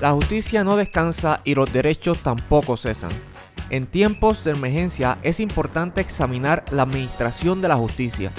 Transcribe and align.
La 0.00 0.12
justicia 0.12 0.64
no 0.64 0.76
descansa 0.76 1.42
y 1.44 1.54
los 1.54 1.70
derechos 1.72 2.20
tampoco 2.20 2.76
cesan. 2.78 3.10
En 3.68 3.86
tiempos 3.86 4.42
de 4.42 4.52
emergencia 4.52 5.18
es 5.22 5.40
importante 5.40 6.00
examinar 6.00 6.64
la 6.70 6.82
administración 6.82 7.60
de 7.60 7.68
la 7.68 7.76
justicia. 7.76 8.32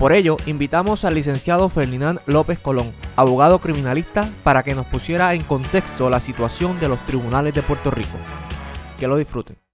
Por 0.00 0.12
ello, 0.12 0.36
invitamos 0.46 1.04
al 1.04 1.14
licenciado 1.14 1.68
Ferdinand 1.68 2.20
López 2.26 2.58
Colón, 2.58 2.92
abogado 3.14 3.60
criminalista, 3.60 4.28
para 4.42 4.62
que 4.62 4.74
nos 4.74 4.86
pusiera 4.86 5.32
en 5.32 5.42
contexto 5.42 6.10
la 6.10 6.20
situación 6.20 6.78
de 6.80 6.88
los 6.88 7.02
tribunales 7.06 7.54
de 7.54 7.62
Puerto 7.62 7.90
Rico. 7.90 8.18
Que 8.98 9.06
lo 9.06 9.16
disfruten. 9.16 9.65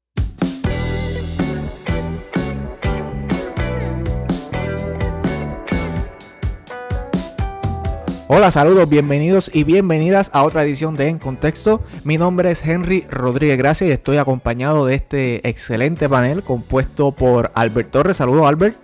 Hola, 8.34 8.50
saludos, 8.50 8.88
bienvenidos 8.88 9.54
y 9.54 9.62
bienvenidas 9.64 10.30
a 10.32 10.44
otra 10.44 10.62
edición 10.62 10.96
de 10.96 11.08
En 11.08 11.18
Contexto. 11.18 11.80
Mi 12.02 12.16
nombre 12.16 12.50
es 12.50 12.64
Henry 12.66 13.04
Rodríguez 13.10 13.58
Gracias 13.58 13.90
y 13.90 13.92
estoy 13.92 14.16
acompañado 14.16 14.86
de 14.86 14.94
este 14.94 15.46
excelente 15.46 16.08
panel 16.08 16.42
compuesto 16.42 17.12
por 17.12 17.52
Albert 17.54 17.90
Torres. 17.90 18.16
Saludos, 18.16 18.46
Albert. 18.46 18.78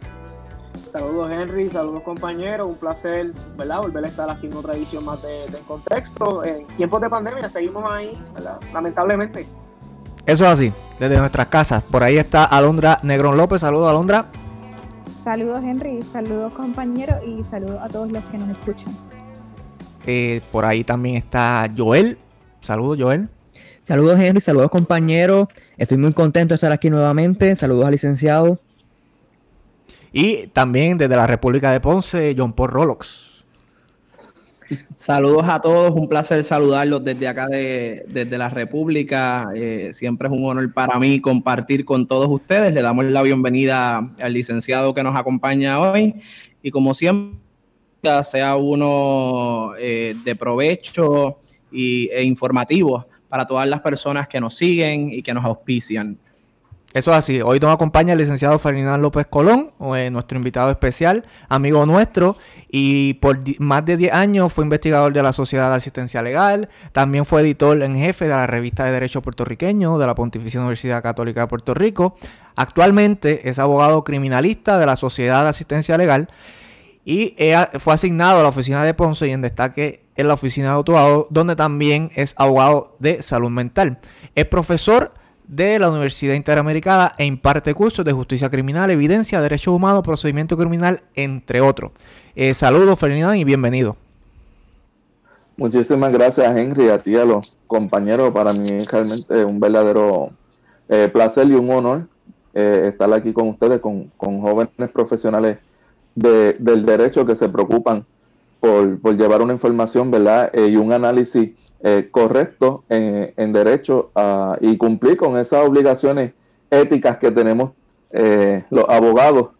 Saludos, 0.92 1.30
Henry. 1.30 1.70
Saludos, 1.70 2.02
compañeros. 2.02 2.68
Un 2.68 2.74
placer, 2.74 3.32
¿verdad? 3.56 3.80
Volver 3.80 4.04
a 4.04 4.08
estar 4.08 4.28
aquí 4.28 4.48
en 4.48 4.52
otra 4.52 4.74
edición 4.74 5.06
más 5.06 5.22
de, 5.22 5.46
En 5.46 5.64
Contexto. 5.66 6.44
En 6.44 6.66
tiempos 6.76 7.00
de 7.00 7.08
pandemia 7.08 7.48
seguimos 7.48 7.90
ahí, 7.90 8.22
¿verdad? 8.34 8.60
Lamentablemente. 8.74 9.46
Eso 10.26 10.44
es 10.44 10.50
así, 10.50 10.74
desde 11.00 11.16
nuestras 11.16 11.46
casas. 11.46 11.82
Por 11.84 12.02
ahí 12.02 12.18
está 12.18 12.44
Alondra 12.44 12.98
Negrón 13.02 13.38
López. 13.38 13.62
Saludos, 13.62 13.88
Alondra. 13.88 14.26
Saludos, 15.22 15.64
Henry. 15.64 16.02
Saludos, 16.02 16.52
compañeros. 16.52 17.16
Y 17.26 17.42
saludos 17.42 17.80
a 17.82 17.88
todos 17.88 18.12
los 18.12 18.22
que 18.24 18.36
nos 18.36 18.50
escuchan. 18.50 19.07
Eh, 20.10 20.40
por 20.50 20.64
ahí 20.64 20.84
también 20.84 21.16
está 21.16 21.70
Joel. 21.76 22.16
Saludos, 22.62 22.96
Joel. 22.98 23.28
Saludos, 23.82 24.18
Henry. 24.18 24.40
Saludos, 24.40 24.70
compañeros. 24.70 25.48
Estoy 25.76 25.98
muy 25.98 26.14
contento 26.14 26.54
de 26.54 26.56
estar 26.56 26.72
aquí 26.72 26.88
nuevamente. 26.88 27.54
Saludos 27.56 27.84
al 27.84 27.92
licenciado. 27.92 28.58
Y 30.10 30.46
también 30.46 30.96
desde 30.96 31.14
la 31.14 31.26
República 31.26 31.70
de 31.70 31.80
Ponce, 31.80 32.34
John 32.38 32.54
Paul 32.54 32.70
Rolox. 32.70 33.44
Saludos 34.96 35.46
a 35.46 35.60
todos, 35.60 35.94
un 35.94 36.08
placer 36.08 36.42
saludarlos 36.42 37.04
desde 37.04 37.28
acá 37.28 37.46
de, 37.46 38.06
desde 38.08 38.38
la 38.38 38.48
República. 38.48 39.50
Eh, 39.54 39.90
siempre 39.92 40.28
es 40.28 40.32
un 40.32 40.42
honor 40.42 40.72
para 40.72 40.98
mí 40.98 41.20
compartir 41.20 41.84
con 41.84 42.06
todos 42.06 42.28
ustedes. 42.30 42.72
Le 42.72 42.80
damos 42.80 43.04
la 43.04 43.20
bienvenida 43.20 44.10
al 44.22 44.32
licenciado 44.32 44.94
que 44.94 45.02
nos 45.02 45.14
acompaña 45.14 45.78
hoy. 45.78 46.14
Y 46.62 46.70
como 46.70 46.94
siempre, 46.94 47.47
sea 48.22 48.56
uno 48.56 49.72
eh, 49.78 50.14
de 50.24 50.36
provecho 50.36 51.38
y, 51.70 52.08
e 52.10 52.22
informativo 52.22 53.06
para 53.28 53.46
todas 53.46 53.68
las 53.68 53.80
personas 53.80 54.28
que 54.28 54.40
nos 54.40 54.56
siguen 54.56 55.12
y 55.12 55.22
que 55.22 55.34
nos 55.34 55.44
auspician. 55.44 56.18
Eso 56.94 57.10
es 57.10 57.18
así. 57.18 57.42
Hoy 57.42 57.60
nos 57.60 57.74
acompaña 57.74 58.14
el 58.14 58.18
licenciado 58.18 58.58
Ferdinand 58.58 59.02
López 59.02 59.26
Colón, 59.28 59.72
eh, 59.94 60.08
nuestro 60.10 60.38
invitado 60.38 60.70
especial, 60.70 61.26
amigo 61.50 61.84
nuestro, 61.84 62.38
y 62.70 63.14
por 63.14 63.38
más 63.60 63.84
de 63.84 63.98
10 63.98 64.12
años 64.14 64.52
fue 64.52 64.64
investigador 64.64 65.12
de 65.12 65.22
la 65.22 65.34
Sociedad 65.34 65.68
de 65.68 65.76
Asistencia 65.76 66.22
Legal, 66.22 66.70
también 66.92 67.26
fue 67.26 67.42
editor 67.42 67.82
en 67.82 67.96
jefe 67.96 68.24
de 68.24 68.30
la 68.30 68.46
revista 68.46 68.84
de 68.84 68.92
Derecho 68.92 69.20
Puertorriqueño 69.20 69.98
de 69.98 70.06
la 70.06 70.14
Pontificia 70.14 70.60
Universidad 70.60 71.02
Católica 71.02 71.42
de 71.42 71.46
Puerto 71.48 71.74
Rico. 71.74 72.16
Actualmente 72.56 73.50
es 73.50 73.58
abogado 73.58 74.02
criminalista 74.02 74.78
de 74.78 74.86
la 74.86 74.96
Sociedad 74.96 75.42
de 75.42 75.50
Asistencia 75.50 75.98
Legal 75.98 76.28
y 77.08 77.34
fue 77.78 77.94
asignado 77.94 78.40
a 78.40 78.42
la 78.42 78.50
oficina 78.50 78.84
de 78.84 78.92
Ponce 78.92 79.26
y 79.26 79.30
en 79.30 79.40
destaque 79.40 80.04
en 80.14 80.28
la 80.28 80.34
oficina 80.34 80.66
de 80.66 80.74
autoabogado, 80.74 81.26
donde 81.30 81.56
también 81.56 82.10
es 82.14 82.34
abogado 82.36 82.96
de 82.98 83.22
salud 83.22 83.48
mental. 83.48 83.98
Es 84.34 84.44
profesor 84.44 85.12
de 85.46 85.78
la 85.78 85.88
Universidad 85.88 86.34
Interamericana 86.34 87.14
e 87.16 87.24
imparte 87.24 87.72
cursos 87.72 88.04
de 88.04 88.12
justicia 88.12 88.50
criminal, 88.50 88.90
evidencia, 88.90 89.40
derechos 89.40 89.72
humanos, 89.72 90.02
procedimiento 90.02 90.58
criminal, 90.58 91.00
entre 91.14 91.62
otros. 91.62 91.92
Eh, 92.36 92.52
saludos, 92.52 92.98
Ferdinand, 92.98 93.36
y 93.36 93.44
bienvenido. 93.44 93.96
Muchísimas 95.56 96.12
gracias, 96.12 96.54
Henry, 96.54 96.90
a 96.90 96.98
ti, 96.98 97.16
a 97.16 97.24
los 97.24 97.58
compañeros. 97.66 98.32
Para 98.32 98.52
mí 98.52 98.68
es 98.68 98.86
realmente 98.92 99.46
un 99.46 99.58
verdadero 99.58 100.32
eh, 100.90 101.08
placer 101.10 101.48
y 101.48 101.54
un 101.54 101.70
honor 101.70 102.06
eh, 102.52 102.90
estar 102.92 103.10
aquí 103.14 103.32
con 103.32 103.48
ustedes, 103.48 103.80
con, 103.80 104.10
con 104.18 104.42
jóvenes 104.42 104.90
profesionales 104.92 105.56
del 106.18 106.84
derecho 106.84 107.24
que 107.24 107.36
se 107.36 107.48
preocupan 107.48 108.04
por, 108.60 109.16
llevar 109.16 109.42
una 109.42 109.52
información 109.52 110.10
¿verdad? 110.10 110.50
Eh, 110.52 110.68
y 110.68 110.76
un 110.76 110.92
análisis 110.92 111.50
eh, 111.80 112.08
correcto 112.10 112.84
en, 112.88 113.52
derecho 113.52 114.10
y 114.60 114.76
cumplir 114.76 115.16
con 115.16 115.38
esas 115.38 115.66
obligaciones 115.66 116.32
éticas 116.70 117.18
que 117.18 117.30
tenemos 117.30 117.70
eh, 118.10 118.64
los 118.70 118.84
abogados 118.88 119.50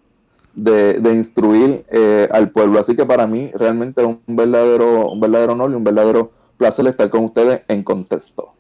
de, 0.55 1.01
instruir 1.15 1.85
al 2.33 2.51
pueblo. 2.51 2.81
Así 2.81 2.97
que 2.97 3.07
para 3.07 3.27
mí 3.27 3.53
realmente 3.55 4.03
es 4.03 4.09
un 4.09 4.37
verdadero, 4.37 5.11
un 5.11 5.21
verdadero 5.21 5.53
honor 5.53 5.71
y 5.71 5.75
un 5.75 5.85
verdadero 5.85 6.33
placer 6.57 6.89
estar 6.89 7.09
con 7.09 7.25
ustedes 7.25 7.61
en 7.69 7.85
contexto. 7.85 8.53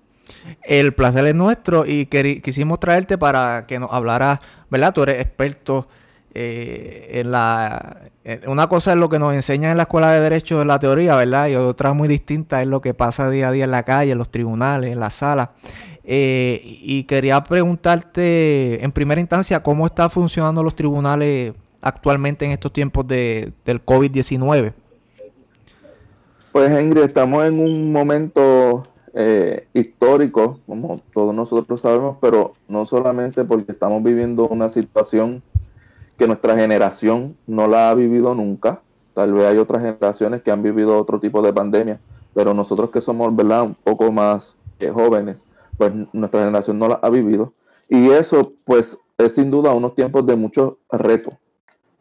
El 0.63 0.95
placer 0.95 1.27
es 1.27 1.35
nuestro 1.35 1.85
y 1.85 2.07
quisimos 2.07 2.79
traerte 2.79 3.19
para 3.19 3.67
que 3.67 3.81
nos 3.81 3.93
hablara, 3.93 4.41
¿verdad? 4.71 4.95
Tú 4.95 5.03
eres 5.03 5.21
experto 5.21 5.89
eh, 6.35 7.11
en 7.15 7.31
la 7.31 8.09
una 8.47 8.69
cosa 8.69 8.93
es 8.93 8.99
lo 8.99 9.09
que 9.09 9.19
nos 9.19 9.33
enseñan 9.33 9.71
en 9.71 9.79
la 9.79 9.85
escuela 9.85 10.13
de 10.13 10.21
derecho 10.21 10.61
en 10.61 10.69
la 10.69 10.79
teoría, 10.79 11.17
¿verdad? 11.17 11.49
Y 11.49 11.57
otra 11.57 11.95
muy 11.95 12.09
distinta 12.09 12.61
es 12.61 12.69
lo 12.69 12.83
que 12.83 12.93
pasa 12.93 13.31
día 13.31 13.49
a 13.49 13.53
día 13.53 13.65
en 13.65 13.71
la 13.71 13.85
calle, 13.85 14.13
en 14.13 14.19
los 14.19 14.29
tribunales, 14.29 14.93
en 14.93 15.01
la 15.01 15.09
sala. 15.09 15.53
Eh, 16.05 16.61
y 16.63 17.05
quería 17.05 17.43
preguntarte 17.43 18.85
en 18.85 18.93
primera 18.93 19.21
instancia 19.21 19.63
cómo 19.63 19.87
están 19.87 20.11
funcionando 20.11 20.63
los 20.63 20.75
tribunales 20.75 21.55
actualmente 21.81 22.45
en 22.45 22.51
estos 22.51 22.73
tiempos 22.73 23.07
de, 23.07 23.53
del 23.65 23.85
COVID-19. 23.85 24.75
Pues 26.53 26.83
Ingrid, 26.83 27.05
estamos 27.05 27.47
en 27.47 27.59
un 27.61 27.93
momento 27.93 28.83
eh, 29.15 29.67
histórico, 29.73 30.61
como 30.67 31.01
todos 31.15 31.35
nosotros 31.35 31.81
sabemos, 31.81 32.17
pero 32.21 32.55
no 32.69 32.85
solamente 32.85 33.45
porque 33.45 33.73
estamos 33.73 34.03
viviendo 34.03 34.49
una 34.49 34.69
situación 34.69 35.43
que 36.19 36.27
nuestra 36.27 36.57
generación 36.57 37.37
no 37.47 37.69
la 37.69 37.91
ha 37.91 37.95
vivido 37.95 38.35
nunca. 38.35 38.81
Tal 39.15 39.33
vez 39.33 39.47
hay 39.47 39.59
otras 39.59 39.83
generaciones 39.83 40.43
que 40.43 40.51
han 40.51 40.63
vivido 40.63 40.99
otro 40.99 41.21
tipo 41.21 41.41
de 41.41 41.53
pandemia, 41.53 42.01
pero 42.35 42.53
nosotros 42.53 42.91
que 42.91 43.01
somos, 43.01 43.35
¿verdad?, 43.35 43.63
un 43.63 43.75
poco 43.75 44.11
más 44.11 44.57
eh, 44.81 44.91
jóvenes, 44.91 45.43
pues 45.77 45.93
nuestra 46.13 46.41
generación 46.41 46.79
no 46.79 46.89
la 46.89 46.95
ha 46.97 47.09
vivido. 47.09 47.53
Y 47.89 48.11
eso, 48.11 48.53
pues, 48.65 48.99
es 49.17 49.35
sin 49.35 49.51
duda 49.51 49.73
unos 49.73 49.95
tiempos 49.95 50.27
de 50.27 50.37
mucho 50.37 50.79
reto 50.91 51.39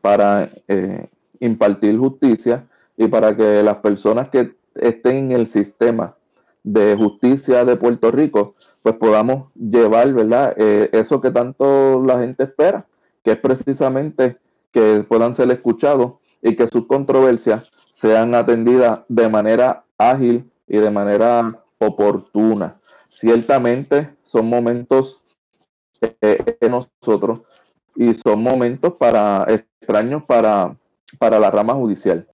para 0.01 0.49
eh, 0.67 1.07
impartir 1.39 1.97
justicia 1.97 2.65
y 2.97 3.07
para 3.07 3.35
que 3.35 3.63
las 3.63 3.77
personas 3.77 4.29
que 4.29 4.55
estén 4.75 5.17
en 5.17 5.31
el 5.31 5.47
sistema 5.47 6.15
de 6.63 6.95
justicia 6.95 7.63
de 7.65 7.75
Puerto 7.75 8.11
Rico, 8.11 8.55
pues 8.81 8.95
podamos 8.95 9.51
llevar, 9.55 10.11
¿verdad? 10.13 10.53
Eh, 10.57 10.89
eso 10.91 11.21
que 11.21 11.31
tanto 11.31 12.03
la 12.03 12.19
gente 12.19 12.43
espera, 12.43 12.85
que 13.27 13.33
es 13.33 13.39
precisamente 13.39 14.37
que 14.71 15.03
puedan 15.05 15.35
ser 15.35 15.51
escuchados 15.51 16.13
y 16.41 16.55
que 16.55 16.65
sus 16.69 16.87
controversias 16.87 17.69
sean 17.91 18.33
atendidas 18.33 19.01
de 19.09 19.27
manera 19.27 19.83
ágil 19.97 20.49
y 20.65 20.77
de 20.77 20.89
manera 20.89 21.61
oportuna. 21.77 22.79
Ciertamente 23.09 24.15
son 24.23 24.47
momentos 24.47 25.21
eh, 26.21 26.57
nosotros 26.69 27.41
y 27.97 28.13
son 28.13 28.41
momentos 28.41 28.93
para 28.93 29.45
extraños 29.49 30.23
para, 30.23 30.77
para 31.19 31.37
la 31.37 31.51
rama 31.51 31.73
judicial. 31.73 32.25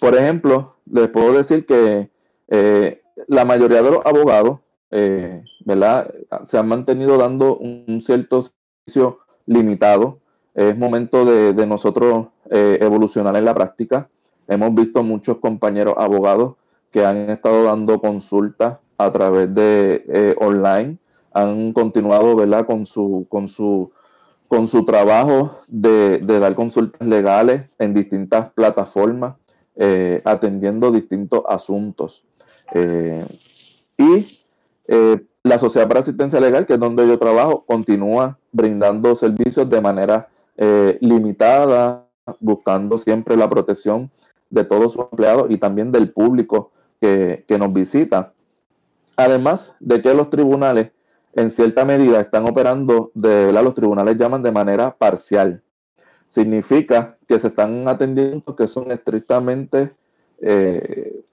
Por 0.00 0.16
ejemplo, 0.16 0.76
les 0.90 1.08
puedo 1.10 1.34
decir 1.34 1.66
que 1.66 2.10
eh, 2.48 3.02
la 3.26 3.44
mayoría 3.44 3.82
de 3.82 3.90
los 3.90 4.06
abogados, 4.06 4.60
eh, 4.90 5.44
¿verdad? 5.66 6.10
Se 6.46 6.56
han 6.56 6.66
mantenido 6.66 7.18
dando 7.18 7.58
un 7.58 8.00
cierto 8.02 8.40
servicio 8.40 9.18
limitado. 9.48 10.18
Es 10.54 10.76
momento 10.76 11.24
de, 11.24 11.66
nosotros 11.66 12.28
eh, 12.50 12.78
evolucionar 12.80 13.34
en 13.36 13.44
la 13.44 13.54
práctica. 13.54 14.08
Hemos 14.46 14.74
visto 14.74 15.02
muchos 15.02 15.38
compañeros 15.38 15.94
abogados 15.96 16.54
que 16.90 17.04
han 17.04 17.30
estado 17.30 17.64
dando 17.64 18.00
consultas 18.00 18.78
a 18.96 19.12
través 19.12 19.54
de 19.54 20.04
eh, 20.08 20.34
online, 20.40 20.98
han 21.32 21.72
continuado 21.72 22.34
¿verdad? 22.34 22.66
con 22.66 22.86
su, 22.86 23.26
con 23.28 23.48
su, 23.48 23.92
con 24.48 24.66
su 24.66 24.84
trabajo 24.84 25.58
de, 25.68 26.18
dar 26.18 26.54
consultas 26.54 27.06
legales 27.06 27.62
en 27.78 27.94
distintas 27.94 28.50
plataformas, 28.50 29.34
eh, 29.76 30.20
atendiendo 30.24 30.90
distintos 30.90 31.42
asuntos. 31.48 32.24
y 33.96 34.38
la 35.48 35.58
Sociedad 35.58 35.88
para 35.88 36.00
Asistencia 36.00 36.40
Legal, 36.40 36.66
que 36.66 36.74
es 36.74 36.80
donde 36.80 37.06
yo 37.06 37.18
trabajo, 37.18 37.64
continúa 37.66 38.38
brindando 38.52 39.14
servicios 39.14 39.68
de 39.68 39.80
manera 39.80 40.28
eh, 40.56 40.98
limitada, 41.00 42.06
buscando 42.40 42.98
siempre 42.98 43.36
la 43.36 43.48
protección 43.48 44.10
de 44.50 44.64
todos 44.64 44.92
sus 44.92 45.06
empleados 45.10 45.50
y 45.50 45.56
también 45.56 45.90
del 45.90 46.10
público 46.10 46.72
que, 47.00 47.44
nos 47.58 47.72
visita. 47.72 48.32
además 49.16 49.74
de 49.80 50.02
que 50.02 50.14
los 50.14 50.30
tribunales 50.30 50.90
en 51.34 51.50
cierta 51.50 51.84
medida 51.84 52.20
están 52.20 52.48
operando 52.48 53.10
de 53.14 53.52
los 53.52 53.74
tribunales 53.74 54.16
llaman 54.16 54.42
de 54.42 54.52
manera 54.52 54.94
parcial. 54.96 55.62
Significa 56.28 57.16
que 57.26 57.38
se 57.38 57.48
están 57.48 57.88
atendiendo 57.88 58.54
que 58.54 58.66
son 58.66 58.90
estrictamente 58.90 59.92
eh, 60.40 61.24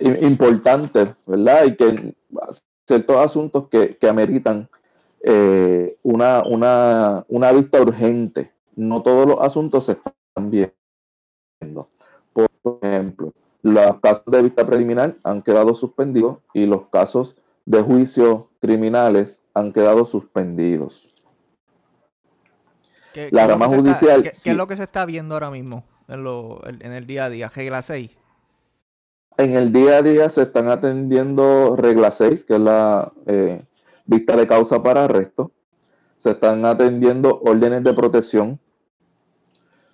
importantes, 0.00 1.08
¿verdad? 1.26 1.64
Y 1.64 1.76
que 1.76 2.14
ciertos 2.92 3.16
asuntos 3.16 3.68
que, 3.68 3.96
ameritan 4.06 4.68
eh, 5.22 5.96
una, 6.02 6.42
una, 6.42 7.24
una 7.28 7.52
vista 7.52 7.80
urgente. 7.80 8.52
No 8.76 9.02
todos 9.02 9.26
los 9.26 9.40
asuntos 9.40 9.86
se 9.86 9.92
están 9.92 10.50
viendo. 10.50 11.88
Por 12.34 12.78
ejemplo, 12.82 13.32
los 13.62 14.00
casos 14.00 14.24
de 14.26 14.42
vista 14.42 14.66
preliminar 14.66 15.16
han 15.24 15.40
quedado 15.40 15.74
suspendidos 15.74 16.38
y 16.52 16.66
los 16.66 16.88
casos 16.88 17.36
de 17.64 17.80
juicio 17.80 18.50
criminales 18.60 19.40
han 19.54 19.72
quedado 19.72 20.04
suspendidos. 20.04 21.08
¿Qué, 23.14 23.28
la 23.30 23.46
rama 23.46 23.68
judicial. 23.68 24.22
¿qué, 24.22 24.28
es 24.28 24.56
lo 24.56 24.66
que 24.66 24.76
se 24.76 24.82
está 24.84 25.06
viendo 25.06 25.34
ahora 25.34 25.50
mismo 25.50 25.84
en, 26.08 26.92
el 26.92 27.06
día 27.06 27.26
a 27.26 27.30
día? 27.30 27.50
Regla 27.54 27.80
6. 27.80 28.10
En 29.42 29.54
el 29.54 29.72
día 29.72 29.96
a 29.96 30.02
día 30.02 30.28
se 30.28 30.42
están 30.42 30.68
atendiendo 30.68 31.74
regla 31.74 32.12
6, 32.12 32.44
que 32.44 32.54
es 32.54 32.60
la 32.60 33.12
eh, 33.26 33.64
vista 34.06 34.36
de 34.36 34.46
causa 34.46 34.84
para 34.84 35.06
arresto. 35.06 35.50
Se 36.16 36.30
están 36.30 36.64
atendiendo 36.64 37.40
órdenes 37.44 37.82
de 37.82 37.92
protección. 37.92 38.60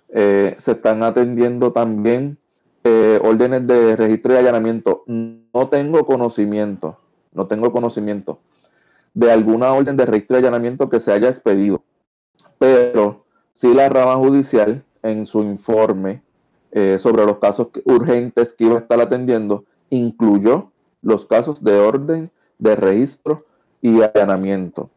Eh, 0.09 0.53
se 0.59 0.73
están 0.73 1.01
atendiendo 1.01 1.71
también 1.71 2.37
eh, 2.83 3.19
órdenes 3.23 3.65
de 3.65 3.95
registro 3.95 4.35
y 4.35 4.37
allanamiento. 4.37 5.03
No 5.07 5.67
tengo 5.69 6.05
conocimiento, 6.05 6.99
no 7.33 7.47
tengo 7.47 7.71
conocimiento 7.71 8.41
de 9.15 9.31
alguna 9.31 9.73
orden 9.73 9.97
de 9.97 10.05
registro 10.05 10.37
y 10.37 10.41
allanamiento 10.41 10.89
que 10.89 10.99
se 10.99 11.11
haya 11.11 11.27
expedido. 11.27 11.81
Pero 12.59 13.25
sí 13.53 13.73
la 13.73 13.89
rama 13.89 14.13
judicial 14.13 14.85
en 15.01 15.25
su 15.25 15.41
informe 15.41 16.21
eh, 16.71 16.97
sobre 16.99 17.25
los 17.25 17.37
casos 17.39 17.67
urgentes 17.85 18.53
que 18.53 18.65
iba 18.65 18.75
a 18.75 18.79
estar 18.79 18.99
atendiendo 18.99 19.65
incluyó 19.89 20.71
los 21.01 21.25
casos 21.25 21.63
de 21.63 21.73
orden 21.73 22.31
de 22.57 22.75
registro 22.75 23.45
y 23.81 24.01
allanamiento. 24.01 24.89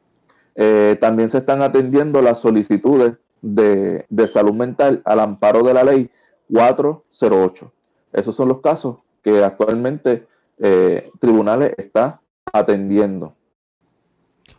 Eh, 0.54 0.96
también 1.00 1.30
se 1.30 1.38
están 1.38 1.62
atendiendo 1.62 2.20
las 2.20 2.40
solicitudes 2.40 3.14
de, 3.40 4.06
salud 4.28 4.52
mental 4.52 5.02
al 5.04 5.20
amparo 5.20 5.62
de 5.62 5.74
la 5.74 5.84
ley 5.84 6.10
408. 6.52 7.72
Esos 8.12 8.34
son 8.34 8.48
los 8.48 8.60
casos 8.60 8.98
que 9.22 9.42
actualmente 9.42 10.26
eh, 10.58 11.10
tribunales 11.20 11.72
está 11.78 12.20
atendiendo. 12.52 13.34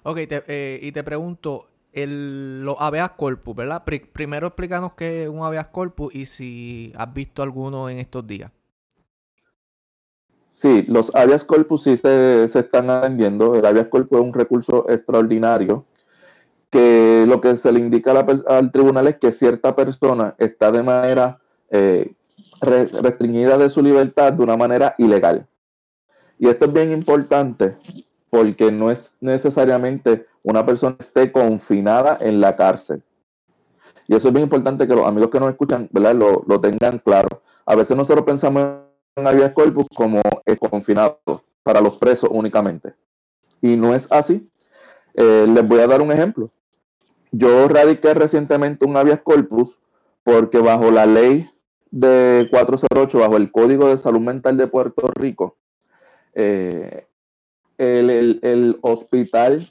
Ok, 0.03 0.17
eh, 0.19 0.79
y 0.81 0.91
te 0.91 1.03
pregunto, 1.03 1.65
el, 1.93 2.63
los 2.63 2.75
habeas 2.79 3.11
corpus, 3.11 3.55
¿verdad? 3.55 3.83
primero 3.85 4.47
explícanos 4.47 4.93
qué 4.93 5.23
es 5.23 5.29
un 5.29 5.43
habeas 5.43 5.67
corpus 5.67 6.13
y 6.13 6.25
si 6.25 6.91
has 6.97 7.13
visto 7.13 7.43
alguno 7.43 7.89
en 7.89 7.97
estos 7.97 8.25
días. 8.25 8.51
Sí, 10.49 10.83
los 10.87 11.13
habeas 11.15 11.43
corpus 11.43 11.83
sí 11.83 11.97
se, 11.97 12.43
están 12.43 12.89
atendiendo. 12.89 13.55
El 13.55 13.65
habeas 13.65 13.87
corpus 13.87 14.19
es 14.19 14.25
un 14.25 14.33
recurso 14.33 14.89
extraordinario 14.89 15.85
que 16.69 17.25
lo 17.27 17.41
que 17.41 17.57
se 17.57 17.71
le 17.71 17.79
indica 17.79 18.11
al 18.47 18.71
tribunal 18.71 19.07
es 19.07 19.17
que 19.17 19.31
cierta 19.31 19.75
persona 19.75 20.35
está 20.37 20.71
de 20.71 20.83
manera 20.83 21.39
eh, 21.69 22.13
restringida 22.61 23.57
de 23.57 23.69
su 23.69 23.81
libertad 23.81 24.33
de 24.33 24.43
una 24.43 24.57
manera 24.57 24.95
ilegal. 24.97 25.47
Y 26.39 26.49
esto 26.49 26.65
es 26.65 26.73
bien 26.73 26.91
importante 26.91 27.75
porque 28.29 28.71
no 28.71 28.89
es 28.91 29.15
necesariamente 29.21 30.25
una 30.43 30.65
persona 30.65 30.95
esté 30.99 31.31
confinada 31.31 32.17
en 32.21 32.39
la 32.39 32.55
cárcel. 32.55 33.01
Y 34.07 34.15
eso 34.15 34.27
es 34.27 34.33
bien 34.33 34.43
importante 34.43 34.87
que 34.87 34.95
los 34.95 35.07
amigos 35.07 35.31
que 35.31 35.39
nos 35.39 35.49
escuchan 35.49 35.89
¿verdad? 35.91 36.15
Lo, 36.15 36.61
tengan 36.61 36.99
claro. 36.99 37.41
A 37.65 37.75
veces 37.75 37.95
nosotros 37.95 38.25
pensamos 38.25 38.65
en 39.15 39.27
habeas 39.27 39.53
corpus 39.53 39.85
como 39.95 40.21
confinado 40.59 41.19
para 41.63 41.79
los 41.79 41.97
presos 41.97 42.29
únicamente. 42.31 42.93
Y 43.61 43.75
no 43.75 43.95
es 43.95 44.11
así. 44.11 44.49
Eh, 45.13 45.47
les 45.47 45.67
voy 45.67 45.79
a 45.79 45.87
dar 45.87 46.01
un 46.01 46.11
ejemplo. 46.11 46.51
Yo 47.31 47.67
radiqué 47.67 48.13
recientemente 48.13 48.85
un 48.85 48.97
habeas 48.97 49.21
corpus 49.21 49.79
porque 50.23 50.59
bajo 50.59 50.91
la 50.91 51.05
ley 51.05 51.49
de 51.91 52.47
408, 52.49 53.19
bajo 53.19 53.37
el 53.37 53.51
Código 53.51 53.87
de 53.87 53.97
Salud 53.97 54.19
Mental 54.19 54.57
de 54.57 54.67
Puerto 54.67 55.11
Rico, 55.13 55.57
eh, 56.33 57.05
el, 57.77 58.79
hospital 58.81 59.69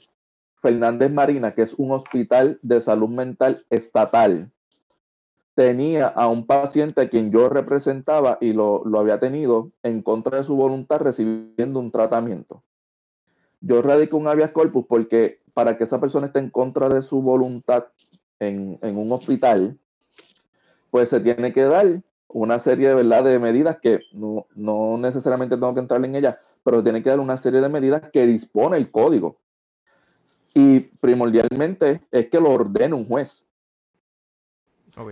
Fernández 0.63 1.11
Marina, 1.11 1.53
que 1.53 1.61
es 1.61 1.73
un 1.73 1.91
hospital 1.91 2.57
de 2.61 2.79
salud 2.79 3.09
mental 3.09 3.65
estatal, 3.69 4.49
tenía 5.55 6.07
a 6.07 6.29
un 6.29 6.47
paciente 6.47 7.01
a 7.01 7.09
quien 7.09 7.33
yo 7.33 7.49
representaba 7.49 8.37
y 8.39 8.53
lo, 8.53 8.81
había 8.97 9.19
tenido 9.19 9.71
en 9.83 10.01
contra 10.01 10.37
de 10.37 10.45
su 10.45 10.55
voluntad 10.55 11.01
recibiendo 11.01 11.81
un 11.81 11.91
tratamiento. 11.91 12.63
Yo 13.59 13.81
radico 13.81 14.15
un 14.15 14.29
habeas 14.29 14.51
corpus 14.51 14.85
porque 14.87 15.41
para 15.53 15.77
que 15.77 15.83
esa 15.83 15.99
persona 15.99 16.27
esté 16.27 16.39
en 16.39 16.49
contra 16.49 16.87
de 16.87 17.01
su 17.01 17.21
voluntad 17.21 17.87
en, 18.39 18.79
un 18.81 19.11
hospital, 19.11 19.77
pues 20.91 21.09
se 21.09 21.19
tiene 21.19 21.51
que 21.51 21.63
dar 21.63 22.01
una 22.29 22.57
serie 22.57 22.87
de, 22.87 22.95
¿verdad? 22.95 23.25
de 23.25 23.37
medidas 23.37 23.79
que 23.81 23.99
no, 24.13 24.47
no 24.55 24.97
necesariamente 24.97 25.57
tengo 25.57 25.73
que 25.73 25.81
entrar 25.81 26.03
en 26.05 26.15
ellas, 26.15 26.37
pero 26.63 26.81
tiene 26.81 27.03
que 27.03 27.09
dar 27.09 27.19
una 27.19 27.35
serie 27.35 27.59
de 27.59 27.67
medidas 27.67 28.03
que 28.13 28.25
dispone 28.25 28.77
el 28.77 28.89
código. 28.89 29.42
Y 30.53 30.81
primordialmente 30.81 32.01
es 32.11 32.29
que 32.29 32.39
lo 32.39 32.51
ordene 32.51 32.93
un 32.93 33.05
juez. 33.05 33.47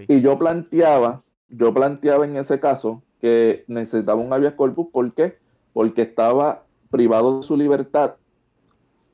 Y 0.08 0.22
yo 0.22 0.38
planteaba, 0.38 1.24
yo 1.50 1.74
planteaba 1.74 2.26
en 2.26 2.38
ese 2.38 2.60
caso 2.60 3.02
que 3.20 3.64
necesitaba 3.68 4.22
un 4.22 4.32
habeas 4.32 4.54
corpus, 4.54 4.88
¿por 4.92 5.12
qué? 5.14 5.38
Porque 5.74 6.04
estaba 6.04 6.64
privado 6.92 7.38
de 7.38 7.44
su 7.44 7.58
libertad 7.58 8.16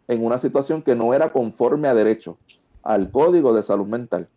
en 0.07 0.25
una 0.25 0.39
situación 0.39 0.81
que 0.81 0.95
no 0.95 1.13
era 1.13 1.31
conforme 1.31 1.87
a 1.87 1.93
derecho, 1.93 2.37
al 2.83 3.11
código 3.11 3.53
de 3.53 3.63
salud 3.63 3.87
mental. 3.87 4.27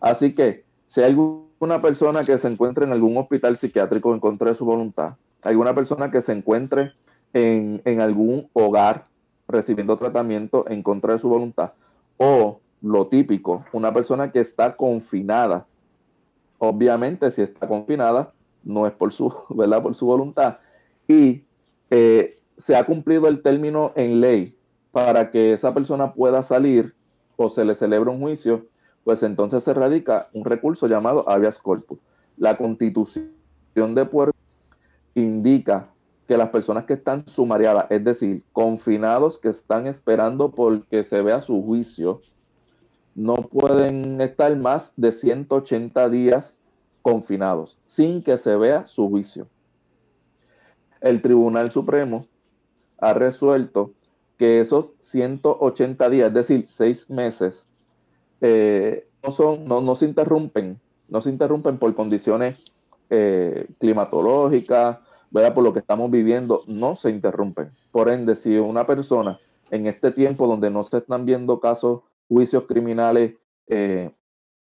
Así 0.00 0.34
que 0.34 0.64
si 0.86 1.00
hay 1.00 1.10
alguna 1.10 1.82
persona 1.82 2.20
que 2.20 2.38
se 2.38 2.48
encuentre 2.48 2.84
en 2.84 2.92
algún 2.92 3.16
hospital 3.16 3.56
psiquiátrico 3.56 4.12
en 4.14 4.20
contra 4.20 4.50
de 4.50 4.56
su 4.56 4.64
voluntad, 4.64 5.14
alguna 5.42 5.74
persona 5.74 6.10
que 6.10 6.22
se 6.22 6.32
encuentre 6.32 6.92
en, 7.32 8.00
algún 8.00 8.48
hogar 8.52 9.06
recibiendo 9.48 9.96
tratamiento 9.96 10.64
en 10.68 10.82
contra 10.82 11.12
de 11.12 11.18
su 11.18 11.28
voluntad. 11.28 11.72
O 12.16 12.60
lo 12.82 13.06
típico, 13.06 13.64
una 13.72 13.92
persona 13.92 14.30
que 14.32 14.40
está 14.40 14.76
confinada. 14.76 15.66
Obviamente, 16.58 17.30
si 17.30 17.42
está 17.42 17.66
confinada, 17.66 18.32
no 18.64 18.86
es 18.86 18.92
por 18.92 19.12
su, 19.12 19.32
¿verdad? 19.50 19.82
Por 19.82 19.94
su 19.94 20.06
voluntad. 20.06 20.58
Y 21.08 21.44
eh, 21.90 22.38
se 22.56 22.76
ha 22.76 22.84
cumplido 22.84 23.28
el 23.28 23.42
término 23.42 23.92
en 23.94 24.20
ley 24.20 24.56
para 24.92 25.30
que 25.30 25.52
esa 25.52 25.74
persona 25.74 26.12
pueda 26.14 26.42
salir 26.42 26.94
o 27.36 27.50
se 27.50 27.64
le 27.64 27.74
celebre 27.74 28.10
un 28.10 28.20
juicio, 28.20 28.66
pues 29.04 29.22
entonces 29.22 29.62
se 29.62 29.74
radica 29.74 30.28
un 30.32 30.44
recurso 30.44 30.86
llamado 30.86 31.28
habeas 31.28 31.58
corpus. 31.58 31.98
La 32.38 32.56
constitución 32.56 33.26
de 33.94 34.04
Puerto 34.06 34.36
indica 35.14 35.90
que 36.26 36.36
las 36.36 36.50
personas 36.50 36.84
que 36.84 36.94
están 36.94 37.26
sumariadas, 37.26 37.86
es 37.90 38.02
decir, 38.02 38.42
confinados 38.52 39.38
que 39.38 39.48
están 39.48 39.86
esperando 39.86 40.50
porque 40.50 41.04
se 41.04 41.22
vea 41.22 41.40
su 41.40 41.62
juicio, 41.62 42.20
no 43.14 43.36
pueden 43.36 44.20
estar 44.20 44.54
más 44.56 44.92
de 44.96 45.12
180 45.12 46.08
días 46.10 46.56
confinados 47.02 47.78
sin 47.86 48.22
que 48.22 48.36
se 48.36 48.56
vea 48.56 48.86
su 48.86 49.08
juicio. 49.08 49.48
El 51.00 51.22
Tribunal 51.22 51.70
Supremo 51.70 52.26
ha 52.98 53.14
resuelto 53.14 53.92
que 54.36 54.60
esos 54.60 54.92
180 54.98 56.10
días, 56.10 56.28
es 56.28 56.34
decir, 56.34 56.66
seis 56.66 57.08
meses, 57.08 57.66
eh, 58.40 59.06
no, 59.22 59.30
son, 59.30 59.66
no, 59.66 59.94
se 59.94 60.04
interrumpen, 60.04 60.78
no 61.08 61.20
se 61.20 61.30
interrumpen 61.30 61.78
por 61.78 61.94
condiciones 61.94 62.58
eh, 63.08 63.66
climatológicas, 63.78 64.98
por 65.30 65.62
lo 65.62 65.72
que 65.72 65.80
estamos 65.80 66.10
viviendo, 66.10 66.62
no 66.66 66.96
se 66.96 67.10
interrumpen. 67.10 67.70
Por 67.90 68.08
ende, 68.08 68.36
si 68.36 68.56
una 68.56 68.86
persona 68.86 69.38
en 69.70 69.86
este 69.86 70.10
tiempo 70.12 70.46
donde 70.46 70.70
no 70.70 70.82
se 70.82 70.98
están 70.98 71.26
viendo 71.26 71.60
casos, 71.60 72.02
juicios 72.28 72.64
criminales 72.66 73.34
eh, 73.68 74.10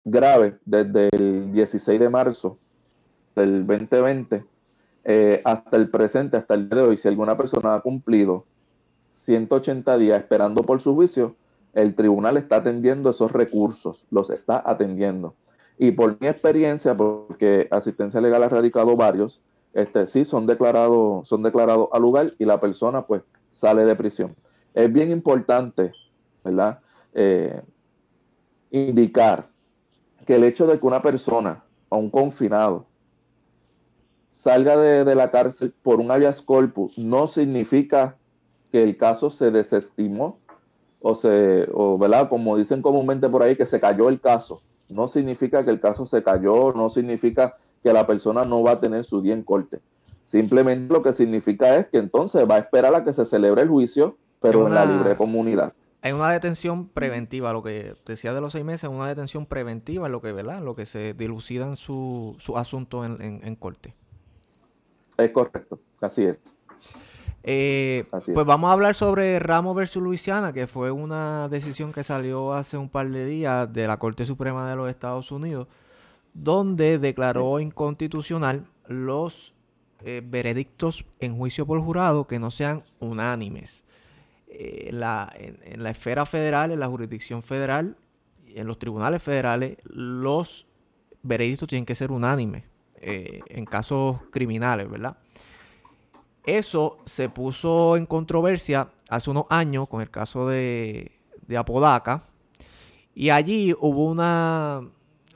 graves, 0.03 0.55
desde 0.65 1.09
el 1.11 1.51
16 1.51 1.99
de 1.99 2.09
marzo 2.09 2.57
del 3.35 3.65
2020 3.65 4.43
eh, 5.03 5.41
hasta 5.43 5.77
el 5.77 5.89
presente, 5.89 6.37
hasta 6.37 6.55
el 6.55 6.69
día 6.69 6.81
de 6.81 6.87
hoy, 6.87 6.97
si 6.97 7.07
alguna 7.07 7.37
persona 7.37 7.75
ha 7.75 7.81
cumplido 7.81 8.45
180 9.11 9.97
días 9.97 10.19
esperando 10.19 10.63
por 10.63 10.81
su 10.81 10.95
juicio, 10.95 11.35
el 11.73 11.93
tribunal 11.93 12.37
está 12.37 12.57
atendiendo 12.57 13.09
esos 13.09 13.31
recursos, 13.31 14.05
los 14.09 14.29
está 14.29 14.63
atendiendo. 14.65 15.35
Y 15.77 15.91
por 15.91 16.17
mi 16.21 16.27
experiencia, 16.27 16.95
porque 16.95 17.67
asistencia 17.69 18.21
legal 18.21 18.43
ha 18.43 18.49
radicado 18.49 18.95
varios, 18.95 19.41
este, 19.75 20.07
sí 20.07 20.23
son 20.23 20.47
declarados, 20.47 21.27
son 21.27 21.43
declarados 21.43 21.89
al 21.91 22.01
lugar 22.01 22.33
y 22.39 22.45
la 22.45 22.61
persona 22.61 23.05
pues 23.05 23.23
sale 23.51 23.83
de 23.83 23.95
prisión. 23.95 24.33
Es 24.73 24.91
bien 24.91 25.11
importante, 25.11 25.91
¿verdad? 26.45 26.79
Eh, 27.13 27.61
indicar 28.71 29.49
que 30.25 30.35
el 30.35 30.45
hecho 30.45 30.65
de 30.65 30.79
que 30.79 30.87
una 30.87 31.01
persona 31.01 31.61
o 31.89 31.97
un 31.97 32.09
confinado 32.09 32.85
salga 34.31 34.77
de, 34.77 35.13
la 35.13 35.29
cárcel 35.29 35.73
por 35.81 35.99
un 35.99 36.09
habeas 36.09 36.41
corpus 36.41 36.97
no 36.97 37.27
significa 37.27 38.15
que 38.71 38.81
el 38.81 38.95
caso 38.95 39.29
se 39.29 39.51
desestimó 39.51 40.39
o 41.01 41.15
se, 41.15 41.67
o, 41.73 41.97
¿verdad? 41.97 42.29
Como 42.29 42.55
dicen 42.55 42.81
comúnmente 42.81 43.27
por 43.27 43.43
ahí, 43.43 43.57
que 43.57 43.65
se 43.65 43.81
cayó 43.81 44.07
el 44.07 44.21
caso. 44.21 44.61
No 44.87 45.09
significa 45.09 45.65
que 45.65 45.71
el 45.71 45.81
caso 45.81 46.05
se 46.05 46.23
cayó, 46.23 46.71
no 46.73 46.89
significa 46.89 47.57
que 47.85 47.93
la 47.93 48.07
persona 48.07 48.43
no 48.43 48.63
va 48.63 48.71
a 48.71 48.79
tener 48.79 49.05
su 49.05 49.21
día 49.21 49.35
en 49.35 49.43
corte. 49.43 49.79
Simplemente 50.23 50.91
lo 50.91 51.03
que 51.03 51.13
significa 51.13 51.75
es 51.75 51.85
que 51.85 51.99
entonces 51.99 52.43
va 52.49 52.55
a 52.55 52.57
esperar 52.57 52.95
a 52.95 53.03
que 53.03 53.13
se 53.13 53.25
celebre 53.25 53.61
el 53.61 53.69
juicio, 53.69 54.17
pero 54.41 54.65
en 54.65 54.73
la 54.73 54.87
libre 54.87 55.15
comunidad. 55.15 55.71
Hay 56.01 56.11
una 56.11 56.31
detención 56.31 56.87
preventiva, 56.87 57.53
lo 57.53 57.61
que 57.61 57.93
decía 58.03 58.33
de 58.33 58.41
los 58.41 58.53
seis 58.53 58.65
meses, 58.65 58.89
una 58.89 59.07
detención 59.07 59.45
preventiva, 59.45 60.09
lo 60.09 60.19
que, 60.19 60.31
¿verdad? 60.31 60.63
Lo 60.63 60.75
que 60.75 60.87
se 60.87 61.13
dilucidan 61.13 61.75
su, 61.75 62.35
su 62.39 62.57
asunto 62.57 63.05
en, 63.05 63.21
en, 63.21 63.55
corte. 63.55 63.93
Es 65.17 65.29
correcto, 65.29 65.77
así 66.01 66.23
es. 66.23 66.39
Eh, 67.43 68.03
pues 68.33 68.47
vamos 68.47 68.71
a 68.71 68.73
hablar 68.73 68.95
sobre 68.95 69.37
Ramos 69.37 69.75
versus 69.75 70.01
Luisiana, 70.01 70.53
que 70.53 70.65
fue 70.65 70.89
una 70.89 71.49
decisión 71.49 71.93
que 71.93 72.03
salió 72.03 72.53
hace 72.53 72.77
un 72.77 72.89
par 72.89 73.07
de 73.11 73.27
días 73.27 73.71
de 73.71 73.85
la 73.85 73.97
Corte 73.97 74.25
Suprema 74.25 74.67
de 74.67 74.75
los 74.75 74.89
Estados 74.89 75.31
Unidos, 75.31 75.67
donde 76.35 76.99
declaró 76.99 77.59
inconstitucional 77.61 78.67
los 78.87 79.53
eh, 80.03 80.21
veredictos 80.23 81.05
en 81.19 81.37
juicio 81.37 81.65
por 81.65 81.79
jurado 81.79 82.27
que 82.27 82.37
no 82.37 82.51
sean 82.51 82.83
unánimes. 82.99 83.85
Eh, 84.47 84.89
la, 84.91 85.33
en, 85.35 85.81
la 85.81 85.89
esfera 85.89 86.25
federal, 86.25 86.71
en 86.71 86.79
la 86.81 86.87
jurisdicción 86.87 87.41
federal, 87.41 87.97
en 88.47 88.67
los 88.67 88.77
tribunales 88.77 89.23
federales, 89.23 89.77
los 89.85 90.67
veredictos 91.23 91.69
tienen 91.69 91.85
que 91.85 91.95
ser 91.95 92.11
unánimes 92.11 92.63
eh, 92.97 93.39
en 93.47 93.65
casos 93.65 94.17
criminales, 94.29 94.89
¿verdad? 94.89 95.17
Eso 96.45 96.99
se 97.05 97.29
puso 97.29 97.95
en 97.95 98.05
controversia 98.05 98.89
hace 99.09 99.29
unos 99.29 99.45
años 99.49 99.87
con 99.87 100.01
el 100.01 100.11
caso 100.11 100.47
de, 100.49 101.13
de 101.47 101.57
Apodaca. 101.57 102.25
Y 103.15 103.29
allí 103.29 103.73
hubo 103.79 104.05
una 104.05 104.81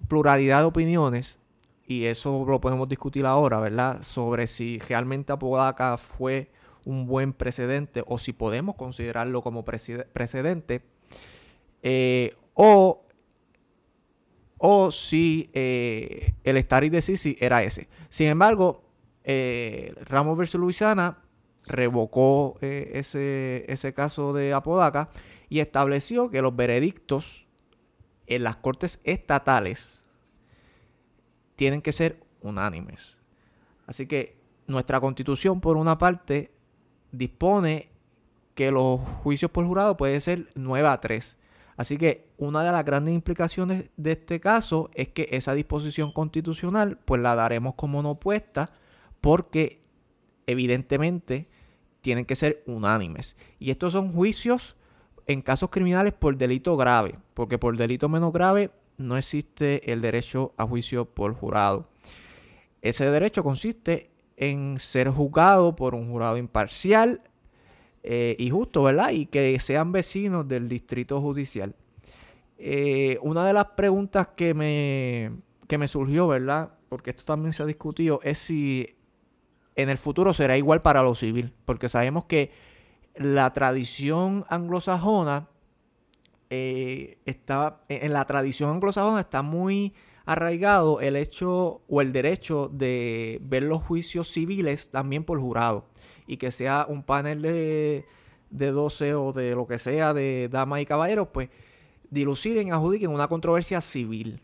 pluralidad 0.10 0.60
de 0.60 0.66
opiniones 0.66 1.40
y 1.88 2.06
eso 2.06 2.46
lo 2.46 2.60
podemos 2.60 2.90
discutir 2.90 3.26
ahora, 3.26 3.60
¿verdad? 3.60 4.04
Sobre 4.04 4.48
si 4.48 4.80
realmente 4.80 5.32
Apodaca 5.32 5.98
fue 5.98 6.52
un 6.86 7.08
buen 7.08 7.34
precedente 7.34 8.04
o 8.06 8.18
si 8.18 8.34
podemos 8.34 8.76
considerarlo 8.76 9.42
como 9.42 9.64
precedente 9.64 10.82
eh, 11.82 12.32
o, 12.54 13.06
o 14.58 14.92
si 14.92 15.50
eh, 15.54 16.34
el 16.44 16.58
estar 16.58 16.88
de 16.88 17.02
Sisi 17.02 17.38
era 17.40 17.64
ese. 17.64 17.88
Sin 18.10 18.28
embargo, 18.28 18.84
eh, 19.24 19.96
Ramos 20.06 20.38
versus 20.38 20.60
Luisiana 20.60 21.24
revocó 21.70 22.58
ese, 22.62 23.66
ese 23.68 23.94
caso 23.94 24.34
de 24.34 24.54
Apodaca 24.54 25.10
y 25.50 25.60
estableció 25.60 26.30
que 26.30 26.42
los 26.42 26.56
veredictos 26.56 27.49
en 28.30 28.44
las 28.44 28.58
cortes 28.58 29.00
estatales 29.04 30.04
tienen 31.56 31.82
que 31.82 31.92
ser 31.92 32.20
unánimes. 32.42 33.18
Así 33.86 34.08
que 34.08 34.38
nuestra 34.68 35.00
constitución, 35.00 35.60
por 35.60 35.76
una 35.76 35.98
parte, 35.98 36.52
dispone 37.12 37.90
que 38.54 38.72
los 38.72 39.00
juicios 39.00 39.52
por 39.52 39.66
jurado 39.66 39.98
pueden 39.98 40.22
ser 40.22 40.48
9 40.56 40.88
a 40.88 41.02
3. 41.02 41.38
Así 41.76 41.98
que 41.98 42.30
una 42.38 42.64
de 42.64 42.72
las 42.72 42.86
grandes 42.86 43.14
implicaciones 43.14 43.90
de 43.96 44.12
este 44.12 44.40
caso 44.40 44.90
es 44.94 45.08
que 45.08 45.30
esa 45.32 45.54
disposición 45.54 46.12
constitucional 46.12 46.98
pues 47.06 47.22
la 47.22 47.36
daremos 47.36 47.76
como 47.76 48.04
no 48.04 48.16
puesta 48.20 48.72
porque 49.22 49.80
evidentemente 50.46 51.48
tienen 52.02 52.26
que 52.26 52.36
ser 52.36 52.64
unánimes. 52.66 53.36
Y 53.60 53.72
estos 53.72 53.94
son 53.94 54.12
juicios 54.12 54.76
en 55.30 55.44
casos 55.44 55.70
criminales 55.70 56.12
por 56.12 56.36
delito 56.36 56.76
grave, 56.76 57.14
porque 57.36 57.60
por 57.60 57.78
delito 57.78 58.10
menos 58.10 58.34
grave 58.34 58.72
no 58.98 59.16
existe 59.16 59.92
el 59.92 60.02
derecho 60.02 60.54
a 60.58 60.66
juicio 60.66 61.06
por 61.06 61.36
jurado. 61.36 61.88
Ese 62.82 63.10
derecho 63.12 63.44
consiste 63.44 64.10
en 64.38 64.80
ser 64.80 65.08
juzgado 65.08 65.76
por 65.76 65.94
un 65.94 66.10
jurado 66.10 66.36
imparcial 66.36 67.22
eh, 68.02 68.36
y 68.40 68.50
justo, 68.50 68.82
¿verdad? 68.82 69.12
Y 69.12 69.28
que 69.28 69.60
sean 69.60 69.92
vecinos 69.92 70.48
del 70.48 70.68
distrito 70.68 71.22
judicial. 71.22 71.76
Eh, 72.58 73.20
una 73.22 73.46
de 73.46 73.54
las 73.54 73.66
preguntas 73.66 74.30
que 74.36 74.56
me, 74.56 75.32
que 75.68 75.78
me 75.78 75.88
surgió, 75.88 76.28
¿verdad? 76.28 76.74
Porque 76.90 77.12
esto 77.12 77.24
también 77.24 77.54
se 77.54 77.62
ha 77.62 77.68
discutido, 77.68 78.20
es 78.24 78.40
si 78.40 78.96
en 79.76 79.90
el 79.90 80.00
futuro 80.00 80.34
será 80.34 80.58
igual 80.58 80.82
para 80.82 81.04
lo 81.04 81.14
civil, 81.14 81.54
porque 81.66 81.88
sabemos 81.88 82.26
que 82.26 82.50
la 83.20 83.52
tradición 83.52 84.46
anglosajona 84.48 85.50
eh, 86.50 87.18
está, 87.26 87.84
en 87.90 88.14
la 88.14 88.26
tradición 88.26 88.70
anglosajona 88.72 89.20
está 89.20 89.42
muy 89.42 89.94
arraigado 90.26 91.02
el 91.02 91.18
hecho 91.18 91.82
o 91.90 92.02
el 92.02 92.14
derecho 92.14 92.70
de 92.72 93.40
ver 93.44 93.64
los 93.64 93.84
juicios 93.84 94.30
civiles 94.30 94.90
también 94.90 95.26
por 95.26 95.38
jurado 95.38 95.86
y 96.28 96.38
que 96.38 96.50
sea 96.50 96.86
un 96.88 97.04
panel 97.04 97.42
de, 97.42 98.06
de 98.52 98.72
12 98.72 99.14
o 99.16 99.34
de 99.34 99.54
lo 99.54 99.68
que 99.68 99.78
sea 99.78 100.14
de 100.14 100.48
damas 100.50 100.80
y 100.80 100.86
caballeros, 100.86 101.28
pues 101.34 101.50
diluciden, 102.10 102.72
adjudiquen 102.72 103.12
una 103.12 103.28
controversia 103.28 103.82
civil. 103.82 104.42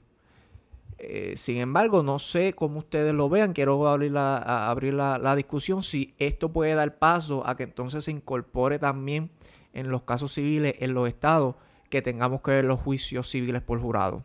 Eh, 0.98 1.34
sin 1.36 1.58
embargo, 1.58 2.04
no 2.04 2.20
sé 2.20 2.54
cómo 2.54 2.80
ustedes 2.80 3.14
lo 3.14 3.30
vean. 3.30 3.54
Quiero 3.54 3.88
abrir, 3.88 4.12
la, 4.12 5.34
discusión 5.36 5.84
si 5.84 6.14
esto 6.18 6.54
puede 6.54 6.74
dar 6.76 6.98
paso 6.98 7.46
a 7.46 7.56
que 7.56 7.64
entonces 7.64 8.06
se 8.06 8.12
incorpore 8.12 8.80
también 8.80 9.30
en 9.74 9.90
los 9.90 10.04
casos 10.04 10.34
civiles 10.34 10.76
en 10.80 10.94
los 10.94 11.08
estados 11.08 11.56
que 11.90 12.02
tengamos 12.02 12.42
que 12.42 12.52
ver 12.52 12.66
los 12.66 12.80
juicios 12.80 13.30
civiles 13.30 13.62
por 13.62 13.80
jurado. 13.80 14.24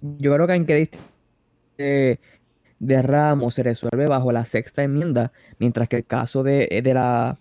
Yo 0.00 0.34
creo 0.34 0.46
que 0.46 0.54
en 0.54 0.66
que 0.66 0.90
de, 1.78 2.20
de 2.78 3.02
Ramos 3.02 3.54
se 3.54 3.62
resuelve 3.62 4.06
bajo 4.06 4.32
la 4.32 4.44
sexta 4.44 4.82
enmienda, 4.82 5.32
mientras 5.58 5.88
que 5.88 5.96
el 5.96 6.04
caso 6.04 6.42
de, 6.42 6.80
de, 6.82 6.94
la, 6.94 7.38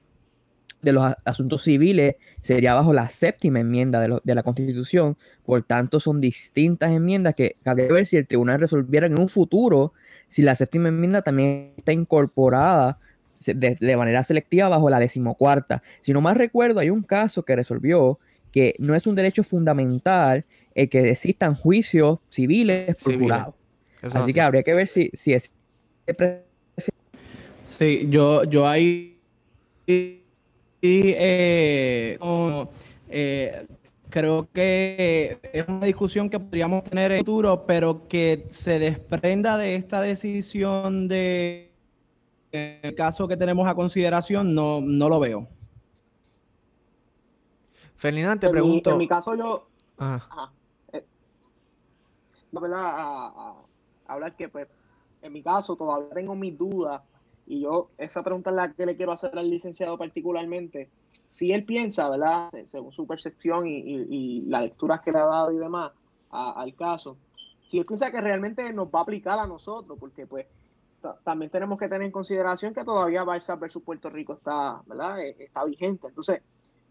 de 0.85 0.93
los 0.93 1.13
asuntos 1.25 1.63
civiles 1.63 2.15
sería 2.41 2.73
bajo 2.73 2.93
la 2.93 3.09
séptima 3.09 3.59
enmienda 3.59 3.99
de, 3.99 4.19
de, 4.23 4.35
la 4.35 4.43
Constitución. 4.43 5.17
Por 5.45 5.63
tanto, 5.63 5.99
son 5.99 6.21
distintas 6.21 6.91
enmiendas 6.91 7.35
que 7.35 7.57
cabe 7.63 7.91
ver 7.91 8.05
si 8.05 8.15
el 8.15 8.27
tribunal 8.27 8.61
resolviera 8.61 9.07
en 9.07 9.19
un 9.19 9.27
futuro 9.27 9.91
si 10.27 10.41
la 10.41 10.55
séptima 10.55 10.89
enmienda 10.89 11.21
también 11.21 11.73
está 11.77 11.91
incorporada 11.91 12.99
de, 13.45 13.75
de 13.79 13.97
manera 13.97 14.23
selectiva 14.23 14.69
bajo 14.69 14.89
la 14.89 14.99
decimocuarta. 14.99 15.83
Si 16.01 16.13
no 16.13 16.21
más 16.21 16.37
recuerdo, 16.37 16.79
hay 16.79 16.89
un 16.89 17.03
caso 17.03 17.43
que 17.43 17.55
resolvió 17.55 18.19
que 18.51 18.75
no 18.79 18.95
es 18.95 19.05
un 19.05 19.15
derecho 19.15 19.43
fundamental 19.43 20.45
el 20.73 20.89
que 20.89 21.09
existan 21.11 21.55
juicios 21.55 22.19
civiles 22.29 22.95
por 23.03 23.19
jurado. 23.19 23.55
Así, 24.01 24.33
que 24.33 24.41
habría 24.41 24.63
que 24.63 24.73
ver 24.73 24.87
si, 24.87 25.09
si 25.13 25.33
es... 25.33 25.51
Sí, 27.65 28.07
yo, 28.09 28.43
yo 28.43 28.67
ahí 28.67 29.15
eh, 30.81 32.17
eh, 33.09 33.67
creo 34.09 34.49
que 34.51 35.39
es 35.51 35.67
una 35.67 35.85
discusión 35.85 36.29
que 36.29 36.39
podríamos 36.39 36.83
tener 36.83 37.11
en 37.11 37.17
el 37.17 37.19
futuro, 37.19 37.65
pero 37.65 38.07
que 38.07 38.47
se 38.49 38.79
desprenda 38.79 39.57
de 39.57 39.75
esta 39.75 40.01
decisión 40.01 41.07
de 41.07 41.71
el 42.51 42.95
caso 42.95 43.27
que 43.27 43.37
tenemos 43.37 43.67
a 43.67 43.75
consideración, 43.75 44.55
no, 44.55 44.81
no 44.81 45.09
lo 45.09 45.19
veo. 45.19 45.47
Ferdinand, 47.95 48.39
te 48.39 48.49
pregunto. 48.49 48.91
en 48.91 48.97
mi 48.97 49.07
caso, 49.07 49.35
yo. 49.35 49.67
Eh, 50.93 51.03
a, 52.73 53.55
hablar 54.07 54.35
que, 54.35 54.49
pues, 54.49 54.67
en 55.21 55.33
mi 55.33 55.41
caso, 55.41 55.75
todavía 55.75 56.09
tengo 56.13 56.35
mis 56.35 56.57
dudas. 56.57 57.01
Y 57.45 57.61
yo, 57.61 57.89
esa 57.97 58.23
pregunta 58.23 58.49
es 58.49 58.55
la 58.55 58.73
que 58.73 58.85
le 58.85 58.95
quiero 58.95 59.11
hacer 59.11 59.37
al 59.37 59.49
licenciado 59.49 59.97
particularmente. 59.97 60.89
Si 61.27 61.51
él 61.51 61.65
piensa, 61.65 62.09
¿verdad? 62.09 62.49
Según 62.67 62.91
su 62.91 63.05
percepción 63.05 63.67
y, 63.67 63.77
y, 63.77 64.41
las 64.41 64.63
lecturas 64.63 65.01
que 65.01 65.11
le 65.11 65.19
ha 65.19 65.25
dado 65.25 65.51
y 65.51 65.57
demás 65.57 65.91
al 66.29 66.75
caso, 66.75 67.17
si 67.65 67.79
él 67.79 67.85
piensa 67.85 68.11
que 68.11 68.19
realmente 68.19 68.73
nos 68.73 68.87
va 68.87 68.99
a 68.99 69.01
aplicar 69.03 69.39
a 69.39 69.47
nosotros, 69.47 69.97
porque 69.97 70.27
pues 70.27 70.47
también 71.23 71.51
tenemos 71.51 71.79
que 71.79 71.87
tener 71.87 72.03
en 72.03 72.11
consideración 72.11 72.73
que 72.73 72.83
todavía 72.83 73.23
Barça 73.23 73.59
versus 73.59 73.83
Puerto 73.83 74.09
Rico 74.09 74.33
está, 74.33 74.81
¿verdad? 74.85 75.19
Eh, 75.19 75.35
está 75.39 75.63
vigente. 75.63 76.07
Entonces, 76.07 76.41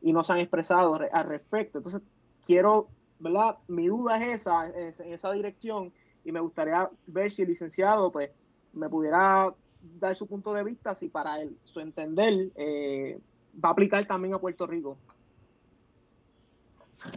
y 0.03 0.13
no 0.13 0.23
se 0.23 0.33
han 0.33 0.39
expresado 0.39 0.99
al 1.13 1.25
respecto. 1.27 1.79
Entonces, 1.79 2.03
quiero, 2.45 2.89
¿verdad? 3.19 3.59
Mi 3.69 3.89
duda 3.89 4.23
es 4.23 4.43
esa, 4.43 4.69
en 4.69 5.13
esa 5.13 5.33
dirección, 5.33 5.93
y 6.25 6.33
me 6.33 6.41
gustaría 6.41 6.89
ver 7.07 7.31
si 7.31 7.43
el 7.43 7.49
licenciado, 7.49 8.13
pues, 8.13 8.31
me 8.73 8.89
pudiera 8.89 9.55
dar 10.01 10.17
su 10.17 10.27
punto 10.27 10.53
de 10.53 10.65
vista, 10.65 10.95
si 10.95 11.09
para 11.09 11.41
él, 11.41 11.57
su 11.65 11.81
entender, 11.81 12.51
eh, 12.57 13.19
va 13.63 13.71
a 13.71 13.73
aplicar 13.73 14.05
también 14.07 14.35
a 14.35 14.39
Puerto 14.39 14.67
Rico. 14.67 14.97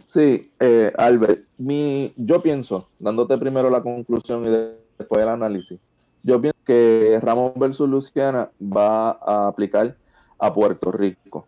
Sí, 0.04 0.50
eh, 0.60 0.92
Albert, 0.96 1.44
mi, 1.56 2.12
yo 2.16 2.42
pienso, 2.42 2.88
dándote 2.98 3.38
primero 3.38 3.70
la 3.70 3.82
conclusión 3.82 4.44
y 4.44 4.50
después 4.98 5.22
el 5.22 5.28
análisis, 5.28 5.78
yo 6.22 6.40
pienso 6.40 6.58
que 6.64 7.18
Ramos 7.22 7.54
versus 7.56 7.88
Luciana 7.88 8.50
va 8.60 9.12
a 9.12 9.48
aplicar 9.48 9.96
a 10.38 10.52
Puerto 10.52 10.92
Rico. 10.92 11.46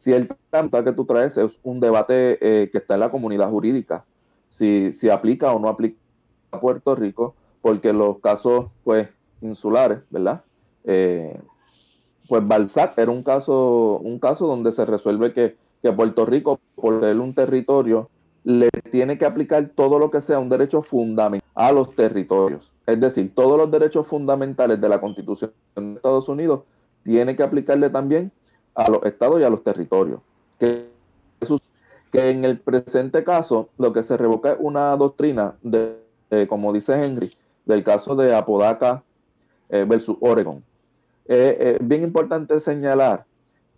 Si 0.00 0.14
el 0.14 0.28
tema 0.50 0.82
que 0.82 0.94
tú 0.94 1.04
traes 1.04 1.36
es 1.36 1.60
un 1.62 1.78
debate 1.78 2.38
eh, 2.40 2.70
que 2.70 2.78
está 2.78 2.94
en 2.94 3.00
la 3.00 3.10
comunidad 3.10 3.50
jurídica, 3.50 4.06
si, 4.48 4.94
si 4.94 5.10
aplica 5.10 5.52
o 5.52 5.58
no 5.58 5.68
aplica 5.68 5.98
a 6.52 6.58
Puerto 6.58 6.94
Rico, 6.94 7.34
porque 7.62 7.92
los 7.92 8.18
casos 8.18 8.66
pues 8.84 9.08
insulares, 9.40 10.00
¿verdad? 10.10 10.42
Eh, 10.84 11.38
pues 12.28 12.46
Balzac 12.46 12.96
era 12.96 13.10
un 13.10 13.22
caso, 13.22 13.98
un 13.98 14.18
caso 14.18 14.46
donde 14.46 14.72
se 14.72 14.84
resuelve 14.84 15.32
que, 15.32 15.56
que 15.82 15.92
Puerto 15.92 16.26
Rico, 16.26 16.60
por 16.76 17.00
ser 17.00 17.18
un 17.18 17.34
territorio, 17.34 18.08
le 18.44 18.70
tiene 18.90 19.18
que 19.18 19.26
aplicar 19.26 19.70
todo 19.74 19.98
lo 19.98 20.10
que 20.10 20.20
sea 20.20 20.38
un 20.38 20.48
derecho 20.48 20.82
fundamental 20.82 21.48
a 21.54 21.72
los 21.72 21.94
territorios. 21.94 22.70
Es 22.86 23.00
decir, 23.00 23.34
todos 23.34 23.58
los 23.58 23.70
derechos 23.70 24.06
fundamentales 24.06 24.80
de 24.80 24.88
la 24.88 25.00
Constitución 25.00 25.52
de 25.76 25.94
Estados 25.94 26.28
Unidos 26.28 26.62
tiene 27.02 27.36
que 27.36 27.42
aplicarle 27.42 27.90
también 27.90 28.32
a 28.74 28.90
los 28.90 29.04
estados 29.04 29.40
y 29.40 29.44
a 29.44 29.50
los 29.50 29.62
territorios. 29.62 30.20
Que, 30.58 30.88
en 32.12 32.44
el 32.44 32.58
presente 32.58 33.22
caso 33.22 33.68
lo 33.78 33.92
que 33.92 34.02
se 34.02 34.16
revoca 34.16 34.52
es 34.52 34.56
una 34.58 34.96
doctrina 34.96 35.54
de, 35.62 35.96
como 36.48 36.72
dice 36.72 36.92
Henry, 36.94 37.30
del 37.64 37.84
caso 37.84 38.16
de 38.16 38.34
Apodaca 38.34 39.02
eh, 39.68 39.84
versus 39.88 40.16
Oregon. 40.20 40.62
Eh, 41.26 41.76
es 41.80 41.86
bien 41.86 42.02
importante 42.02 42.58
señalar 42.60 43.24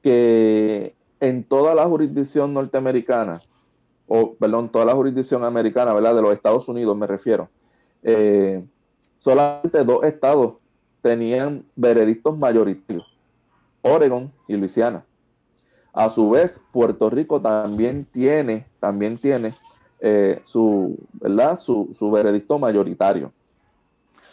que 0.02 0.94
en 1.20 1.44
toda 1.44 1.74
la 1.74 1.86
jurisdicción 1.86 2.54
norteamericana, 2.54 3.42
o 4.06 4.34
perdón, 4.34 4.70
toda 4.70 4.84
la 4.84 4.94
jurisdicción 4.94 5.44
americana, 5.44 5.94
¿verdad? 5.94 6.14
De 6.14 6.22
los 6.22 6.34
Estados 6.34 6.68
Unidos 6.68 6.96
me 6.96 7.06
refiero, 7.06 7.48
solamente 9.18 9.84
dos 9.84 10.02
estados 10.02 10.54
tenían 11.02 11.64
veredictos 11.76 12.36
mayoritarios 12.36 13.12
Oregon 13.82 14.32
y 14.46 14.56
Luisiana. 14.56 15.04
A 15.92 16.08
su 16.08 16.30
vez, 16.30 16.60
Puerto 16.72 17.10
Rico 17.10 17.40
también 17.40 18.06
tiene, 18.06 18.66
también 18.80 19.18
tiene 19.18 19.54
eh, 20.00 20.40
su, 20.44 20.96
¿verdad? 21.12 21.58
Su, 21.58 22.10
veredicto 22.12 22.58
mayoritario. 22.58 23.32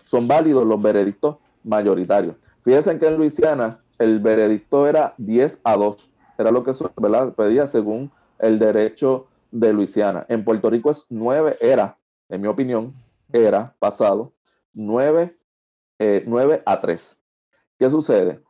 Son 0.10 0.28
válidos 0.28 0.66
los 0.66 0.82
veredictos 0.82 1.36
mayoritarios. 1.64 2.36
Fíjense 2.64 2.98
que 2.98 3.08
en 3.08 3.18
Luisiana 3.18 3.80
el 4.00 4.20
veredicto 4.20 4.88
era 4.88 5.14
10 5.20 5.62
a 5.64 5.78
2. 5.78 6.12
Era 6.40 6.50
lo 6.50 6.64
que 6.64 6.72
¿verdad? 6.98 7.32
pedía 7.36 7.68
según 7.68 8.12
el 8.40 8.58
derecho 8.58 9.28
de 9.52 9.72
Luisiana. 9.72 10.26
En 10.28 10.44
Puerto 10.44 10.72
Rico 10.72 10.90
es 10.90 11.06
9, 11.10 11.60
era, 11.62 11.96
en 12.28 12.42
mi 12.42 12.48
opinión, 12.48 12.96
era 13.32 13.76
pasado 13.78 14.34
9, 14.74 15.38
9 16.26 16.56
eh, 16.56 16.64
a 16.66 16.82
3. 16.82 17.18
¿Qué 17.78 17.90
sucede? 17.92 18.42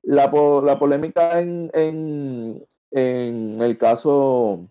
La, 0.00 0.30
polémica 0.30 1.42
en, 1.42 2.64
el 2.90 3.78
caso 3.78 4.66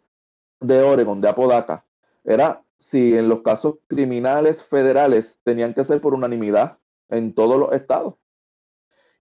de 0.59 0.81
Oregon, 0.81 1.21
de 1.21 1.29
Apodaca, 1.29 1.85
era 2.23 2.63
si 2.77 3.15
en 3.15 3.29
los 3.29 3.41
casos 3.41 3.75
criminales 3.87 4.63
federales 4.63 5.39
tenían 5.43 5.73
que 5.73 5.85
ser 5.85 6.01
por 6.01 6.13
unanimidad 6.13 6.77
en 7.09 7.33
todos 7.33 7.59
los 7.59 7.73
estados. 7.73 8.15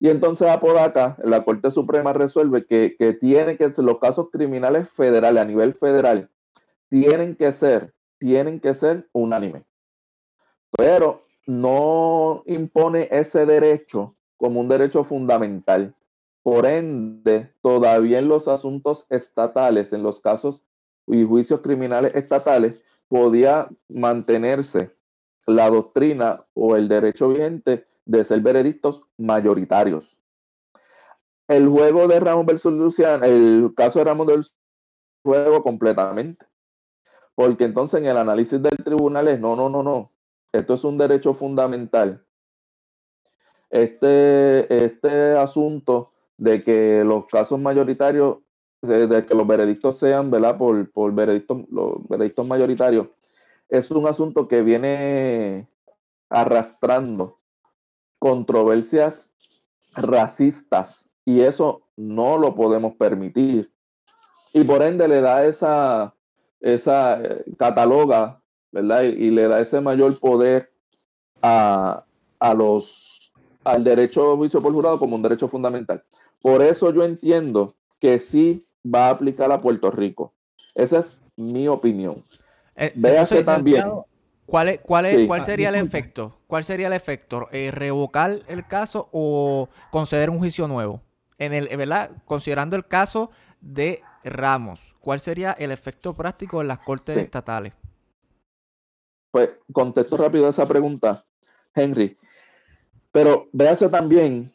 Y 0.01 0.11
entonces 0.11 0.49
Apodaca, 0.49 1.17
la 1.23 1.45
Corte 1.45 1.71
Suprema 1.71 2.13
resuelve 2.13 2.67
que, 2.67 2.97
que 2.99 3.13
tiene 3.13 3.57
que 3.57 3.73
los 3.79 3.99
casos 3.99 4.29
criminales 4.31 4.89
federales 4.91 5.43
a 5.43 5.47
nivel 5.47 5.75
federal 5.75 6.31
tienen 6.89 7.37
que 7.37 7.53
ser, 7.53 7.95
tienen 8.19 8.61
que 8.61 8.75
ser 8.75 9.09
unánime. 9.13 9.65
Pero 10.77 11.25
no 11.47 12.43
impone 12.47 13.09
ese 13.11 13.47
derecho 13.47 14.17
como 14.37 14.61
un 14.61 14.69
derecho 14.69 15.05
fundamental. 15.05 15.95
Por 16.43 16.67
ende, 16.67 17.53
todavía 17.63 18.19
en 18.19 18.29
los 18.29 18.49
asuntos 18.49 19.07
estatales, 19.09 19.93
en 19.93 20.03
los 20.03 20.21
casos 20.21 20.63
y 21.07 21.25
juicios 21.25 21.61
criminales 21.61 22.15
estatales, 22.15 22.75
podía 23.09 23.69
mantenerse 23.89 24.97
la 25.47 25.69
doctrina 25.71 26.45
o 26.55 26.77
el 26.77 26.89
derecho 26.89 27.29
vigente 27.29 27.87
de 28.05 28.25
ser 28.25 28.41
veredictos 28.41 29.03
mayoritarios. 29.17 30.19
El 31.49 31.69
juego 31.69 32.09
de 32.09 32.21
Ramos 32.21 32.47
versus 32.47 32.73
Luciana, 32.73 33.27
el 33.27 33.73
caso 33.77 33.99
de 33.99 34.07
Ramos 34.07 34.27
del 34.27 34.45
juego 35.23 35.63
completamente. 35.63 36.47
Porque 37.35 37.65
entonces 37.65 38.01
en 38.01 38.07
el 38.07 38.17
análisis 38.17 38.63
del 38.63 38.77
tribunal 38.85 39.29
es, 39.29 39.41
no, 39.41 39.57
no, 39.57 39.69
no, 39.69 39.83
no, 39.83 40.13
esto 40.53 40.75
es 40.75 40.85
un 40.85 40.97
derecho 40.97 41.35
fundamental. 41.35 42.25
Este, 43.71 44.85
este 44.85 45.33
asunto 45.33 46.13
de 46.37 46.63
que 46.63 47.03
los 47.05 47.27
casos 47.27 47.59
mayoritarios, 47.59 48.39
de 48.89 49.27
que 49.27 49.35
los 49.35 49.47
veredictos 49.47 49.99
sean, 49.99 50.31
¿verdad? 50.31 50.57
Por, 50.57 50.91
por 50.91 51.13
veredictos, 51.15 51.63
los 51.71 52.07
veredictos 52.09 52.47
mayoritarios, 52.47 53.09
es 53.69 53.91
un 53.91 54.07
asunto 54.07 54.49
que 54.49 54.63
viene 54.63 55.69
arrastrando 56.29 57.39
controversias 58.19 59.31
racistas 59.95 61.11
y 61.25 61.41
eso 61.41 61.83
no 61.97 62.39
lo 62.39 62.55
podemos 62.55 62.95
permitir. 62.97 63.71
Y 64.53 64.65
por 64.65 64.83
ende 64.83 65.09
le 65.09 65.21
da 65.21 65.47
esa, 65.47 66.15
esa 66.61 67.23
eh, 67.23 67.45
cataloga, 67.59 68.41
¿verdad? 68.71 69.03
Y, 69.03 69.31
le 69.31 69.49
da 69.49 69.61
ese 69.61 69.81
mayor 69.81 70.19
poder 70.19 70.71
a, 71.43 72.05
a 72.39 72.55
los, 72.55 73.33
al 73.65 73.83
derecho 73.83 74.37
juicio 74.37 74.63
por 74.63 74.73
jurado 74.73 74.99
como 74.99 75.17
un 75.17 75.23
derecho 75.23 75.49
fundamental. 75.49 76.03
Por 76.41 76.63
eso 76.63 76.93
yo 76.93 77.05
entiendo 77.05 77.75
que 78.01 78.19
sí 78.19 78.65
va 78.85 79.09
a 79.09 79.11
aplicar 79.11 79.51
a 79.53 79.61
Puerto 79.61 79.91
Rico. 79.91 80.33
Esa 80.75 80.99
es 81.01 81.17
mi 81.37 81.69
opinión. 81.69 82.25
Eh, 82.77 82.93
Véase 82.95 83.43
también. 83.45 83.85
¿Cuál, 84.47 84.81
cuál, 84.83 85.07
es, 85.07 85.27
¿Cuál 85.27 85.43
sería 85.43 85.71
el 85.71 85.75
efecto? 85.77 86.39
¿Cuál 86.47 86.65
sería 86.65 86.89
el 86.89 86.93
efecto? 86.93 87.49
Eh, 87.51 87.71
¿Revocar 87.71 88.41
el 88.47 88.67
caso 88.67 89.09
o 89.11 89.71
conceder 89.91 90.29
un 90.29 90.39
juicio 90.39 90.69
nuevo? 90.69 91.01
En 91.39 91.55
el, 91.55 91.75
¿verdad? 91.77 92.11
Considerando 92.27 92.77
el 92.77 92.87
caso 92.87 93.31
de 93.61 94.03
Ramos, 94.23 94.97
¿cuál 95.01 95.21
sería 95.21 95.53
el 95.53 95.71
efecto 95.71 96.15
práctico 96.15 96.61
en 96.61 96.69
las 96.69 96.79
cortes 96.79 97.17
estatales? 97.17 97.73
Pues 99.31 99.51
contesto 99.73 100.17
rápido 100.17 100.47
a 100.47 100.51
esa 100.51 100.67
pregunta, 100.67 101.25
Henry. 101.75 102.17
Pero 103.11 103.49
véase 103.53 103.89
también 103.89 104.53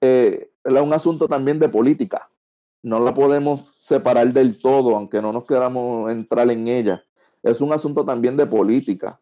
eh, 0.00 0.50
es 0.64 0.72
un 0.72 0.92
asunto 0.92 1.28
también 1.28 1.58
de 1.58 1.68
política. 1.68 2.28
No 2.82 3.00
la 3.00 3.14
podemos 3.14 3.70
separar 3.74 4.32
del 4.32 4.60
todo, 4.60 4.96
aunque 4.96 5.22
no 5.22 5.32
nos 5.32 5.44
queramos 5.44 6.10
entrar 6.10 6.50
en 6.50 6.66
ella. 6.68 7.04
Es 7.42 7.60
un 7.60 7.72
asunto 7.72 8.04
también 8.04 8.36
de 8.36 8.46
política. 8.46 9.20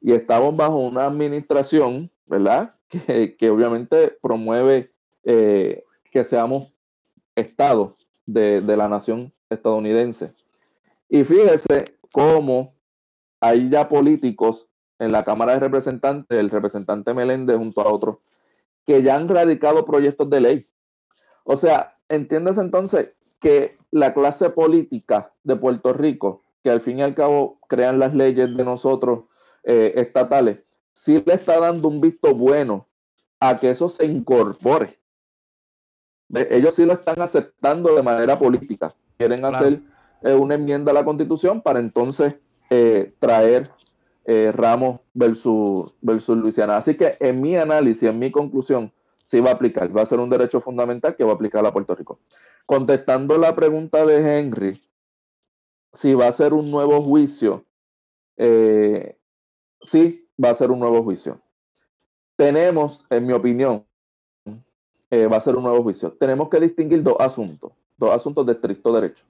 Y 0.00 0.12
estamos 0.12 0.56
bajo 0.56 0.76
una 0.76 1.06
administración, 1.06 2.10
¿verdad? 2.26 2.74
Que, 3.38 3.50
obviamente 3.50 4.18
promueve 4.20 4.92
eh, 5.24 5.84
que 6.10 6.24
seamos 6.24 6.72
Estado 7.36 7.96
de, 8.26 8.60
de 8.60 8.76
la 8.76 8.88
nación 8.88 9.32
estadounidense. 9.48 10.34
Y 11.08 11.24
fíjese 11.24 11.84
cómo 12.12 12.74
hay 13.40 13.70
ya 13.70 13.88
políticos 13.88 14.68
en 14.98 15.12
la 15.12 15.24
Cámara 15.24 15.54
de 15.54 15.60
Representantes, 15.60 16.38
el 16.38 16.50
representante 16.50 17.14
Meléndez 17.14 17.56
junto 17.56 17.80
a 17.80 17.90
otros, 17.90 18.18
que 18.84 19.02
ya 19.02 19.16
han 19.16 19.28
radicado 19.28 19.84
proyectos 19.84 20.28
de 20.28 20.40
ley 20.40 20.70
o 21.44 21.56
sea, 21.56 21.98
entiendes 22.10 22.58
entonces 22.58 23.10
que 23.40 23.78
la 23.90 24.12
clase 24.12 24.50
política 24.50 25.32
de 25.42 25.56
Puerto 25.56 25.92
Rico, 25.92 26.42
que 26.62 26.70
al 26.70 26.82
fin 26.82 26.98
y 26.98 27.02
al 27.02 27.14
cabo 27.14 27.58
crean 27.68 27.98
las 27.98 28.14
leyes 28.14 28.54
de 28.54 28.64
nosotros 28.64 29.24
eh, 29.64 29.94
estatales, 29.96 30.58
sí 30.92 31.22
le 31.24 31.34
está 31.34 31.58
dando 31.58 31.88
un 31.88 32.00
visto 32.00 32.34
bueno 32.34 32.86
a 33.40 33.58
que 33.58 33.70
eso 33.70 33.88
se 33.88 34.04
incorpore. 34.04 34.98
Ellos 36.32 36.74
sí 36.74 36.84
lo 36.84 36.92
están 36.92 37.20
aceptando 37.20 37.94
de 37.94 38.02
manera 38.02 38.38
política. 38.38 38.94
Quieren 39.16 39.44
hacer 39.44 39.80
eh, 40.22 40.34
una 40.34 40.54
enmienda 40.54 40.92
a 40.92 40.94
la 40.94 41.04
constitución 41.04 41.62
para 41.62 41.80
entonces 41.80 42.36
eh, 42.68 43.14
traer 43.18 43.70
Ramos 44.52 45.00
versus, 45.12 45.92
versus 46.00 46.36
Luisiana. 46.36 46.76
Así 46.76 46.94
que 46.94 47.16
en 47.18 47.40
mi 47.40 47.56
análisis, 47.56 48.04
en 48.04 48.16
mi 48.16 48.30
conclusión, 48.30 48.92
sí 49.30 49.38
va 49.38 49.50
a 49.50 49.52
aplicar, 49.52 49.96
va 49.96 50.02
a 50.02 50.06
ser 50.06 50.18
un 50.18 50.28
derecho 50.28 50.60
fundamental 50.60 51.14
que 51.14 51.22
va 51.22 51.30
a 51.30 51.34
aplicar 51.36 51.64
a 51.64 51.72
Puerto 51.72 51.94
Rico. 51.94 52.18
Contestando 52.66 53.38
la 53.38 53.54
pregunta 53.54 54.04
de 54.04 54.16
Henry, 54.18 54.82
si 55.92 56.14
va 56.14 56.26
a 56.26 56.32
ser 56.32 56.52
un 56.52 56.68
nuevo 56.68 57.00
juicio, 57.00 57.64
eh, 58.36 59.16
sí 59.82 60.28
va 60.42 60.50
a 60.50 60.54
ser 60.56 60.72
un 60.72 60.80
nuevo 60.80 61.04
juicio. 61.04 61.40
Tenemos, 62.34 63.06
en 63.08 63.24
mi 63.24 63.32
opinión, 63.32 63.84
eh, 65.10 65.28
va 65.28 65.36
a 65.36 65.40
ser 65.40 65.54
un 65.54 65.62
nuevo 65.62 65.80
juicio. 65.84 66.10
Tenemos 66.10 66.48
que 66.48 66.58
distinguir 66.58 67.04
dos 67.04 67.16
asuntos, 67.20 67.70
dos 67.98 68.10
asuntos 68.10 68.44
de 68.46 68.54
estricto 68.54 68.92
derecho. 68.92 69.24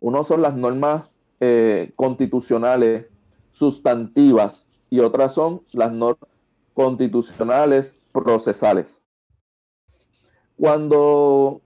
Uno 0.00 0.24
son 0.24 0.42
las 0.42 0.54
normas 0.54 1.04
eh, 1.40 1.90
constitucionales 1.96 3.06
sustantivas 3.52 4.68
y 4.90 5.00
otras 5.00 5.32
son 5.32 5.62
las 5.72 5.90
normas 5.90 6.28
constitucionales 6.74 7.96
procesales. 8.12 9.02
Cuando 10.58 11.60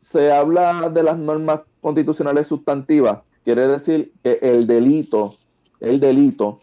se 0.00 0.32
habla 0.32 0.88
de 0.90 1.02
las 1.02 1.18
normas 1.18 1.60
constitucionales 1.80 2.48
sustantivas, 2.48 3.20
quiere 3.44 3.66
decir 3.68 4.12
que 4.22 4.38
el 4.42 4.66
delito, 4.66 5.36
el 5.80 6.00
delito, 6.00 6.60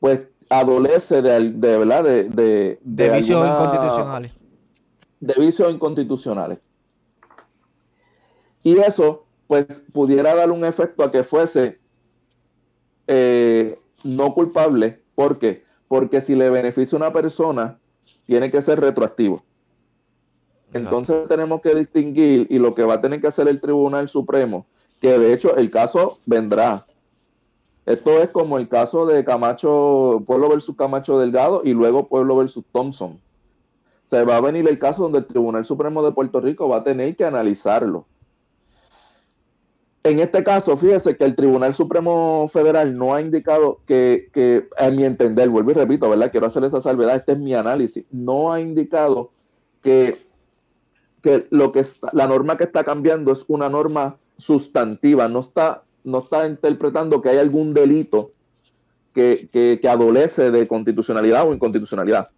pues 0.00 0.20
adolece 0.48 1.22
de, 1.22 1.50
de 1.52 1.78
¿verdad? 1.78 2.04
De, 2.04 2.24
de, 2.24 2.78
de, 2.82 3.10
vicios 3.10 3.48
inconstitucionales. 3.48 4.32
De 5.20 5.34
vicios 5.34 5.72
inconstitucionales. 5.72 6.58
Y 8.62 8.78
eso, 8.78 9.24
pues, 9.46 9.66
pudiera 9.92 10.34
dar 10.34 10.50
un 10.50 10.64
efecto 10.64 11.02
a 11.02 11.10
que 11.10 11.24
fuese 11.24 11.78
eh, 13.06 13.78
no 14.04 14.34
culpable. 14.34 15.02
¿Por 15.14 15.38
qué? 15.38 15.64
Porque 15.88 16.20
si 16.20 16.34
le 16.34 16.50
beneficia 16.50 16.96
a 16.96 17.00
una 17.00 17.12
persona, 17.12 17.78
tiene 18.26 18.50
que 18.50 18.60
ser 18.62 18.80
retroactivo. 18.80 19.42
Entonces 20.72 21.28
tenemos 21.28 21.60
que 21.62 21.74
distinguir 21.74 22.46
y 22.50 22.58
lo 22.58 22.74
que 22.74 22.84
va 22.84 22.94
a 22.94 23.00
tener 23.00 23.20
que 23.20 23.26
hacer 23.26 23.48
el 23.48 23.60
Tribunal 23.60 24.08
Supremo, 24.08 24.66
que 25.00 25.18
de 25.18 25.32
hecho 25.32 25.56
el 25.56 25.70
caso 25.70 26.18
vendrá. 26.26 26.86
Esto 27.86 28.22
es 28.22 28.28
como 28.28 28.58
el 28.58 28.68
caso 28.68 29.06
de 29.06 29.24
Camacho, 29.24 30.22
Pueblo 30.26 30.50
versus 30.50 30.76
Camacho 30.76 31.18
Delgado 31.18 31.62
y 31.64 31.72
luego 31.72 32.06
Pueblo 32.06 32.36
versus 32.36 32.64
Thompson. 32.70 33.18
Se 34.10 34.24
va 34.24 34.36
a 34.36 34.40
venir 34.42 34.68
el 34.68 34.78
caso 34.78 35.04
donde 35.04 35.20
el 35.20 35.26
Tribunal 35.26 35.64
Supremo 35.64 36.02
de 36.02 36.12
Puerto 36.12 36.40
Rico 36.40 36.68
va 36.68 36.78
a 36.78 36.84
tener 36.84 37.16
que 37.16 37.24
analizarlo. 37.24 38.06
En 40.04 40.20
este 40.20 40.44
caso, 40.44 40.76
fíjese 40.76 41.16
que 41.16 41.24
el 41.24 41.34
Tribunal 41.34 41.74
Supremo 41.74 42.48
Federal 42.50 42.96
no 42.96 43.14
ha 43.14 43.20
indicado 43.20 43.80
que, 43.86 44.28
que, 44.32 44.68
a 44.78 44.88
mi 44.90 45.04
entender, 45.04 45.48
vuelvo 45.48 45.70
y 45.70 45.74
repito, 45.74 46.08
¿verdad? 46.08 46.30
Quiero 46.30 46.46
hacer 46.46 46.64
esa 46.64 46.80
salvedad, 46.80 47.16
este 47.16 47.32
es 47.32 47.38
mi 47.38 47.54
análisis, 47.54 48.04
no 48.10 48.52
ha 48.52 48.60
indicado 48.60 49.30
que 49.82 50.27
que 51.22 51.46
lo 51.50 51.72
que 51.72 51.80
está, 51.80 52.10
la 52.12 52.26
norma 52.26 52.56
que 52.56 52.64
está 52.64 52.84
cambiando 52.84 53.32
es 53.32 53.44
una 53.48 53.68
norma 53.68 54.16
sustantiva, 54.36 55.28
no 55.28 55.40
está, 55.40 55.82
no 56.04 56.20
está 56.20 56.46
interpretando 56.46 57.20
que 57.20 57.30
hay 57.30 57.38
algún 57.38 57.74
delito 57.74 58.32
que, 59.14 59.48
que, 59.52 59.88
adolece 59.88 60.50
de 60.50 60.68
constitucionalidad 60.68 61.48
o 61.48 61.52
inconstitucionalidad. 61.52 62.28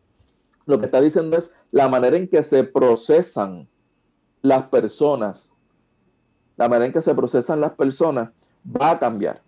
Lo 0.65 0.79
que 0.79 0.87
está 0.87 1.01
diciendo 1.01 1.37
es 1.37 1.53
la 1.73 1.89
manera 1.89 2.17
en 2.17 2.29
que 2.29 2.43
se 2.43 2.65
procesan 2.65 3.69
las 4.41 4.65
personas, 4.65 5.51
la 6.57 6.69
manera 6.69 6.87
en 6.87 6.93
que 6.93 7.03
se 7.03 7.15
procesan 7.15 7.61
las 7.61 7.73
personas 7.73 8.31
va 8.65 8.93
a 8.93 8.99
cambiar. 8.99 9.43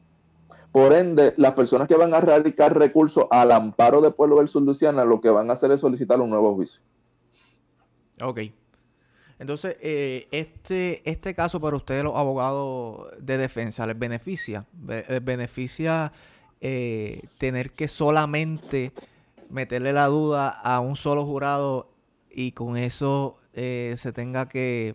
Por 0.72 0.92
ende, 0.92 1.34
las 1.36 1.52
personas 1.52 1.86
que 1.86 1.96
van 1.96 2.14
a 2.14 2.20
radicar 2.20 2.76
recursos 2.76 3.26
al 3.30 3.52
amparo 3.52 4.00
de 4.00 4.10
Pueblo 4.10 4.36
versus 4.36 4.62
Luciana, 4.62 5.04
lo 5.04 5.20
que 5.20 5.30
van 5.30 5.50
a 5.50 5.52
hacer 5.54 5.70
es 5.70 5.80
solicitar 5.80 6.20
un 6.20 6.30
nuevo 6.30 6.54
juicio. 6.54 6.80
Ok, 8.22 8.40
entonces, 9.42 9.76
eh, 9.80 10.28
este, 10.30 11.02
este 11.04 11.34
caso 11.34 11.60
para 11.60 11.74
ustedes, 11.76 12.04
los 12.04 12.14
abogados 12.14 13.08
de 13.18 13.38
defensa, 13.38 13.84
¿les 13.88 13.98
beneficia? 13.98 14.66
¿Les 14.86 15.24
beneficia 15.24 16.12
eh, 16.60 17.24
tener 17.38 17.72
que 17.72 17.88
solamente 17.88 18.92
meterle 19.50 19.92
la 19.92 20.06
duda 20.06 20.48
a 20.48 20.78
un 20.78 20.94
solo 20.94 21.26
jurado 21.26 21.88
y 22.30 22.52
con 22.52 22.76
eso 22.76 23.36
eh, 23.52 23.94
se 23.96 24.12
tenga 24.12 24.48
que, 24.48 24.94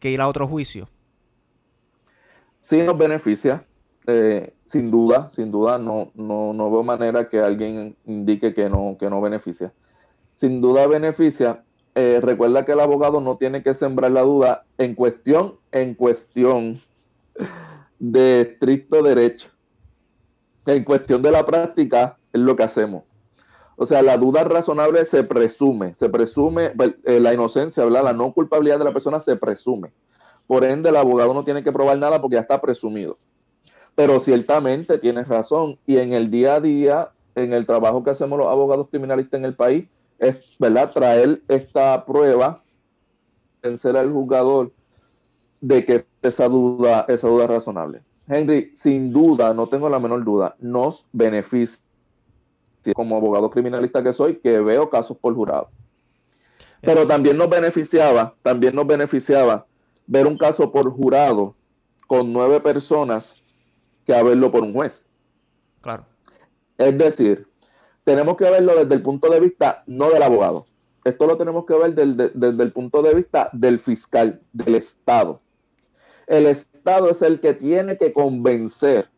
que, 0.00 0.10
ir 0.10 0.22
a 0.22 0.26
otro 0.26 0.48
juicio? 0.48 0.88
Sí 2.60 2.82
nos 2.82 2.96
beneficia, 2.96 3.66
sin 4.64 4.90
duda, 4.90 5.28
sin 5.28 5.50
duda, 5.50 5.76
no, 5.76 6.12
no, 6.14 6.54
no 6.54 6.70
veo 6.70 6.82
manera 6.82 7.28
que 7.28 7.40
alguien 7.40 7.94
indique 8.06 8.54
que 8.54 8.70
no, 8.70 8.96
que 8.98 9.10
no 9.10 9.20
beneficia. 9.20 9.70
Sin 10.34 10.62
duda 10.62 10.86
beneficia, 10.86 11.62
eh, 11.94 12.20
recuerda 12.22 12.64
que 12.64 12.72
el 12.72 12.80
abogado 12.80 13.20
no 13.20 13.36
tiene 13.36 13.62
que 13.62 13.74
sembrar 13.74 14.10
la 14.10 14.22
duda 14.22 14.64
en 14.78 14.94
cuestión, 14.94 15.56
en 15.72 15.94
cuestión 15.94 16.80
de 17.98 18.40
estricto 18.42 19.02
derecho. 19.02 19.48
En 20.66 20.84
cuestión 20.84 21.22
de 21.22 21.30
la 21.30 21.44
práctica 21.44 22.16
es 22.32 22.40
lo 22.40 22.56
que 22.56 22.62
hacemos. 22.62 23.02
O 23.76 23.86
sea, 23.86 24.00
la 24.02 24.16
duda 24.16 24.44
razonable 24.44 25.04
se 25.04 25.24
presume, 25.24 25.94
se 25.94 26.08
presume 26.08 26.72
eh, 27.04 27.20
la 27.20 27.34
inocencia, 27.34 27.84
la 27.86 28.12
no 28.12 28.32
culpabilidad 28.32 28.78
de 28.78 28.84
la 28.84 28.92
persona 28.92 29.20
se 29.20 29.36
presume. 29.36 29.92
Por 30.46 30.64
ende, 30.64 30.90
el 30.90 30.96
abogado 30.96 31.34
no 31.34 31.44
tiene 31.44 31.62
que 31.62 31.72
probar 31.72 31.98
nada 31.98 32.20
porque 32.20 32.34
ya 32.34 32.40
está 32.40 32.60
presumido. 32.60 33.18
Pero 33.94 34.20
ciertamente 34.20 34.98
tienes 34.98 35.28
razón. 35.28 35.78
Y 35.86 35.98
en 35.98 36.12
el 36.12 36.30
día 36.30 36.54
a 36.54 36.60
día, 36.60 37.10
en 37.34 37.52
el 37.52 37.66
trabajo 37.66 38.02
que 38.04 38.10
hacemos 38.10 38.38
los 38.38 38.48
abogados 38.48 38.88
criminalistas 38.90 39.38
en 39.38 39.44
el 39.44 39.54
país, 39.54 39.86
es 40.22 40.56
¿verdad? 40.58 40.92
traer 40.92 41.42
esta 41.48 42.06
prueba, 42.06 42.62
vencer 43.60 43.96
al 43.96 44.10
jugador 44.10 44.72
de 45.60 45.84
que 45.84 46.04
esa 46.22 46.48
duda, 46.48 47.04
esa 47.08 47.28
duda 47.28 47.44
es 47.44 47.50
razonable. 47.50 48.02
Henry, 48.28 48.70
sin 48.74 49.12
duda, 49.12 49.52
no 49.52 49.66
tengo 49.66 49.90
la 49.90 49.98
menor 49.98 50.24
duda, 50.24 50.54
nos 50.60 51.08
beneficia 51.12 51.82
como 52.94 53.16
abogado 53.16 53.50
criminalista 53.50 54.02
que 54.02 54.12
soy, 54.12 54.36
que 54.36 54.60
veo 54.60 54.88
casos 54.88 55.16
por 55.16 55.34
jurado. 55.34 55.68
Pero 56.80 57.06
también 57.06 57.36
nos 57.36 57.50
beneficiaba, 57.50 58.34
también 58.42 58.74
nos 58.74 58.86
beneficiaba 58.86 59.66
ver 60.06 60.26
un 60.26 60.38
caso 60.38 60.70
por 60.70 60.90
jurado 60.90 61.54
con 62.06 62.32
nueve 62.32 62.60
personas 62.60 63.42
que 64.04 64.14
a 64.14 64.22
verlo 64.22 64.50
por 64.50 64.62
un 64.62 64.72
juez. 64.72 65.08
Claro. 65.80 66.04
Es 66.78 66.96
decir, 66.96 67.46
tenemos 68.04 68.36
que 68.36 68.50
verlo 68.50 68.76
desde 68.76 68.94
el 68.94 69.02
punto 69.02 69.30
de 69.30 69.40
vista 69.40 69.82
no 69.86 70.10
del 70.10 70.22
abogado. 70.22 70.66
Esto 71.04 71.26
lo 71.26 71.36
tenemos 71.36 71.66
que 71.66 71.74
ver 71.74 71.94
desde, 71.94 72.62
el 72.62 72.72
punto 72.72 73.02
de 73.02 73.14
vista 73.14 73.50
del 73.52 73.78
fiscal, 73.78 74.40
del 74.52 74.76
Estado. 74.76 75.40
El 76.26 76.46
Estado 76.46 77.10
es 77.10 77.22
el 77.22 77.40
que 77.40 77.54
tiene 77.54 77.98
que 77.98 78.12
convencer, 78.12 79.08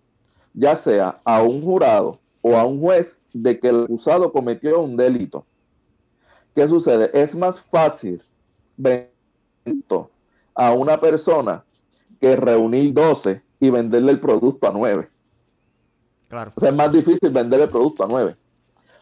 ya 0.54 0.76
sea 0.76 1.20
a 1.24 1.42
un 1.42 1.62
jurado 1.62 2.18
o 2.40 2.56
a 2.56 2.64
un 2.64 2.80
juez, 2.80 3.18
de 3.32 3.58
que 3.58 3.68
el 3.68 3.84
acusado 3.84 4.32
cometió 4.32 4.80
un 4.80 4.96
delito. 4.96 5.44
¿Qué 6.54 6.68
sucede? 6.68 7.10
Es 7.12 7.34
más 7.34 7.60
fácil 7.60 8.22
vender 8.76 9.10
a 10.54 10.72
una 10.72 11.00
persona 11.00 11.64
que 12.20 12.36
reunir 12.36 12.94
12 12.94 13.42
y 13.60 13.70
venderle 13.70 14.12
el 14.12 14.20
producto 14.20 14.68
a 14.68 14.72
9. 14.72 15.08
Claro. 16.28 16.52
O 16.54 16.60
sea, 16.60 16.70
es 16.70 16.74
más 16.74 16.92
difícil 16.92 17.30
vender 17.30 17.60
el 17.60 17.68
producto 17.68 18.04
a 18.04 18.06
9. 18.06 18.36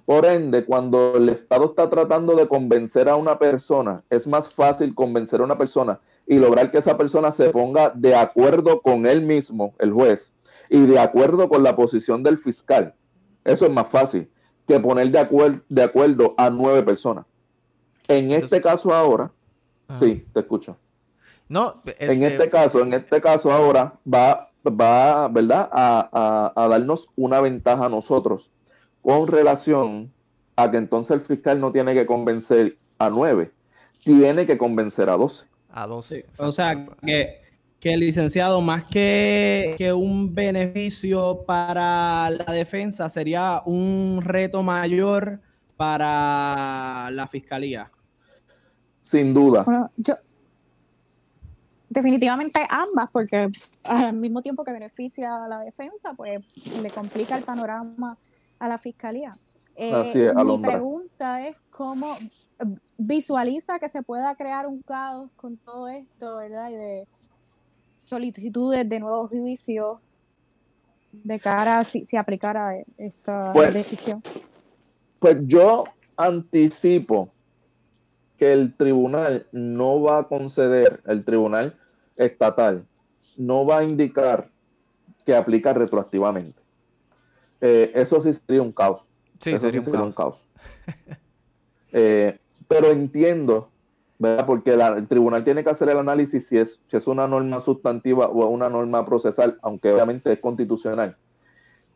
Por 0.05 0.27
ende, 0.27 0.65
cuando 0.65 1.17
el 1.17 1.29
Estado 1.29 1.67
está 1.67 1.89
tratando 1.89 2.35
de 2.35 2.49
convencer 2.49 3.09
a 3.09 3.17
una 3.17 3.39
persona, 3.39 4.03
es 4.11 4.27
más 4.27 4.53
fácil 4.53 4.95
convencer 4.95 5.41
a 5.41 5.45
una 5.45 5.57
persona 5.57 6.01
y 6.27 6.39
lograr 6.39 6.71
que 6.71 6.79
esa 6.79 6.97
persona 6.97 7.31
se 7.31 7.51
ponga 7.51 7.91
de 7.91 8.15
acuerdo 8.15 8.81
con 8.81 9.07
él 9.07 9.23
mismo, 9.23 9.75
el 9.79 9.93
juez, 9.93 10.33
y 10.69 10.87
de 10.87 10.99
acuerdo 10.99 11.49
con 11.49 11.63
la 11.63 11.77
posición 11.77 12.23
del 12.23 12.39
fiscal. 12.39 12.95
Eso 13.45 13.67
es 13.67 13.73
más 13.73 13.89
fácil 13.89 14.29
que 14.67 14.81
poner 14.81 15.11
de, 15.11 15.61
de 15.69 15.83
acuerdo 15.83 16.35
a 16.37 16.51
nueve 16.51 16.83
personas. 16.83 17.25
En 18.09 18.33
este 18.33 18.61
caso 18.61 18.93
ahora, 18.93 19.31
sí, 20.01 20.27
te 20.33 20.41
escucho. 20.41 20.77
No, 21.49 21.81
en 21.85 22.25
este 22.25 22.49
caso, 22.49 22.81
en 22.81 22.93
este 22.95 23.21
caso 23.21 23.53
ahora 23.53 23.95
va, 24.13 24.51
va 24.67 25.29
¿verdad? 25.29 25.69
A, 25.71 26.53
a 26.57 26.69
darnos 26.69 27.09
una 27.15 27.41
ventaja 27.41 27.87
a 27.87 27.89
nosotros 27.89 28.51
con 29.03 29.27
relación 29.27 30.13
a 30.57 30.71
que 30.71 30.77
entonces 30.79 31.17
el 31.17 31.21
fiscal 31.21 31.61
no 31.61 31.73
tiene 31.73 31.95
que 31.95 32.07
convencer 32.07 32.79
a 32.99 33.11
nueve, 33.11 33.53
tiene 34.05 34.47
que 34.47 34.57
convencer 34.57 35.11
a 35.11 35.17
doce. 35.17 35.47
A 35.71 35.87
doce. 35.87 36.27
o 36.39 36.53
sea, 36.53 36.85
que, 37.05 37.41
que, 37.81 37.93
el 37.93 38.01
licenciado, 38.01 38.61
más 38.61 38.85
que, 38.85 39.75
que 39.79 39.93
un 39.93 40.33
beneficio 40.33 41.45
para 41.47 42.31
la 42.31 42.53
defensa, 42.53 43.09
sería 43.09 43.63
un 43.65 44.21
reto 44.23 44.63
mayor 44.63 45.41
para 45.77 47.11
la 47.11 47.27
fiscalía. 47.27 47.91
Sin 49.01 49.35
duda. 49.35 49.65
Bueno, 49.65 49.91
yo, 49.97 50.15
definitivamente 51.93 52.61
ambas, 52.69 53.11
porque 53.13 53.51
al 53.85 54.15
mismo 54.15 54.43
tiempo 54.43 54.65
que 54.65 54.73
beneficia 54.73 55.45
a 55.45 55.49
la 55.49 55.61
defensa, 55.61 56.15
pues 56.17 56.41
le 56.81 56.91
complica 56.91 57.37
el 57.37 57.45
panorama 57.45 58.17
a 58.63 58.69
la 58.69 58.79
fiscalía. 58.79 59.37
Eh, 59.75 60.33
mi 60.45 60.59
pregunta 60.59 61.49
es 61.49 61.57
cómo 61.71 62.17
visualiza 62.97 63.81
que 63.81 63.89
se 63.89 64.05
pueda 64.05 64.37
crear 64.37 64.69
un 64.69 64.83
caos 64.83 65.33
con 65.35 65.57
todo 65.57 65.89
esto, 65.89 66.37
¿verdad? 66.37 66.71
Y 66.71 66.75
de 66.75 67.09
solicitudes 68.05 68.89
de 68.89 69.01
nuevos 69.01 69.31
juicios 69.31 69.99
de 71.11 71.41
cara 71.41 71.81
a 71.81 71.85
si 71.85 72.05
se 72.05 72.17
aplicara 72.17 72.75
esta 72.99 73.53
pues, 73.53 73.75
decisión. 73.75 74.23
Pues 75.19 75.39
yo 75.47 75.83
anticipo 76.17 77.31
que 78.39 78.53
el 78.53 78.77
tribunal 78.77 79.49
no 79.51 80.01
va 80.03 80.21
a 80.21 80.29
conceder, 80.29 81.03
el 81.07 81.25
tribunal 81.25 81.77
estatal 82.15 82.87
no 83.37 83.67
va 83.67 83.79
a 83.79 83.85
indicar 83.85 84.53
que 85.27 85.35
aplica 85.35 85.73
retroactivamente. 85.73 86.62
Eh, 87.63 87.93
eso 87.95 88.21
sí 88.21 88.33
sería 88.33 88.61
un 88.61 88.73
caos. 88.73 89.07
Sí, 89.39 89.57
sería, 89.57 89.81
un, 89.81 90.13
caos. 90.13 90.45
Eh, 91.95 92.39
pero 92.69 92.91
entiendo, 92.91 93.69
¿verdad? 94.19 94.47
Porque 94.47 94.73
el 94.73 95.07
tribunal 95.09 95.45
tiene 95.45 95.63
que 95.63 95.69
hacer 95.69 95.91
el 95.91 95.99
análisis 95.99 96.47
si 96.47 96.57
es, 96.57 96.81
si 96.91 96.97
es 96.97 97.07
una 97.07 97.29
norma 97.29 97.61
sustantiva 97.61 98.29
o 98.29 98.47
una 98.47 98.71
norma 98.71 99.05
procesal, 99.05 99.59
aunque 99.61 99.93
obviamente 99.93 100.33
es 100.33 100.39
constitucional. 100.39 101.19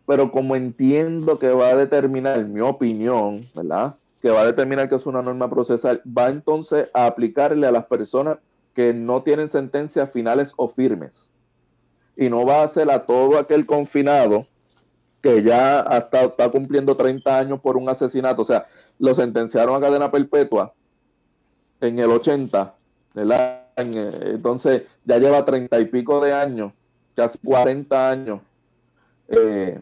Pero 0.06 0.30
como 0.30 0.54
entiendo 0.54 1.38
que 1.38 1.48
va 1.48 1.68
a 1.68 1.76
determinar, 1.76 2.44
mi 2.44 2.60
opinión, 2.60 3.46
¿verdad? 3.54 3.96
Que 4.20 4.28
va 4.28 4.42
a 4.42 4.46
determinar 4.46 4.90
que 4.90 4.96
es 4.96 5.06
una 5.06 5.22
norma 5.22 5.48
procesal, 5.48 6.02
va 6.06 6.28
entonces 6.28 6.90
a 6.92 7.06
aplicarle 7.06 7.66
a 7.66 7.72
las 7.72 7.86
personas 7.86 8.36
que 8.74 8.92
no 8.92 9.22
tienen 9.22 9.48
sentencias 9.48 10.12
finales 10.12 10.52
o 10.56 10.68
firmes. 10.68 11.30
Y 12.18 12.28
no 12.28 12.44
va 12.44 12.60
a 12.60 12.64
hacer 12.64 12.90
a 12.90 13.06
todo 13.06 13.38
aquel 13.38 13.64
confinado 13.64 14.46
que 15.26 15.42
ya 15.42 15.80
hasta 15.80 16.22
está 16.22 16.48
cumpliendo 16.50 16.96
30 16.96 17.36
años 17.36 17.60
por 17.60 17.76
un 17.76 17.88
asesinato. 17.88 18.42
O 18.42 18.44
sea, 18.44 18.66
lo 19.00 19.12
sentenciaron 19.12 19.74
a 19.74 19.80
cadena 19.80 20.08
perpetua 20.08 20.72
en 21.80 21.98
el 21.98 22.12
80, 22.12 22.74
Entonces 23.76 24.82
ya 25.04 25.18
lleva 25.18 25.44
30 25.44 25.80
y 25.80 25.84
pico 25.86 26.20
de 26.20 26.32
años, 26.32 26.72
casi 27.16 27.38
40 27.38 28.10
años. 28.10 28.40
Eh, 29.28 29.80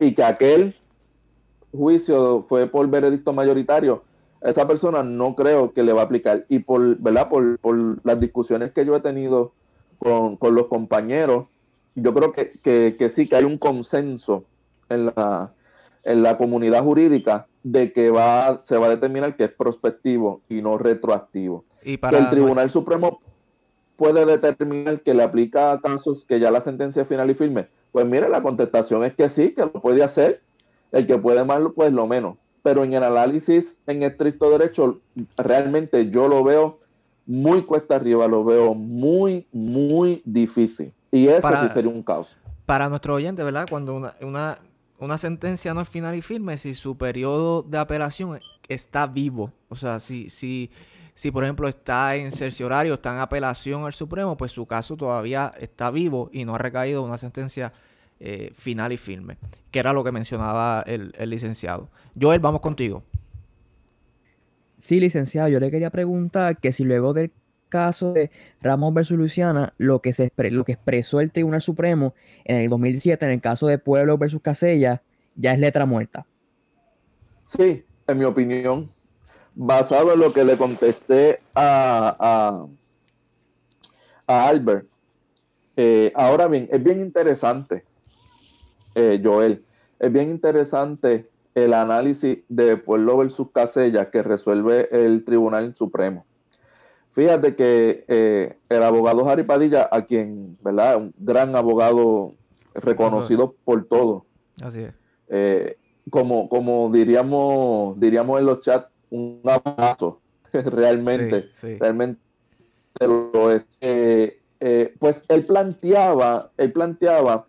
y 0.00 0.14
que 0.14 0.24
aquel 0.24 0.74
juicio 1.70 2.46
fue 2.48 2.66
por 2.66 2.88
veredicto 2.88 3.32
mayoritario, 3.32 4.02
esa 4.40 4.66
persona 4.66 5.04
no 5.04 5.36
creo 5.36 5.72
que 5.72 5.84
le 5.84 5.92
va 5.92 6.00
a 6.02 6.04
aplicar. 6.04 6.46
Y 6.48 6.58
por, 6.58 6.96
¿verdad? 6.98 7.28
Por, 7.28 7.60
las 8.04 8.18
discusiones 8.18 8.72
que 8.72 8.84
yo 8.84 8.96
he 8.96 9.00
tenido 9.00 9.52
con, 10.00 10.36
los 10.52 10.66
compañeros, 10.66 11.46
yo 12.00 12.14
creo 12.14 12.32
que, 12.32 13.10
sí, 13.10 13.28
que 13.28 13.36
hay 13.36 13.44
un 13.44 13.58
consenso 13.58 14.44
en 14.88 15.06
la, 15.06 15.52
en 16.04 16.22
la 16.22 16.36
comunidad 16.38 16.82
jurídica 16.82 17.46
de 17.62 17.92
que 17.92 18.10
va, 18.10 18.60
se 18.64 18.76
va 18.76 18.86
a 18.86 18.90
determinar 18.90 19.36
que 19.36 19.44
es 19.44 19.52
prospectivo 19.52 20.42
y 20.48 20.62
no 20.62 20.78
retroactivo. 20.78 21.64
Y 21.82 21.96
para... 21.96 22.18
Que 22.18 22.24
el 22.24 22.30
Tribunal 22.30 22.70
Supremo 22.70 23.20
puede 23.96 24.24
determinar 24.24 25.00
que 25.00 25.14
le 25.14 25.22
aplica 25.22 25.72
a 25.72 25.80
casos 25.80 26.24
que 26.24 26.40
ya 26.40 26.50
la 26.50 26.60
sentencia 26.60 27.02
es 27.02 27.08
final 27.08 27.30
y 27.30 27.34
firme. 27.34 27.68
Pues 27.92 28.06
mire, 28.06 28.28
la 28.28 28.42
contestación 28.42 29.04
es 29.04 29.14
que 29.14 29.28
sí, 29.28 29.50
que 29.54 29.62
lo 29.62 29.72
puede 29.72 30.02
hacer. 30.02 30.42
El 30.92 31.06
que 31.06 31.18
puede 31.18 31.44
más, 31.44 31.60
pues 31.74 31.92
lo 31.92 32.06
menos 32.06 32.36
pero 32.68 32.84
en 32.84 32.92
el 32.92 33.02
análisis 33.02 33.80
en 33.86 34.02
estricto 34.02 34.50
derecho, 34.50 35.00
realmente 35.38 36.10
yo 36.10 36.28
lo 36.28 36.44
veo 36.44 36.80
muy 37.26 37.62
cuesta 37.62 37.96
arriba, 37.96 38.28
lo 38.28 38.44
veo 38.44 38.74
muy, 38.74 39.46
muy 39.52 40.20
difícil. 40.26 40.92
Y 41.10 41.28
eso 41.28 41.48
sí 41.62 41.68
sería 41.72 41.90
un 41.90 42.02
caos. 42.02 42.36
Para 42.66 42.88
nuestro 42.88 43.14
oyente, 43.14 43.42
¿verdad? 43.42 43.66
Cuando 43.68 43.94
una, 44.20 44.58
una, 44.98 45.18
sentencia 45.18 45.72
no 45.72 45.80
es 45.80 45.88
final 45.88 46.14
y 46.14 46.22
firme, 46.22 46.58
si 46.58 46.74
su 46.74 46.98
periodo 46.98 47.62
de 47.62 47.78
apelación 47.78 48.38
está 48.68 49.06
vivo, 49.06 49.52
o 49.68 49.74
sea, 49.74 50.00
si, 50.00 50.28
si, 50.28 50.70
si 51.14 51.30
por 51.30 51.44
ejemplo 51.44 51.66
está 51.66 52.14
en 52.16 52.30
cerciorario, 52.30 52.94
está 52.94 53.14
en 53.14 53.20
apelación 53.20 53.84
al 53.84 53.94
Supremo, 53.94 54.36
pues 54.36 54.52
su 54.52 54.66
caso 54.66 54.96
todavía 54.96 55.52
está 55.58 55.90
vivo 55.90 56.28
y 56.32 56.44
no 56.44 56.54
ha 56.54 56.58
recaído 56.58 57.02
una 57.02 57.16
sentencia 57.16 57.72
eh, 58.20 58.50
final 58.52 58.92
y 58.92 58.96
firme, 58.96 59.38
que 59.70 59.78
era 59.78 59.92
lo 59.92 60.02
que 60.02 60.10
mencionaba 60.10 60.82
el, 60.86 61.12
licenciado. 61.30 61.88
Joel, 62.20 62.40
vamos 62.40 62.60
contigo. 62.60 63.04
Sí, 64.76 64.98
licenciado, 64.98 65.48
yo 65.48 65.60
le 65.60 65.70
quería 65.70 65.90
preguntar 65.90 66.58
que 66.58 66.72
si 66.72 66.82
luego 66.82 67.14
del 67.14 67.30
caso 67.68 68.12
de 68.12 68.30
Ramos 68.60 68.94
versus 68.94 69.16
Luciana, 69.16 69.74
lo 69.78 70.00
que, 70.00 70.12
se 70.12 70.32
lo 70.36 70.64
que 70.64 70.72
expresó 70.72 71.20
el 71.20 71.30
Tribunal 71.30 71.60
Supremo 71.60 72.14
en 72.44 72.62
el 72.62 72.70
2007 72.70 73.24
en 73.24 73.32
el 73.32 73.40
caso 73.40 73.66
de 73.66 73.78
Pueblo 73.78 74.18
versus 74.18 74.42
Casella, 74.42 75.02
ya 75.36 75.52
es 75.52 75.58
letra 75.58 75.86
muerta. 75.86 76.26
Sí, 77.46 77.84
en 78.06 78.18
mi 78.18 78.24
opinión, 78.24 78.90
basado 79.54 80.12
en 80.12 80.20
lo 80.20 80.32
que 80.32 80.44
le 80.44 80.56
contesté 80.56 81.40
a, 81.54 82.66
a, 84.26 84.48
Albert. 84.48 84.86
Eh, 85.76 86.12
ahora 86.14 86.48
bien, 86.48 86.68
es 86.70 86.82
bien 86.82 87.00
interesante 87.00 87.84
eh, 88.94 89.20
Joel. 89.22 89.64
Es 89.98 90.12
bien 90.12 90.30
interesante 90.30 91.28
el 91.54 91.72
análisis 91.72 92.38
de 92.48 92.76
Pueblo 92.76 93.16
versus 93.18 93.48
Casella 93.52 94.10
que 94.10 94.22
resuelve 94.22 94.88
el 94.90 95.24
Tribunal 95.24 95.74
Supremo. 95.76 96.26
Fíjate 97.12 97.56
que 97.56 98.04
eh, 98.06 98.56
el 98.68 98.82
abogado 98.82 99.28
Harry 99.28 99.42
Padilla, 99.42 99.88
a 99.90 100.04
quien, 100.04 100.56
¿verdad? 100.62 100.96
Un 100.96 101.14
gran 101.18 101.56
abogado 101.56 102.34
reconocido 102.74 103.56
por 103.64 103.84
todos. 103.86 104.22
Así 104.60 104.82
es. 104.82 104.94
Eh, 105.28 105.76
como, 106.10 106.48
como 106.48 106.90
diríamos, 106.92 107.98
diríamos 107.98 108.38
en 108.38 108.46
los 108.46 108.60
chats, 108.60 108.88
un 109.10 109.40
abrazo. 109.44 110.20
realmente, 110.52 111.50
realmente 111.78 112.20
lo 113.00 113.52
es. 113.52 113.66
pues 114.98 115.22
él 115.28 115.44
planteaba, 115.44 116.50
él 116.56 116.72
planteaba 116.72 117.46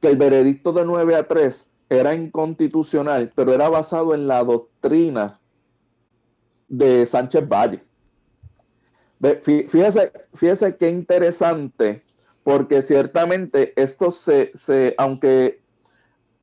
que 0.00 0.08
el 0.08 0.16
veredicto 0.16 0.72
de 0.72 0.84
9 0.84 1.14
a 1.14 1.26
3 1.26 1.70
era 1.90 2.14
inconstitucional, 2.14 3.32
pero 3.34 3.52
era 3.52 3.68
basado 3.68 4.14
en 4.14 4.26
la 4.26 4.44
doctrina 4.44 5.40
de 6.68 7.06
Sánchez 7.06 7.48
Valle. 7.48 7.80
Fíjese, 9.42 10.12
fíjese 10.34 10.76
qué 10.76 10.88
interesante, 10.88 12.02
porque 12.44 12.82
ciertamente 12.82 13.72
esto 13.80 14.10
se, 14.10 14.52
se, 14.54 14.94
aunque 14.96 15.60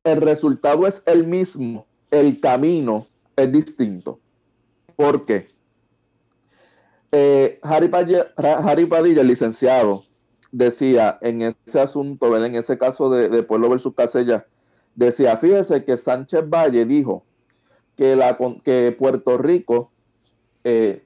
el 0.04 0.20
resultado 0.20 0.86
es 0.86 1.02
el 1.06 1.24
mismo, 1.24 1.86
el 2.10 2.40
camino 2.40 3.06
es 3.34 3.50
distinto. 3.50 4.20
¿Por 4.94 5.24
qué? 5.26 5.48
Eh, 7.12 7.58
Harry, 7.62 7.88
Padilla, 7.88 8.32
el 9.22 9.26
licenciado, 9.26 10.04
decía 10.52 11.18
en 11.22 11.42
ese 11.42 11.80
asunto, 11.80 12.36
en 12.36 12.54
ese 12.54 12.76
caso 12.76 13.08
de, 13.10 13.42
Pueblo 13.42 13.70
versus 13.70 13.94
Casella, 13.94 14.46
decía, 14.94 15.36
fíjese 15.36 15.84
que 15.84 15.96
Sánchez 15.96 16.48
Valle 16.48 16.84
dijo 16.84 17.24
que, 17.96 18.16
la, 18.16 18.36
que 18.62 18.94
Puerto 18.98 19.38
Rico 19.38 19.90
eh, 20.64 21.05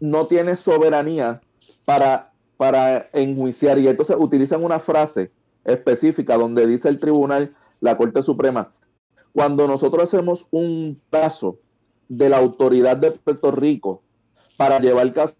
no 0.00 0.26
tiene 0.26 0.56
soberanía 0.56 1.40
para, 1.84 2.32
para 2.56 3.08
enjuiciar 3.12 3.78
y 3.78 3.88
entonces 3.88 4.16
utilizan 4.18 4.64
una 4.64 4.78
frase 4.78 5.30
específica 5.64 6.36
donde 6.36 6.66
dice 6.66 6.88
el 6.88 6.98
tribunal, 6.98 7.54
la 7.80 7.96
Corte 7.96 8.22
Suprema, 8.22 8.72
cuando 9.32 9.66
nosotros 9.66 10.04
hacemos 10.04 10.46
un 10.50 11.00
caso 11.10 11.58
de 12.08 12.28
la 12.28 12.38
autoridad 12.38 12.96
de 12.96 13.10
Puerto 13.10 13.50
Rico 13.50 14.02
para 14.56 14.78
llevar 14.78 15.06
el 15.06 15.12
caso 15.12 15.34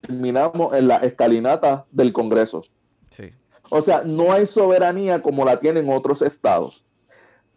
terminamos 0.00 0.76
en 0.76 0.88
la 0.88 0.96
escalinata 0.96 1.86
del 1.90 2.12
Congreso. 2.12 2.64
O 3.70 3.82
sea, 3.82 4.02
no 4.02 4.32
hay 4.32 4.46
soberanía 4.46 5.20
como 5.20 5.44
la 5.44 5.60
tienen 5.60 5.90
otros 5.90 6.22
estados. 6.22 6.84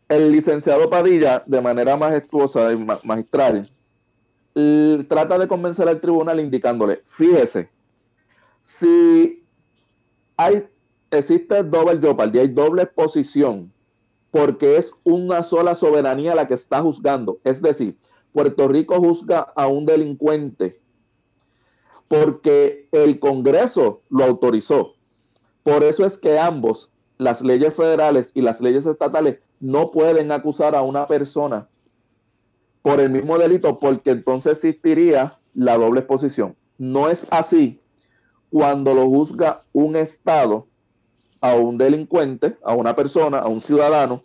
El 0.10 0.32
licenciado 0.32 0.90
Padilla, 0.90 1.44
de 1.46 1.62
manera 1.62 1.96
majestuosa 1.96 2.74
y 2.74 2.86
magistral, 3.04 3.72
trata 5.08 5.38
de 5.38 5.48
convencer 5.48 5.88
al 5.88 6.02
tribunal 6.02 6.40
indicándole, 6.40 7.02
fíjese, 7.06 7.70
si 8.64 9.44
hay, 10.38 10.68
existe 11.10 11.64
doble 11.64 12.00
jeopardy, 12.00 12.40
hay 12.40 12.48
doble 12.50 12.84
exposición, 12.84 13.72
porque 14.32 14.78
es 14.78 14.92
una 15.04 15.44
sola 15.44 15.76
soberanía 15.76 16.36
la 16.36 16.48
que 16.48 16.54
está 16.54 16.82
juzgando. 16.82 17.40
Es 17.44 17.62
decir, 17.62 17.98
Puerto 18.34 18.68
Rico 18.68 19.00
juzga 19.00 19.40
a 19.56 19.68
un 19.68 19.86
delincuente 19.86 20.80
porque 22.08 22.90
el 22.92 23.20
Congreso 23.20 24.02
lo 24.10 24.26
autorizó. 24.26 24.96
Por 25.64 25.84
eso 25.84 26.06
es 26.06 26.18
que 26.18 26.40
ambos, 26.40 26.92
las 27.18 27.42
leyes 27.42 27.74
federales 27.74 28.32
y 28.34 28.42
las 28.42 28.60
leyes 28.60 28.86
estatales, 28.86 29.40
no 29.62 29.92
pueden 29.92 30.32
acusar 30.32 30.76
a 30.76 30.82
una 30.82 31.08
persona 31.08 31.70
por 32.82 33.00
el 33.00 33.10
mismo 33.10 33.38
delito, 33.38 33.80
porque 33.80 34.12
entonces 34.12 34.54
existiría 34.54 35.38
la 35.54 35.78
doble 35.78 36.00
exposición. 36.00 36.56
No 36.78 37.10
es 37.10 37.28
así 37.30 37.80
cuando 38.50 38.94
lo 38.94 39.06
juzga 39.08 39.64
un 39.74 39.96
Estado 39.96 40.68
a 41.40 41.56
un 41.56 41.78
delincuente, 41.78 42.58
a 42.64 42.74
una 42.74 42.96
persona, 42.96 43.40
a 43.40 43.48
un 43.48 43.62
ciudadano, 43.62 44.24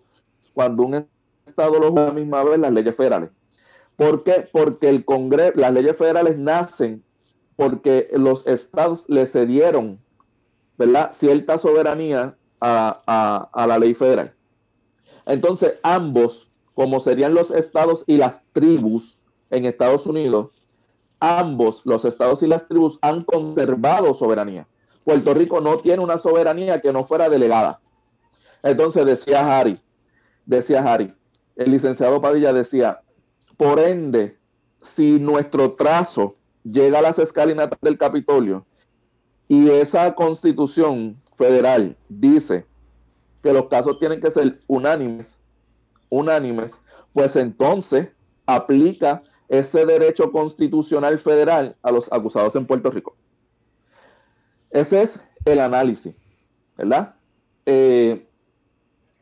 cuando 0.54 0.84
un 0.84 1.06
Estado 1.46 1.78
lo 1.78 1.90
juzga 1.90 2.04
a 2.04 2.06
la 2.08 2.12
misma 2.12 2.44
vez 2.44 2.58
las 2.58 2.72
leyes 2.72 2.96
federales. 2.96 3.30
¿Por 3.96 4.24
qué? 4.24 4.48
Porque 4.52 4.88
el 4.88 5.04
Congreso, 5.04 5.52
las 5.56 5.72
leyes 5.72 5.96
federales 5.96 6.38
nacen 6.38 7.02
porque 7.56 8.08
los 8.12 8.46
estados 8.46 9.06
le 9.08 9.26
cedieron 9.26 9.98
¿verdad? 10.76 11.10
cierta 11.14 11.56
soberanía 11.58 12.36
a, 12.60 13.66
la 13.66 13.78
ley 13.78 13.94
federal. 13.94 14.32
Entonces, 15.24 15.74
ambos, 15.82 16.50
como 16.76 17.00
serían 17.00 17.32
los 17.32 17.50
estados 17.50 18.04
y 18.06 18.18
las 18.18 18.42
tribus, 18.52 19.18
en 19.48 19.64
Estados 19.64 20.06
Unidos, 20.06 20.50
ambos, 21.20 21.80
los 21.86 22.04
estados 22.04 22.42
y 22.42 22.46
las 22.46 22.68
tribus, 22.68 22.98
han 23.00 23.24
conservado 23.24 24.12
soberanía. 24.12 24.68
Puerto 25.02 25.32
Rico 25.32 25.62
no 25.62 25.78
tiene 25.78 26.02
una 26.02 26.18
soberanía 26.18 26.82
que 26.82 26.92
no 26.92 27.06
fuera 27.06 27.30
delegada. 27.30 27.80
Entonces 28.62 29.06
decía 29.06 29.58
Harry, 29.58 29.80
decía 30.44 30.82
Harry, 30.82 31.14
el 31.56 31.70
licenciado 31.70 32.20
Padilla 32.20 32.52
decía, 32.52 33.00
por 33.56 33.80
ende, 33.80 34.36
si 34.82 35.18
nuestro 35.18 35.72
trazo 35.76 36.36
llega 36.62 36.98
a 36.98 37.02
las 37.02 37.18
escalinatas 37.18 37.78
del 37.80 37.96
Capitolio 37.96 38.66
y 39.48 39.70
esa 39.70 40.14
constitución 40.14 41.16
federal 41.36 41.96
dice 42.10 42.66
que 43.42 43.54
los 43.54 43.68
casos 43.68 43.98
tienen 43.98 44.20
que 44.20 44.30
ser 44.30 44.60
unánimes, 44.66 45.40
unánimes, 46.08 46.78
pues 47.12 47.36
entonces 47.36 48.08
aplica 48.46 49.22
ese 49.48 49.86
derecho 49.86 50.32
constitucional 50.32 51.18
federal 51.18 51.76
a 51.82 51.90
los 51.90 52.12
acusados 52.12 52.56
en 52.56 52.66
Puerto 52.66 52.90
Rico. 52.90 53.16
Ese 54.70 55.02
es 55.02 55.20
el 55.44 55.60
análisis, 55.60 56.16
¿verdad? 56.76 57.14
Eh, 57.64 58.26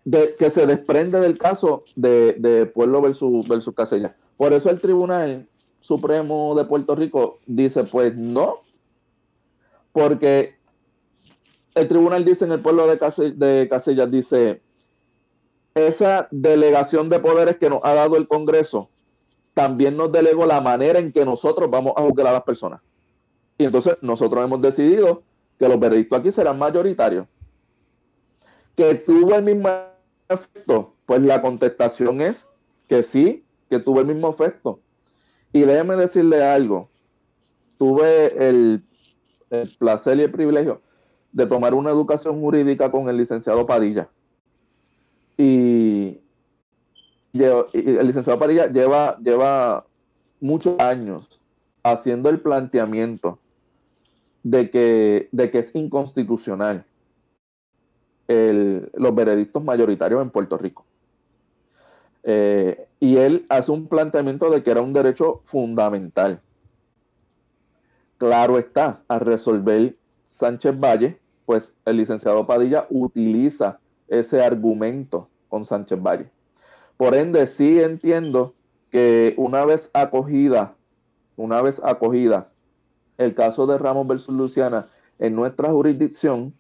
de, 0.05 0.35
que 0.39 0.51
se 0.51 0.67
desprende 0.67 1.21
del 1.21 1.39
caso 1.39 1.85
de, 1.95 2.71
Pueblo 2.75 3.01
versus, 3.01 3.47
versus 3.49 3.75
Casella. 3.75 4.17
Por 4.37 4.53
eso 4.53 4.71
el 4.71 4.81
Tribunal 4.81 5.49
Supremo 5.81 6.55
de 6.57 6.65
Puerto 6.65 6.95
Rico 6.95 7.39
dice, 7.47 7.85
pues 7.85 8.17
no, 8.17 8.59
porque 9.93 10.57
el 11.75 11.89
tribunal 11.89 12.25
dice 12.25 12.45
en 12.45 12.53
el 12.53 12.61
pueblo 12.61 12.87
de, 12.87 13.33
de 13.33 13.69
Casellas, 13.69 14.11
dice, 14.11 14.63
esa 15.75 16.29
delegación 16.31 17.09
de 17.09 17.19
poderes 17.19 17.57
que 17.57 17.71
nos 17.71 17.81
ha 17.83 17.95
dado 17.95 18.17
el 18.17 18.29
Congreso 18.29 18.91
también 19.55 19.97
nos 19.97 20.11
delegó 20.11 20.47
la 20.47 20.61
manera 20.61 20.99
en 20.99 21.13
que 21.13 21.25
nosotros 21.25 21.71
vamos 21.71 21.95
a 21.97 22.03
juzgar 22.03 22.27
a 22.27 22.33
las 22.33 22.43
personas. 22.43 22.81
Y 23.57 23.65
entonces 23.65 23.97
nosotros 24.03 24.45
hemos 24.45 24.61
decidido 24.61 25.23
que 25.59 25.69
los 25.69 25.79
veredictos 25.79 26.19
aquí 26.19 26.33
serán 26.33 26.59
mayoritarios. 26.59 27.27
Que 28.75 28.97
tuvo 28.97 29.37
el 29.37 29.45
mismo 29.45 29.69
efecto, 30.29 30.95
pues 31.07 31.23
la 31.23 31.41
contestación 31.41 32.21
es 32.21 32.51
que 32.89 33.03
sí, 33.05 33.45
que 33.71 33.79
tuvo 33.79 34.01
el 34.01 34.07
mismo 34.07 34.29
efecto. 34.29 34.81
Y 35.53 35.63
déjeme 35.63 35.95
decirle 35.95 36.43
algo. 36.43 36.89
Tuve 37.79 38.49
el, 38.49 38.83
placer 39.79 40.19
y 40.19 40.23
el 40.23 40.33
privilegio 40.33 40.81
de 41.31 41.47
tomar 41.47 41.75
una 41.75 41.91
educación 41.91 42.41
jurídica 42.41 42.91
con 42.91 43.09
el 43.09 43.17
licenciado 43.17 43.67
Padilla. 43.67 44.09
Y 45.37 46.21
el 47.33 48.07
licenciado 48.07 48.39
Parilla 48.39 48.71
lleva, 48.71 49.19
lleva 49.19 49.85
muchos 50.41 50.79
años 50.79 51.41
haciendo 51.83 52.29
el 52.29 52.41
planteamiento 52.41 53.39
de 54.43 54.71
que, 54.71 55.29
de 55.33 55.51
que 55.51 55.59
es 55.59 55.75
inconstitucional 55.75 56.85
los 58.27 59.15
veredictos 59.15 59.63
mayoritarios 59.63 60.23
en 60.23 60.31
Puerto 60.31 60.57
Rico. 60.57 60.85
Eh, 62.23 62.87
y 63.01 63.17
él 63.17 63.45
hace 63.51 63.71
un 63.71 63.87
planteamiento 63.87 64.51
de 64.51 64.63
que 64.63 64.71
era 64.71 64.81
un 64.81 64.95
derecho 64.95 65.43
fundamental. 65.45 66.41
Claro 68.17 68.59
está, 68.59 69.03
a 69.09 69.19
resolver 69.19 69.95
Sánchez 70.27 70.79
Valle, 70.81 71.19
pues 71.45 71.77
el 71.85 71.99
licenciado 71.99 72.47
Padilla 72.47 72.87
utiliza 72.89 73.79
ese 74.09 74.43
argumento 74.43 75.29
con 75.49 75.65
Sánchez 75.65 76.01
Valle. 76.01 76.31
Por 76.97 77.15
ende, 77.15 77.47
sí 77.47 77.81
entiendo 77.81 78.55
que 78.91 79.35
una 79.37 79.65
vez 79.65 79.91
acogida, 79.93 80.75
una 81.37 81.61
vez 81.63 81.81
acogida 81.85 82.51
el 83.19 83.35
caso 83.35 83.67
de 83.67 83.79
Ramos 83.79 84.07
versus 84.07 84.35
Luciana 84.35 84.89
en 85.19 85.35
nuestra 85.35 85.71
jurisdicción, 85.71 86.55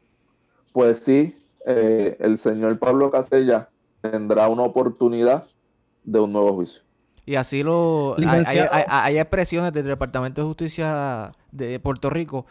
pues 0.72 0.98
sí, 1.00 1.36
eh, 1.66 2.16
el 2.20 2.38
señor 2.38 2.78
Pablo 2.78 3.10
Casella 3.10 3.68
tendrá 4.00 4.48
una 4.48 4.62
oportunidad 4.62 5.46
de 6.04 6.20
un 6.20 6.32
nuevo 6.32 6.54
juicio. 6.54 6.82
Y 7.26 7.36
así 7.36 7.62
lo 7.62 8.16
hay, 8.18 9.18
expresiones 9.18 9.72
del 9.72 9.86
Departamento 9.86 10.42
de 10.42 10.46
Justicia 10.46 11.32
de 11.52 11.80
Puerto 11.80 12.10
Rico 12.10 12.44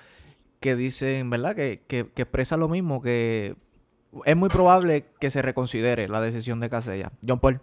que 0.60 0.76
dicen, 0.76 1.30
¿verdad? 1.30 1.56
Que, 1.56 1.84
que, 1.86 2.10
que 2.10 2.24
expresa 2.24 2.58
lo 2.58 2.70
mismo, 2.70 3.02
que 3.02 3.56
es 4.26 4.36
muy 4.36 4.50
probable 4.50 5.06
que 5.20 5.32
se 5.32 5.42
reconsidere 5.42 6.08
la 6.08 6.22
decisión 6.22 6.60
de 6.60 6.70
Casella. 6.70 7.12
John 7.28 7.40
Paul. 7.40 7.62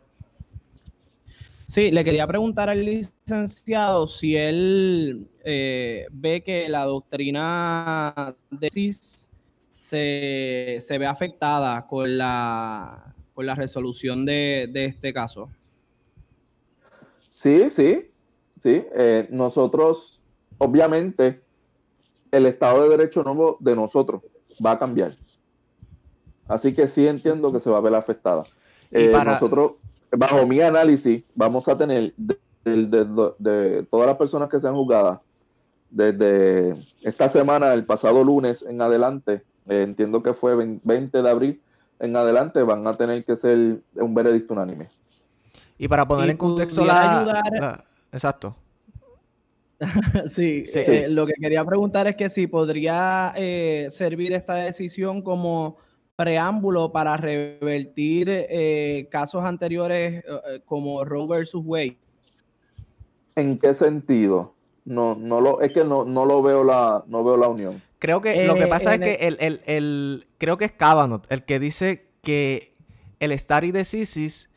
Sí, 1.66 1.92
le 1.92 2.02
quería 2.02 2.26
preguntar 2.26 2.68
al 2.68 2.84
licenciado 2.84 4.08
si 4.08 4.36
él 4.36 5.28
eh, 5.44 6.06
ve 6.10 6.42
que 6.42 6.68
la 6.68 6.84
doctrina 6.84 8.34
de 8.50 8.70
CIS 8.70 9.30
se, 9.68 10.98
ve 10.98 11.06
afectada 11.06 11.86
con 11.86 12.18
la, 12.18 13.14
con 13.34 13.46
la 13.46 13.54
resolución 13.54 14.26
de, 14.26 14.68
este 14.74 15.12
caso. 15.12 15.48
Sí, 17.28 17.70
sí, 17.70 18.10
sí. 18.60 18.82
Eh, 18.96 19.28
nosotros, 19.30 20.20
obviamente, 20.58 21.40
el 22.32 22.46
Estado 22.46 22.82
de 22.82 22.96
Derecho 22.96 23.22
nuevo 23.22 23.58
de 23.60 23.76
nosotros 23.76 24.22
va 24.64 24.72
a 24.72 24.78
cambiar. 24.80 25.16
Así 26.50 26.74
que 26.74 26.88
sí 26.88 27.06
entiendo 27.06 27.52
que 27.52 27.60
se 27.60 27.70
va 27.70 27.78
a 27.78 27.80
ver 27.80 27.94
afectada. 27.94 28.42
Eh, 28.90 29.12
nosotros 29.24 29.72
bajo 30.12 30.46
mi 30.46 30.60
análisis, 30.60 31.22
vamos 31.34 31.68
a 31.68 31.78
tener 31.78 32.12
de, 32.64 33.86
todas 33.90 34.06
las 34.06 34.16
personas 34.16 34.48
que 34.48 34.60
sean 34.60 34.74
juzgadas 34.74 35.20
desde 35.90 36.76
esta 37.02 37.28
semana, 37.28 37.72
el 37.72 37.84
pasado 37.84 38.22
lunes 38.22 38.64
en 38.68 38.80
adelante, 38.80 39.42
eh, 39.68 39.82
entiendo 39.82 40.22
que 40.22 40.34
fue 40.34 40.54
20 40.82 41.22
de 41.22 41.30
abril 41.30 41.62
en 41.98 42.16
adelante, 42.16 42.62
van 42.62 42.86
a 42.86 42.96
tener 42.96 43.24
que 43.24 43.36
ser 43.36 43.80
un 43.94 44.14
veredicto 44.14 44.54
unánime. 44.54 44.88
Y 45.78 45.88
para 45.88 46.06
poner 46.06 46.30
en 46.30 46.36
contexto 46.36 46.84
la, 46.84 47.82
Exacto. 48.12 48.56
sí, 50.26 50.64
eh, 50.74 51.06
lo 51.08 51.26
que 51.26 51.32
quería 51.40 51.64
preguntar 51.64 52.06
es 52.06 52.16
que 52.16 52.28
si 52.28 52.46
podría 52.46 53.32
eh, 53.34 53.88
servir 53.90 54.34
esta 54.34 54.56
decisión 54.56 55.22
como 55.22 55.78
preámbulo 56.20 56.92
para 56.92 57.16
revertir 57.16 58.28
eh, 58.30 59.08
casos 59.10 59.42
anteriores 59.42 60.22
eh, 60.22 60.60
como 60.66 61.02
Roe 61.02 61.26
versus 61.26 61.62
Wade? 61.64 61.96
¿En 63.36 63.58
qué 63.58 63.72
sentido? 63.72 64.52
No, 64.84 65.14
no 65.14 65.40
lo, 65.40 65.62
es 65.62 65.72
que 65.72 65.82
no, 65.82 66.04
no 66.04 66.26
lo 66.26 66.42
veo 66.42 66.62
la, 66.62 67.02
no 67.06 67.24
veo 67.24 67.38
la 67.38 67.48
unión. 67.48 67.80
Creo 67.98 68.20
que 68.20 68.44
lo 68.44 68.54
que 68.54 68.64
eh, 68.64 68.66
pasa 68.66 68.94
es 68.94 69.00
que 69.00 69.14
el, 69.14 69.38
el, 69.40 69.62
el, 69.64 70.26
creo 70.36 70.58
que 70.58 70.66
es 70.66 70.72
Kavanaugh 70.72 71.22
el 71.30 71.42
que 71.44 71.58
dice 71.58 72.04
que 72.20 72.70
el 73.18 73.38
stare 73.38 73.72
decisis 73.72 74.49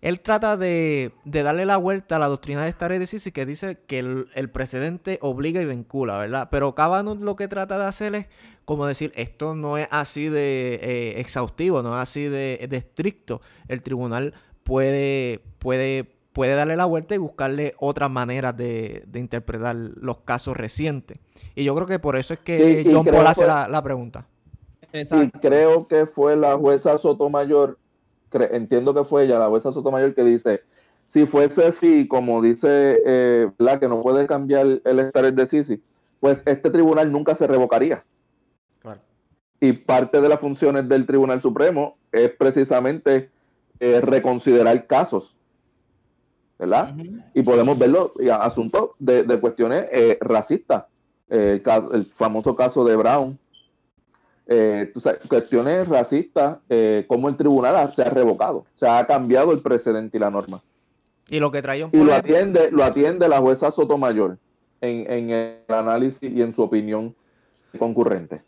él 0.00 0.20
trata 0.20 0.56
de, 0.56 1.12
darle 1.24 1.66
la 1.66 1.76
vuelta 1.76 2.16
a 2.16 2.18
la 2.18 2.28
doctrina 2.28 2.64
de 2.64 2.70
stare 2.70 2.98
decisis 2.98 3.32
que 3.32 3.44
dice 3.44 3.78
que 3.86 3.98
el, 3.98 4.50
precedente 4.50 5.18
obliga 5.22 5.60
y 5.60 5.64
vincula, 5.64 6.18
¿verdad? 6.18 6.48
Pero 6.50 6.74
Kavanaugh 6.74 7.18
lo 7.20 7.34
que 7.34 7.48
trata 7.48 7.78
de 7.78 7.84
hacer 7.84 8.14
es 8.14 8.26
como 8.64 8.86
decir, 8.86 9.12
esto 9.16 9.54
no 9.54 9.76
es 9.76 9.88
así 9.90 10.28
de 10.28 10.78
eh, 10.82 11.20
exhaustivo, 11.20 11.82
no 11.82 11.96
es 11.96 12.02
así 12.02 12.24
de, 12.24 12.68
estricto. 12.70 13.40
El 13.66 13.82
tribunal 13.82 14.34
puede, 14.62 15.40
puede, 15.58 16.04
puede 16.32 16.54
darle 16.54 16.76
la 16.76 16.84
vuelta 16.84 17.14
y 17.16 17.18
buscarle 17.18 17.74
otras 17.78 18.10
maneras 18.10 18.56
de, 18.56 19.04
interpretar 19.14 19.74
los 19.74 20.18
casos 20.18 20.56
recientes. 20.56 21.18
Y 21.56 21.64
yo 21.64 21.74
creo 21.74 21.88
que 21.88 21.98
por 21.98 22.16
eso 22.16 22.34
es 22.34 22.40
que 22.40 22.88
John 22.88 23.04
Paul 23.04 23.26
hace 23.26 23.46
la, 23.46 23.82
pregunta. 23.82 24.28
Y 24.92 25.30
creo 25.40 25.88
que 25.88 26.06
fue 26.06 26.36
la 26.36 26.56
jueza 26.56 26.98
Sotomayor, 26.98 27.78
entiendo 28.32 28.94
que 28.94 29.04
fue 29.04 29.24
ella, 29.24 29.38
la 29.38 29.48
jueza 29.48 29.72
Sotomayor, 29.72 30.14
que 30.14 30.24
dice, 30.24 30.62
si 31.08 31.24
fuese 31.26 31.64
así, 31.66 32.06
como 32.06 32.42
dice 32.42 33.00
eh, 33.06 33.50
la 33.56 33.80
que 33.80 33.88
no 33.88 34.02
puede 34.02 34.26
cambiar 34.26 34.80
el 34.84 34.98
estar 34.98 35.32
de 35.32 35.46
Sisi, 35.46 35.82
pues 36.20 36.42
este 36.44 36.70
tribunal 36.70 37.10
nunca 37.10 37.34
se 37.34 37.46
revocaría. 37.46 38.04
Y 39.60 39.72
parte 39.72 40.20
de 40.20 40.28
las 40.28 40.38
funciones 40.38 40.88
del 40.88 41.04
Tribunal 41.04 41.40
Supremo 41.40 41.96
es 42.12 42.30
precisamente 42.30 43.30
eh, 43.80 44.00
reconsiderar 44.00 44.86
casos, 44.86 45.34
¿verdad? 46.58 46.94
Y 47.34 47.42
podemos 47.42 47.76
verlo, 47.76 48.12
asuntos 48.40 48.90
de, 49.00 49.24
cuestiones 49.40 49.86
eh, 49.90 50.16
racistas, 50.20 50.84
el, 51.28 51.60
famoso 52.14 52.54
caso 52.54 52.84
de 52.84 52.94
Brown, 52.94 53.36
cuestiones 55.28 55.88
racistas, 55.88 56.58
como 57.06 57.28
el 57.28 57.36
tribunal 57.36 57.92
se 57.92 58.02
ha 58.02 58.10
revocado, 58.10 58.64
se 58.74 58.88
ha 58.88 59.06
cambiado 59.06 59.52
el 59.52 59.60
precedente 59.60 60.16
y 60.16 60.20
la 60.20 60.30
norma. 60.30 60.62
Y 61.28 61.38
lo 61.38 61.50
que 61.50 61.60
trae 61.60 61.84
un 61.84 61.90
Y 61.92 62.02
lo 62.02 62.14
atiende, 62.14 62.70
lo 62.70 62.82
atiende 62.82 63.28
la 63.28 63.38
jueza 63.40 63.70
Sotomayor 63.70 64.38
en, 64.80 65.10
en 65.12 65.30
el 65.30 65.58
análisis 65.68 66.32
y 66.32 66.40
en 66.40 66.54
su 66.54 66.62
opinión 66.62 67.14
concurrente 67.78 68.42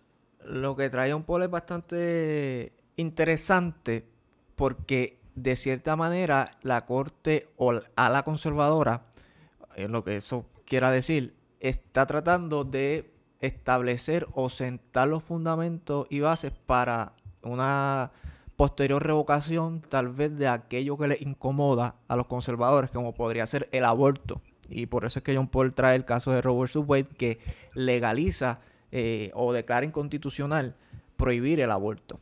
lo 0.50 0.76
que 0.76 0.90
trae 0.90 1.14
un 1.14 1.22
polo 1.22 1.44
es 1.44 1.50
bastante 1.50 2.72
interesante 2.96 4.04
porque 4.56 5.18
de 5.34 5.56
cierta 5.56 5.96
manera 5.96 6.50
la 6.62 6.84
corte 6.84 7.46
o 7.56 7.72
a 7.96 8.10
la 8.10 8.22
conservadora 8.24 9.06
lo 9.88 10.04
que 10.04 10.16
eso 10.16 10.44
quiera 10.66 10.90
decir, 10.90 11.34
está 11.60 12.04
tratando 12.04 12.64
de 12.64 13.09
establecer 13.40 14.26
o 14.34 14.48
sentar 14.48 15.08
los 15.08 15.22
fundamentos 15.22 16.06
y 16.10 16.20
bases 16.20 16.52
para 16.66 17.14
una 17.42 18.12
posterior 18.56 19.02
revocación 19.02 19.80
tal 19.80 20.08
vez 20.08 20.36
de 20.36 20.46
aquello 20.46 20.98
que 20.98 21.08
les 21.08 21.22
incomoda 21.22 21.96
a 22.08 22.16
los 22.16 22.26
conservadores, 22.26 22.90
como 22.90 23.14
podría 23.14 23.46
ser 23.46 23.68
el 23.72 23.84
aborto. 23.84 24.42
Y 24.68 24.86
por 24.86 25.04
eso 25.04 25.18
es 25.18 25.22
que 25.22 25.34
John 25.34 25.48
Paul 25.48 25.72
trae 25.72 25.96
el 25.96 26.04
caso 26.04 26.30
de 26.30 26.42
Robert 26.42 26.70
Wade 26.76 27.06
que 27.16 27.38
legaliza 27.74 28.60
eh, 28.92 29.30
o 29.34 29.52
declara 29.52 29.86
inconstitucional 29.86 30.76
prohibir 31.16 31.60
el 31.60 31.70
aborto. 31.70 32.20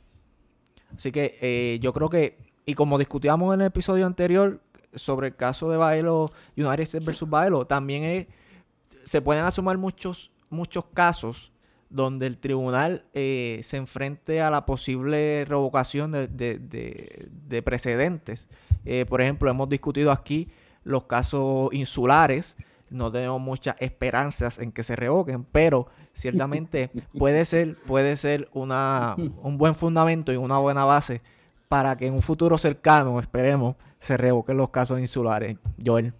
Así 0.95 1.13
que 1.13 1.37
eh, 1.41 1.79
yo 1.81 1.93
creo 1.93 2.09
que, 2.09 2.39
y 2.65 2.75
como 2.75 2.99
discutíamos 2.99 3.53
en 3.55 3.63
el 3.63 3.67
episodio 3.67 4.07
anterior 4.07 4.61
sobre 4.95 5.29
el 5.29 5.37
caso 5.37 5.71
de 5.71 5.77
Baelo, 5.77 6.31
United 6.57 6.81
States 6.81 7.05
versus 7.05 7.29
Baelo, 7.29 7.67
también 7.67 8.29
se 9.05 9.21
pueden 9.21 9.45
asumir 9.45 9.77
muchos, 9.77 10.33
muchos 10.51 10.87
casos 10.87 11.53
donde 11.91 12.27
el 12.27 12.39
tribunal 12.39 13.05
eh, 13.15 13.61
se 13.63 13.77
enfrente 13.77 14.43
a 14.43 14.51
la 14.51 14.67
posible 14.67 15.45
revocación 15.47 16.13
de, 16.13 17.63
precedentes. 17.65 18.49
Eh, 18.85 19.07
por 19.09 19.21
ejemplo, 19.21 19.51
hemos 19.51 19.69
discutido 19.69 20.13
aquí 20.13 20.49
los 20.85 21.05
casos 21.05 21.71
insulares. 21.73 22.57
No 22.91 23.11
tenemos 23.11 23.41
muchas 23.41 23.77
esperanzas 23.81 24.59
en 24.59 24.73
que 24.73 24.83
se 24.83 24.97
revoquen, 24.97 25.45
pero 25.45 25.89
ciertamente 26.13 26.91
puede 27.19 27.45
ser, 27.45 27.77
puede 27.87 28.17
ser 28.17 28.49
una, 28.53 29.17
un 29.43 29.59
buen 29.59 29.75
fundamento 29.75 30.33
y 30.33 30.37
una 30.37 30.59
buena 30.59 30.85
base 30.85 31.23
para 31.69 31.97
que 31.97 32.07
en 32.07 32.15
un 32.15 32.23
futuro 32.23 32.57
cercano, 32.57 33.21
esperemos, 33.21 33.77
se 33.99 34.17
revoquen 34.17 34.57
los 34.57 34.71
casos 34.71 35.01
insulares. 35.01 35.57
Joel. 35.85 36.15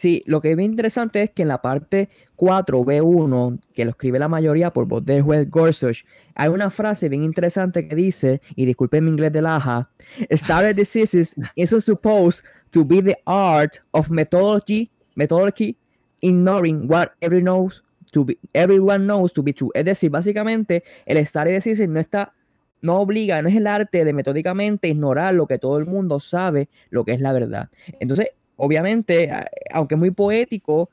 Sí, 0.00 0.22
lo 0.24 0.40
que 0.40 0.52
es 0.52 0.56
bien 0.56 0.70
interesante 0.70 1.22
es 1.22 1.30
que 1.30 1.42
en 1.42 1.48
la 1.48 1.60
parte 1.60 2.08
4B1, 2.38 3.58
que 3.74 3.84
lo 3.84 3.90
escribe 3.90 4.18
la 4.18 4.28
mayoría 4.28 4.72
por 4.72 4.86
voz 4.86 5.04
del 5.04 5.20
juez 5.20 5.50
Gorsuch, 5.50 6.06
hay 6.34 6.48
una 6.48 6.70
frase 6.70 7.10
bien 7.10 7.22
interesante 7.22 7.86
que 7.86 7.94
dice, 7.94 8.40
y 8.56 8.64
disculpen 8.64 9.04
mi 9.04 9.10
inglés 9.10 9.30
de 9.30 9.42
laja, 9.42 9.90
Started 10.30 10.76
diseases 10.76 11.34
is 11.54 11.68
supposed 11.84 12.42
to 12.70 12.82
be 12.82 13.02
the 13.02 13.18
art 13.26 13.74
of 13.90 14.08
methodology, 14.08 14.90
methodology 15.16 15.76
ignoring 16.22 16.88
what 16.88 17.10
everyone 17.20 17.44
knows 17.44 17.84
to 18.10 18.24
be, 18.24 18.38
everyone 18.54 19.04
knows 19.04 19.34
to 19.34 19.42
be 19.42 19.52
true. 19.52 19.70
Es 19.74 19.84
decir, 19.84 20.10
básicamente, 20.10 20.82
el 21.04 21.18
Started 21.26 21.56
diseases 21.56 21.90
no 21.90 22.00
está 22.00 22.32
no 22.80 23.00
obliga, 23.00 23.42
no 23.42 23.50
es 23.50 23.56
el 23.56 23.66
arte 23.66 24.06
de 24.06 24.14
metódicamente 24.14 24.88
ignorar 24.88 25.34
lo 25.34 25.46
que 25.46 25.58
todo 25.58 25.76
el 25.76 25.84
mundo 25.84 26.20
sabe, 26.20 26.70
lo 26.88 27.04
que 27.04 27.12
es 27.12 27.20
la 27.20 27.34
verdad. 27.34 27.68
Entonces, 28.00 28.28
obviamente, 28.60 29.30
aunque 29.72 29.96
muy 29.96 30.10
poético, 30.10 30.90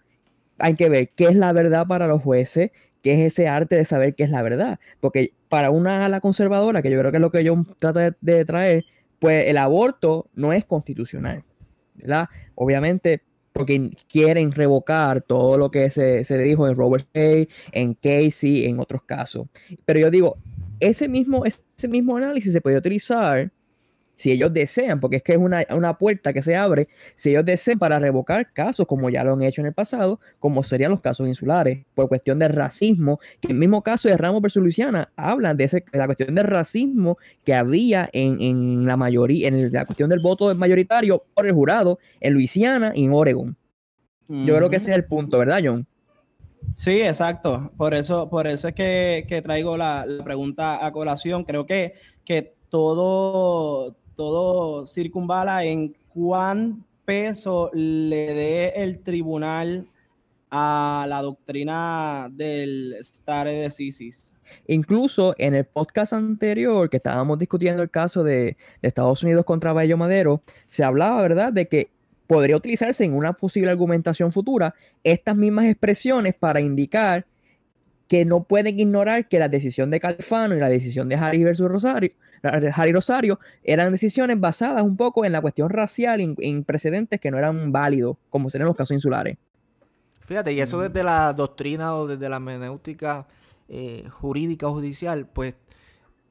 hay 0.58 0.76
que 0.76 0.90
ver 0.90 1.10
qué 1.10 1.26
es 1.26 1.36
la 1.36 1.52
verdad 1.52 1.86
para 1.86 2.08
los 2.08 2.24
jueces, 2.24 2.72
qué 3.04 3.14
es 3.14 3.34
ese 3.34 3.48
arte 3.48 3.76
de 3.76 3.86
saber 3.86 4.16
qué 4.16 4.24
es 4.24 4.30
la 4.30 4.42
verdad. 4.42 4.80
Porque 5.00 5.34
para 5.50 5.70
una 5.70 6.06
ala 6.06 6.22
conservadora, 6.22 6.82
que 6.82 6.90
yo 6.90 7.00
creo 7.00 7.12
que 7.12 7.18
es 7.18 7.22
lo 7.22 7.32
que 7.32 7.44
yo 7.44 7.66
trato 7.80 8.00
de, 8.22 8.46
traer, 8.46 8.86
pues 9.20 9.48
el 9.48 9.58
aborto 9.58 10.30
no 10.34 10.54
es 10.54 10.66
constitucional. 10.66 11.44
¿verdad? 11.96 12.30
Obviamente, 12.56 13.22
porque 13.54 13.92
quieren 14.08 14.52
revocar 14.52 15.22
todo 15.22 15.58
lo 15.58 15.72
que 15.72 15.90
se, 15.90 16.24
se 16.24 16.38
dijo 16.38 16.68
en 16.68 16.76
Robert 16.76 17.08
Hay, 17.16 17.50
en 17.72 17.94
Casey, 17.96 18.66
en 18.66 18.80
otros 18.80 19.04
casos. 19.04 19.48
Pero 19.86 20.00
yo 20.00 20.10
digo, 20.10 20.38
ese 20.80 21.08
mismo, 21.08 21.44
ese 21.46 21.88
mismo 21.88 22.18
análisis 22.18 22.54
se 22.54 22.62
puede 22.62 22.78
utilizar 22.78 23.52
si 24.18 24.32
ellos 24.32 24.52
desean, 24.52 25.00
porque 25.00 25.18
es 25.18 25.24
que 25.24 25.34
es 25.34 25.38
una, 25.38 25.94
puerta 25.98 26.34
que 26.34 26.42
se 26.42 26.56
abre, 26.56 26.90
si 27.16 27.30
ellos 27.30 27.46
desean 27.46 27.80
para 27.80 28.00
revocar 28.00 28.52
casos 28.52 28.86
como 28.86 29.10
ya 29.10 29.24
lo 29.24 29.34
han 29.34 29.42
hecho 29.44 29.62
en 29.62 29.68
el 29.68 29.74
pasado, 29.74 30.20
como 30.40 30.64
serían 30.64 30.92
los 30.92 31.02
casos 31.02 31.28
insulares, 31.28 31.86
por 31.96 32.10
cuestión 32.10 32.40
de 32.40 32.50
racismo, 32.50 33.20
que 33.40 33.54
el 33.54 33.58
mismo 33.58 33.82
caso 33.84 34.10
de 34.10 34.18
Ramos 34.18 34.42
versus 34.42 34.62
Luisiana 34.62 35.10
hablan 35.16 35.56
de, 35.56 35.64
ese, 35.64 35.86
la 35.94 36.06
cuestión 36.08 36.36
de 36.36 36.44
racismo 36.44 37.18
que 37.46 37.54
había 37.54 38.10
en, 38.12 38.86
la 38.86 38.98
mayoría, 38.98 39.48
en 39.48 39.72
la 39.72 39.86
cuestión 39.86 40.10
del 40.10 40.20
voto 40.20 40.54
mayoritario 40.56 41.24
por 41.34 41.46
el 41.46 41.54
jurado 41.54 42.00
en 42.20 42.34
Luisiana 42.34 42.92
y 42.96 43.06
en 43.06 43.14
Oregon. 43.14 43.56
Yo 44.28 44.58
creo 44.58 44.70
que 44.70 44.76
ese 44.76 44.92
es 44.92 44.98
el 44.98 45.06
punto, 45.06 45.38
¿verdad, 45.38 45.62
John? 45.64 45.88
Sí, 46.76 47.02
exacto. 47.02 47.72
Por 47.78 47.94
eso, 47.94 48.30
por 48.30 48.46
eso 48.46 48.68
es 48.68 48.74
que, 48.74 49.42
traigo 49.44 49.78
la, 49.78 50.06
pregunta 50.24 50.86
a 50.86 50.92
colación. 50.92 51.46
Creo 51.46 51.66
que, 51.66 51.94
que 52.26 52.56
todo, 52.70 53.96
todo 54.18 54.86
circunvala 54.86 55.64
en 55.64 55.96
cuán 56.10 56.84
peso 57.06 57.70
le 57.74 58.34
dé 58.34 58.70
el 58.76 59.00
tribunal 59.00 59.88
a 60.50 61.06
la 61.08 61.22
doctrina 61.22 62.28
del 62.32 62.96
stare 63.02 63.54
decisis. 63.54 64.34
Incluso 64.66 65.36
en 65.38 65.54
el 65.54 65.66
podcast 65.66 66.14
anterior 66.14 66.90
que 66.90 66.98
estábamos 66.98 67.38
discutiendo 67.38 67.84
el 67.84 67.90
caso 67.90 68.24
de, 68.24 68.58
Estados 68.82 69.24
Unidos 69.24 69.46
contra 69.46 69.74
Bello 69.74 69.98
Madero, 69.98 70.42
se 70.68 70.84
hablaba, 70.84 71.22
¿verdad?, 71.22 71.54
de 71.54 71.68
que 71.68 71.90
podría 72.26 72.58
utilizarse 72.58 73.04
en 73.04 73.14
una 73.14 73.34
posible 73.34 73.70
argumentación 73.70 74.32
futura 74.32 74.74
estas 75.04 75.36
mismas 75.36 75.66
expresiones 75.66 76.34
para 76.34 76.60
indicar 76.60 77.26
que 78.08 78.26
no 78.26 78.44
pueden 78.44 78.80
ignorar 78.80 79.28
que 79.28 79.40
la 79.40 79.50
decisión 79.50 79.90
de 79.90 80.00
Calfano 80.00 80.56
y 80.56 80.60
la 80.60 80.70
decisión 80.70 81.10
de 81.10 81.16
Harry 81.16 81.44
versus 81.44 81.68
Rosario 81.68 82.14
Harry 82.44 82.92
Rosario, 82.92 83.40
eran 83.64 83.92
decisiones 83.92 84.40
basadas 84.40 84.84
un 84.84 84.98
poco 84.98 85.26
en 85.26 85.32
la 85.32 85.42
cuestión 85.42 85.70
racial, 85.70 86.20
en, 86.22 86.64
precedentes 86.64 87.20
que 87.20 87.32
no 87.32 87.38
eran 87.38 87.72
válidos, 87.72 88.18
como 88.30 88.50
serían 88.50 88.68
los 88.68 88.76
casos 88.76 88.96
insulares. 88.96 89.38
Fíjate, 90.26 90.52
y 90.52 90.60
eso 90.60 90.82
desde 90.82 91.04
la 91.04 91.34
doctrina 91.34 91.96
o 91.96 92.06
desde 92.06 92.28
la 92.30 92.40
menéutica 92.40 93.28
eh, 93.70 94.04
jurídica 94.12 94.68
o 94.68 94.74
judicial, 94.74 95.26
pues, 95.28 95.56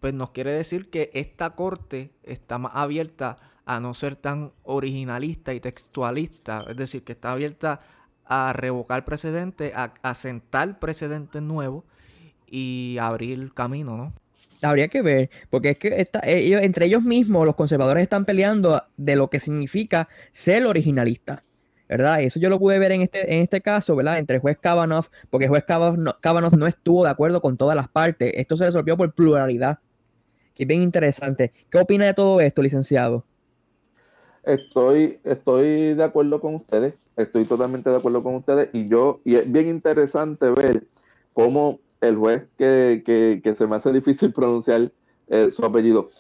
pues 0.01 0.13
nos 0.13 0.31
quiere 0.31 0.53
decir 0.53 0.91
que 0.91 1.11
esta 1.15 1.51
corte 1.51 2.11
está 2.23 2.59
más 2.59 2.73
abierta 2.75 3.39
a 3.65 3.81
no 3.81 3.95
ser 3.95 4.15
tan 4.15 4.51
originalista 4.63 5.55
y 5.55 5.61
textualista, 5.61 6.65
es 6.69 6.77
decir, 6.77 7.03
que 7.05 7.13
está 7.13 7.33
abierta 7.33 7.81
a 8.27 8.53
revocar 8.53 9.05
precedentes, 9.05 9.73
a, 9.75 9.95
a 10.03 10.15
sentar 10.15 10.79
precedentes 10.79 11.43
nuevos 11.43 11.85
y 12.47 12.97
abrir 13.01 13.53
camino, 13.55 13.97
¿no? 13.97 14.13
Habría 14.63 14.89
que 14.89 15.03
ver, 15.03 15.31
porque 15.51 15.71
es 15.71 15.79
que 15.79 16.09
ellos, 16.23 16.63
entre 16.63 16.87
ellos 16.87 17.03
mismos, 17.03 17.45
los 17.45 17.55
conservadores 17.55 18.03
están 18.03 18.25
peleando 18.25 18.83
de 18.97 19.17
lo 19.17 19.29
que 19.29 19.39
significa 19.39 20.09
ser 20.33 20.65
originalista, 20.67 21.45
¿verdad? 21.89 22.23
Eso 22.23 22.41
yo 22.41 22.49
lo 22.49 22.59
pude 22.59 22.79
ver 22.79 22.93
en 22.93 23.03
este, 23.03 23.35
en 23.35 23.43
este 23.43 23.61
caso, 23.61 23.95
¿verdad? 23.95 24.19
Entre 24.19 24.37
el 24.37 24.41
juez 24.41 24.59
Kavanaugh, 24.59 25.07
porque 25.31 25.45
el 25.45 25.51
juez 25.51 25.65
Kavanaugh, 25.65 26.57
no 26.57 26.67
estuvo 26.67 27.05
de 27.05 27.11
acuerdo 27.11 27.41
con 27.43 27.57
todas 27.57 27.77
las 27.77 27.89
partes. 27.89 28.33
Esto 28.35 28.57
se 28.57 28.65
resolvió 28.65 28.97
por 28.97 29.13
pluralidad, 29.13 29.79
que 30.55 30.63
es 30.63 30.67
bien 30.67 30.83
interesante. 30.83 31.53
¿Qué 31.71 31.79
opina 31.79 32.07
de 32.07 32.15
todo 32.15 32.41
esto, 32.41 32.63
licenciado? 32.63 33.25
Estoy, 34.43 35.19
estoy 35.25 35.95
de 35.95 36.05
acuerdo 36.05 36.41
con 36.41 36.55
ustedes, 36.55 36.95
estoy 37.17 37.45
totalmente 37.45 37.91
de 37.91 37.97
acuerdo 37.97 38.23
con 38.23 38.37
ustedes 38.37 38.69
y 38.73 38.89
yo, 38.89 39.21
y 39.25 39.37
es 39.37 39.51
bien 39.51 39.69
interesante 39.69 40.51
ver 40.51 40.85
cómo 41.33 41.81
el 42.01 42.17
juez 42.17 42.45
que, 42.59 43.55
se 43.57 43.67
me 43.67 43.77
hace 43.77 43.93
difícil 43.93 44.33
pronunciar 44.35 44.93
eh, 45.29 45.51
su 45.51 45.65
apellido, 45.65 46.11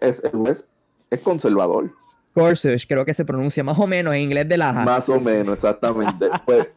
es, 0.00 0.22
el 0.24 0.30
juez 0.30 0.66
es 1.10 1.20
conservador. 1.20 1.90
Gorsuch, 2.34 2.86
creo 2.86 3.04
que 3.04 3.14
se 3.14 3.24
pronuncia 3.24 3.64
más 3.64 3.78
o 3.78 3.86
menos 3.86 4.14
en 4.14 4.22
inglés 4.22 4.48
de 4.48 4.58
la 4.58 4.72
Más 4.72 5.08
o 5.08 5.18
menos, 5.18 5.54
exactamente. 5.54 6.28
pues, 6.44 6.68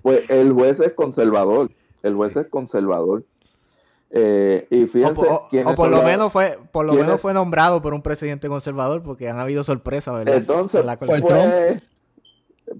pues 0.00 0.30
el 0.30 0.52
juez 0.52 0.80
es 0.80 0.92
conservador. 0.94 1.70
El 2.02 2.14
juez 2.14 2.34
es 2.36 2.46
conservador. 2.46 3.22
Eh, 4.14 4.66
y 4.70 4.86
fíjense 4.86 5.22
o, 5.64 5.74
por 5.74 5.88
lo 5.88 6.02
menos 6.02 6.30
fue 6.30 6.58
por 6.70 6.84
lo 6.84 6.92
menos 6.92 7.18
fue 7.18 7.32
nombrado 7.32 7.80
por 7.80 7.94
un 7.94 8.02
presidente 8.02 8.46
conservador 8.46 9.02
porque 9.02 9.30
han 9.30 9.38
habido 9.38 9.64
sorpresas 9.64 10.12
¿verdad? 10.12 10.34
entonces 10.34 10.84
pues, 10.98 11.22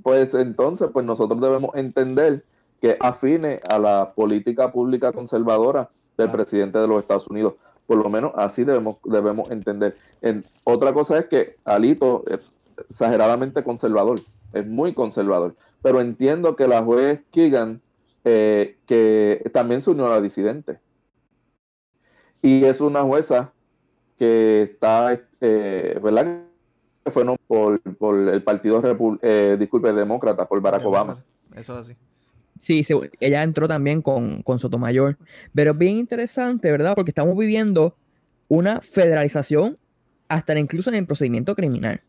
pues 0.03 0.35
entonces 0.35 0.91
pues 0.93 1.05
nosotros 1.05 1.41
debemos 1.41 1.75
entender 1.75 2.45
que 2.81 2.97
afine 3.01 3.61
a 3.71 3.79
la 3.79 4.13
política 4.15 4.73
pública 4.73 5.13
conservadora 5.13 5.91
del 6.17 6.31
presidente 6.31 6.79
de 6.79 6.89
los 6.89 7.01
Estados 7.01 7.29
Unidos. 7.29 7.55
Por 7.87 7.99
lo 7.99 8.09
menos 8.11 8.33
así 8.37 8.65
debemos, 8.65 8.97
debemos 9.05 9.51
entender. 9.51 9.97
En, 10.21 10.45
otra 10.65 10.93
cosa 10.93 11.19
es 11.19 11.27
que 11.27 11.57
Alito 11.65 12.25
es 12.27 12.41
exageradamente 12.89 13.63
conservador, 13.63 14.19
es 14.53 14.67
muy 14.67 14.95
conservador, 14.95 15.55
pero 15.83 16.01
entiendo 16.01 16.57
que 16.57 16.69
la 16.69 16.83
juez 16.83 17.21
Keegan, 17.31 17.81
eh, 18.25 18.79
que 18.87 19.49
también 19.53 19.83
se 19.83 19.91
unió 19.91 20.07
a 20.07 20.11
la 20.11 20.21
disidente, 20.21 20.79
y 22.41 22.65
es 22.65 22.81
una 22.81 23.03
jueza 23.03 23.53
que 24.19 24.63
está, 24.63 25.21
eh, 25.41 25.99
¿verdad? 26.03 26.43
Fue 27.11 27.25
no, 27.25 27.37
por, 27.47 27.81
el 28.29 28.43
Partido 28.43 28.83
eh, 29.23 29.57
disculpe, 29.59 29.93
Demócrata, 29.93 30.47
por 30.47 30.61
Barack 30.61 30.85
Obama. 30.85 31.23
Eso 31.55 31.75
es 31.75 31.81
así. 31.81 31.97
Sí, 32.59 32.87
ella 33.19 33.43
entró 33.43 33.67
también 33.67 34.03
con, 34.03 34.43
con 34.43 34.61
Sotomayor. 34.61 35.19
Pero 35.53 35.73
es 35.73 35.79
bien 35.79 35.97
interesante, 35.97 36.71
¿verdad? 36.71 36.95
Porque 36.95 37.11
estamos 37.11 37.37
viviendo 37.37 37.97
una 38.47 38.81
federalización 38.81 39.79
hasta 40.29 40.59
incluso 40.59 40.91
en 40.91 40.97
el 40.97 41.07
procedimiento 41.07 41.55
criminal. 41.57 42.01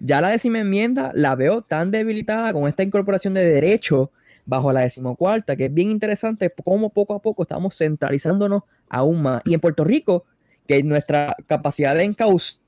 Ya 0.00 0.20
la 0.20 0.28
décima 0.28 0.60
enmienda 0.60 1.12
la 1.14 1.34
veo 1.34 1.62
tan 1.62 1.90
debilitada 1.90 2.52
con 2.52 2.68
esta 2.68 2.82
incorporación 2.82 3.34
de 3.34 3.48
derechos 3.48 4.08
bajo 4.44 4.72
la 4.72 4.80
decimocuarta, 4.80 5.56
que 5.56 5.66
es 5.66 5.74
bien 5.74 5.90
interesante 5.90 6.52
cómo 6.64 6.90
poco 6.90 7.14
a 7.14 7.22
poco 7.22 7.42
estamos 7.44 7.76
centralizándonos 7.76 8.64
aún 8.88 9.22
más. 9.22 9.42
Y 9.44 9.54
en 9.54 9.60
Puerto 9.60 9.84
Rico, 9.84 10.24
que 10.66 10.82
nuestra 10.82 11.36
capacidad 11.46 11.94
de 11.94 12.04
encauzar 12.04 12.60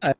a 0.00 0.14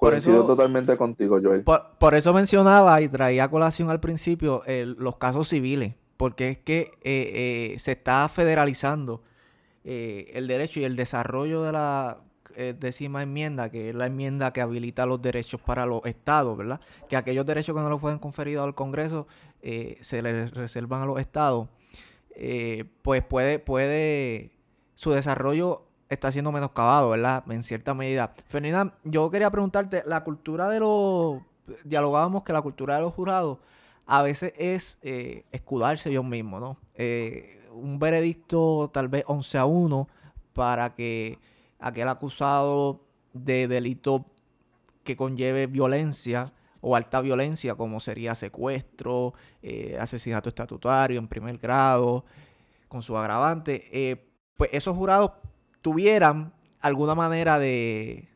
por 0.00 0.14
eso, 0.14 0.46
totalmente 0.46 0.96
contigo, 0.96 1.38
Joel. 1.42 1.62
Por, 1.62 2.14
eso 2.14 2.32
mencionaba 2.32 3.02
y 3.02 3.08
traía 3.08 3.44
a 3.44 3.50
colación 3.50 3.90
al 3.90 4.00
principio 4.00 4.62
los 4.96 5.16
casos 5.16 5.48
civiles, 5.48 5.94
porque 6.16 6.48
es 6.48 6.58
que 6.58 6.90
eh, 7.02 7.74
eh, 7.74 7.78
se 7.78 7.92
está 7.92 8.26
federalizando 8.30 9.22
eh, 9.84 10.30
el 10.32 10.46
derecho 10.46 10.80
y 10.80 10.84
el 10.84 10.96
desarrollo 10.96 11.62
de 11.62 11.72
la 11.72 12.18
décima 12.78 13.22
enmienda, 13.22 13.70
que 13.70 13.90
es 13.90 13.94
la 13.94 14.06
enmienda 14.06 14.52
que 14.52 14.60
habilita 14.60 15.06
los 15.06 15.22
derechos 15.22 15.60
para 15.60 15.86
los 15.86 16.04
estados, 16.04 16.58
¿verdad? 16.58 16.80
Que 17.08 17.16
aquellos 17.16 17.46
derechos 17.46 17.74
que 17.74 17.80
no 17.80 17.88
los 17.88 18.00
fueron 18.00 18.18
conferidos 18.18 18.64
al 18.64 18.74
Congreso 18.74 19.28
se 19.62 20.22
les 20.22 20.50
reservan 20.50 21.02
a 21.02 21.06
los 21.06 21.20
estados. 21.20 21.68
pues 23.02 23.22
puede, 23.22 23.60
puede, 23.60 24.50
su 24.94 25.12
desarrollo 25.12 25.89
está 26.10 26.30
siendo 26.32 26.52
menoscabado, 26.52 27.10
¿verdad? 27.10 27.44
En 27.48 27.62
cierta 27.62 27.94
medida. 27.94 28.34
Fernanda, 28.48 28.98
yo 29.04 29.30
quería 29.30 29.50
preguntarte, 29.50 30.02
la 30.04 30.22
cultura 30.22 30.68
de 30.68 30.80
los... 30.80 31.40
Dialogábamos 31.84 32.42
que 32.42 32.52
la 32.52 32.60
cultura 32.62 32.96
de 32.96 33.02
los 33.02 33.14
jurados 33.14 33.58
a 34.06 34.22
veces 34.22 34.52
es 34.56 34.98
eh, 35.02 35.44
escudarse 35.52 36.10
ellos 36.10 36.24
mismos, 36.24 36.60
¿no? 36.60 36.76
Eh, 36.96 37.64
un 37.72 38.00
veredicto 38.00 38.90
tal 38.92 39.06
vez 39.06 39.22
11 39.28 39.58
a 39.58 39.66
1 39.66 40.08
para 40.52 40.96
que 40.96 41.38
aquel 41.78 42.08
acusado 42.08 43.04
de 43.32 43.68
delito 43.68 44.24
que 45.04 45.16
conlleve 45.16 45.68
violencia 45.68 46.52
o 46.80 46.96
alta 46.96 47.20
violencia, 47.20 47.76
como 47.76 48.00
sería 48.00 48.34
secuestro, 48.34 49.32
eh, 49.62 49.96
asesinato 50.00 50.48
estatutario 50.48 51.20
en 51.20 51.28
primer 51.28 51.58
grado, 51.58 52.24
con 52.88 53.02
su 53.02 53.16
agravante, 53.16 54.26
pues 54.56 54.70
esos 54.72 54.96
jurados 54.96 55.30
tuvieran 55.82 56.52
alguna 56.80 57.14
manera 57.14 57.58
de, 57.58 58.28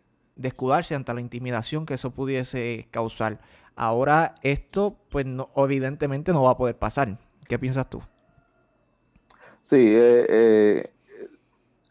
escudarse 0.42 0.94
ante 0.94 1.14
la 1.14 1.20
intimidación 1.20 1.86
que 1.86 1.94
eso 1.94 2.10
pudiese 2.10 2.88
causar. 2.90 3.40
Ahora 3.76 4.34
esto, 4.42 4.96
pues 5.08 5.26
no, 5.26 5.48
evidentemente 5.56 6.32
no 6.32 6.42
va 6.42 6.52
a 6.52 6.56
poder 6.56 6.76
pasar. 6.76 7.18
¿Qué 7.48 7.58
piensas 7.58 7.88
tú? 7.88 8.00
Sí, 9.62 9.76
eh, 9.78 10.26
eh, 10.28 10.84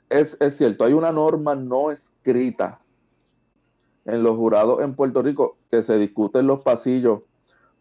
es, 0.10 0.38
cierto, 0.56 0.84
hay 0.84 0.94
una 0.94 1.12
norma 1.12 1.56
no 1.56 1.92
escrita 1.92 2.80
en 4.06 4.22
los 4.22 4.38
jurados 4.38 4.82
en 4.82 4.96
Puerto 4.96 5.22
Rico 5.22 5.58
que 5.72 5.82
se 5.82 5.98
discute 5.98 6.40
en 6.40 6.48
los 6.48 6.62
pasillos 6.62 7.22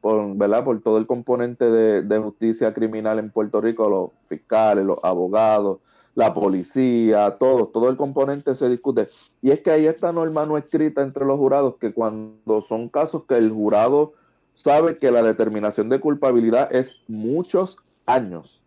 por, 0.00 0.36
¿verdad? 0.36 0.64
por 0.64 0.80
todo 0.80 0.98
el 0.98 1.06
componente 1.06 1.70
de 1.70 2.18
justicia 2.18 2.72
criminal 2.72 3.18
en 3.18 3.30
Puerto 3.30 3.60
Rico, 3.60 3.88
los 3.88 4.10
fiscales, 4.28 4.84
los 4.84 4.98
abogados, 5.02 5.78
la 6.14 6.34
policía, 6.34 7.36
todo, 7.38 7.68
todo 7.68 7.88
el 7.88 7.96
componente 7.96 8.54
se 8.54 8.68
discute. 8.68 9.08
Y 9.40 9.50
es 9.50 9.60
que 9.60 9.70
hay 9.70 9.86
esta 9.86 10.12
norma 10.12 10.44
no 10.46 10.58
escrita 10.58 11.02
entre 11.02 11.24
los 11.24 11.38
jurados 11.38 11.76
que 11.80 11.92
cuando 11.92 12.60
son 12.60 12.88
casos 12.88 13.24
que 13.26 13.36
el 13.36 13.50
jurado 13.50 14.12
sabe 14.54 14.98
que 14.98 15.10
la 15.10 15.22
determinación 15.22 15.88
de 15.88 16.00
culpabilidad 16.00 16.74
es 16.74 16.96
muchos 17.08 17.78
años. 18.06 18.62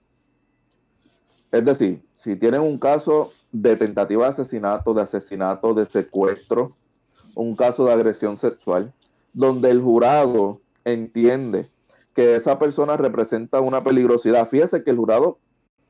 Es 1.51 1.63
decir, 1.63 2.03
si 2.15 2.35
tienen 2.35 2.61
un 2.61 2.79
caso 2.79 3.31
de 3.51 3.75
tentativa 3.75 4.25
de 4.25 4.31
asesinato, 4.31 4.93
de 4.93 5.03
asesinato, 5.03 5.73
de 5.73 5.85
secuestro, 5.85 6.75
un 7.35 7.55
caso 7.55 7.85
de 7.85 7.93
agresión 7.93 8.37
sexual, 8.37 8.91
donde 9.33 9.69
el 9.69 9.81
jurado 9.81 10.61
entiende 10.83 11.69
que 12.13 12.35
esa 12.35 12.57
persona 12.57 12.97
representa 12.97 13.59
una 13.59 13.83
peligrosidad. 13.83 14.47
Fíjese 14.47 14.83
que 14.83 14.91
el 14.91 14.97
jurado 14.97 15.37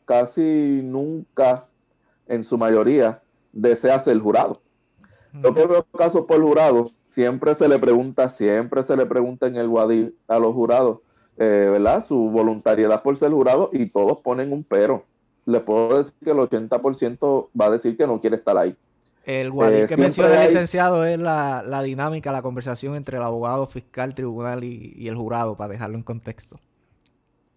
casi 0.05 0.81
nunca, 0.83 1.65
en 2.27 2.43
su 2.43 2.57
mayoría, 2.57 3.21
desea 3.51 3.99
ser 3.99 4.19
jurado. 4.19 4.61
Lo 5.41 5.53
que 5.53 5.65
veo 5.65 5.85
casos 5.97 6.25
por 6.25 6.41
jurado, 6.41 6.91
siempre 7.07 7.55
se 7.55 7.67
le 7.67 7.77
pregunta, 7.77 8.29
siempre 8.29 8.83
se 8.83 8.95
le 8.95 9.05
pregunta 9.05 9.47
en 9.47 9.57
el 9.57 9.67
Guadil 9.67 10.15
a 10.29 10.39
los 10.39 10.53
jurados, 10.53 10.99
eh, 11.37 11.67
¿verdad? 11.71 12.05
Su 12.05 12.15
voluntariedad 12.29 13.03
por 13.03 13.17
ser 13.17 13.31
jurado 13.31 13.69
y 13.73 13.87
todos 13.87 14.19
ponen 14.19 14.53
un 14.53 14.63
pero. 14.63 15.03
Le 15.45 15.59
puedo 15.59 15.97
decir 15.97 16.13
que 16.23 16.31
el 16.31 16.37
80% 16.37 17.49
va 17.59 17.65
a 17.65 17.69
decir 17.69 17.97
que 17.97 18.07
no 18.07 18.21
quiere 18.21 18.37
estar 18.37 18.57
ahí. 18.57 18.77
El 19.25 19.51
Guadil 19.51 19.81
eh, 19.81 19.87
que 19.87 19.97
menciona 19.97 20.35
el 20.35 20.43
licenciado 20.43 21.03
es 21.05 21.19
la, 21.19 21.81
dinámica, 21.83 22.31
la 22.31 22.41
conversación 22.41 22.95
entre 22.95 23.17
el 23.17 23.23
abogado, 23.23 23.67
fiscal, 23.67 24.15
tribunal 24.15 24.63
y 24.63 25.05
el 25.07 25.15
jurado, 25.15 25.57
para 25.57 25.73
dejarlo 25.73 25.97
en 25.97 26.03
contexto. 26.03 26.57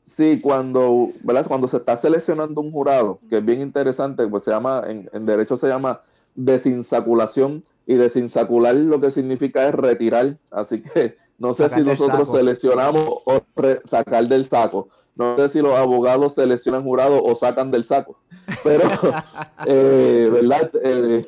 Sí, 0.09 0.41
cuando, 0.41 1.11
¿verdad? 1.23 1.47
cuando 1.47 1.69
se 1.69 1.77
está 1.77 1.95
seleccionando 1.97 2.63
un 2.63 2.73
jurado, 2.73 3.21
que 3.29 3.39
es 3.39 3.45
bien 3.45 3.61
interesante, 3.61 4.27
pues 4.27 4.43
se 4.43 4.51
llama, 4.51 4.83
en, 4.87 5.27
derecho 5.27 5.59
se 5.59 5.69
llama 5.69 6.01
desinsaculación, 6.35 7.63
y 7.87 7.95
desinsacular 7.95 8.75
lo 8.75 9.01
que 9.01 9.11
significa 9.11 9.69
es 9.69 9.75
retirar. 9.75 10.37
Así 10.51 10.83
que 10.83 11.17
no 11.39 11.53
sé 11.53 11.69
si 11.69 11.83
nosotros 11.83 12.31
seleccionamos 12.31 13.23
o 13.25 13.43
sacar 13.85 14.27
del 14.29 14.47
saco. 14.47 14.89
No 15.15 15.37
sé 15.37 15.49
si 15.51 15.61
los 15.61 15.75
abogados 15.75 16.35
seleccionan 16.35 16.85
jurado 16.85 17.23
o 17.23 17.35
sacan 17.35 17.71
del 17.71 17.85
saco. 17.85 18.19
Pero, 18.63 18.85
eh, 19.67 20.29
¿verdad? 20.33 20.71
Eh, 20.83 21.27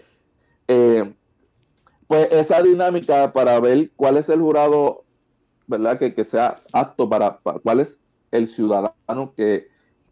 eh, 0.68 1.14
pues 2.06 2.28
esa 2.30 2.62
dinámica 2.62 3.32
para 3.32 3.58
ver 3.60 3.90
cuál 3.96 4.16
es 4.16 4.28
el 4.28 4.40
jurado, 4.40 5.04
¿verdad? 5.66 5.98
Que, 5.98 6.14
que 6.14 6.24
sea 6.24 6.60
apto 6.72 7.08
para, 7.08 7.38
para, 7.38 7.58
cuál 7.58 7.80
es 7.80 7.98
el 8.30 8.48
ciudadano 8.48 9.34
que, 9.36 9.68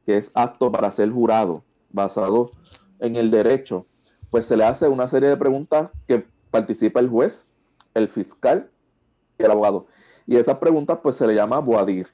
es 0.06 0.30
apto 0.32 0.72
para 0.72 0.90
ser 0.90 1.10
jurado, 1.10 1.62
basado 1.90 2.50
en 2.98 3.16
el 3.16 3.30
derecho, 3.30 3.84
pues 4.30 4.46
se 4.46 4.56
le 4.56 4.64
hace 4.64 4.88
una 4.88 5.06
serie 5.06 5.28
de 5.28 5.36
preguntas 5.36 5.90
que 6.06 6.24
participa 6.50 7.00
el 7.00 7.10
juez, 7.10 7.50
el 7.92 8.08
fiscal 8.08 8.70
y 9.38 9.42
el 9.42 9.50
abogado. 9.50 9.86
Y 10.26 10.36
esas 10.36 10.56
preguntas 10.58 11.00
pues 11.02 11.16
se 11.16 11.26
le 11.26 11.34
llama 11.34 11.58
boadir. 11.58 12.08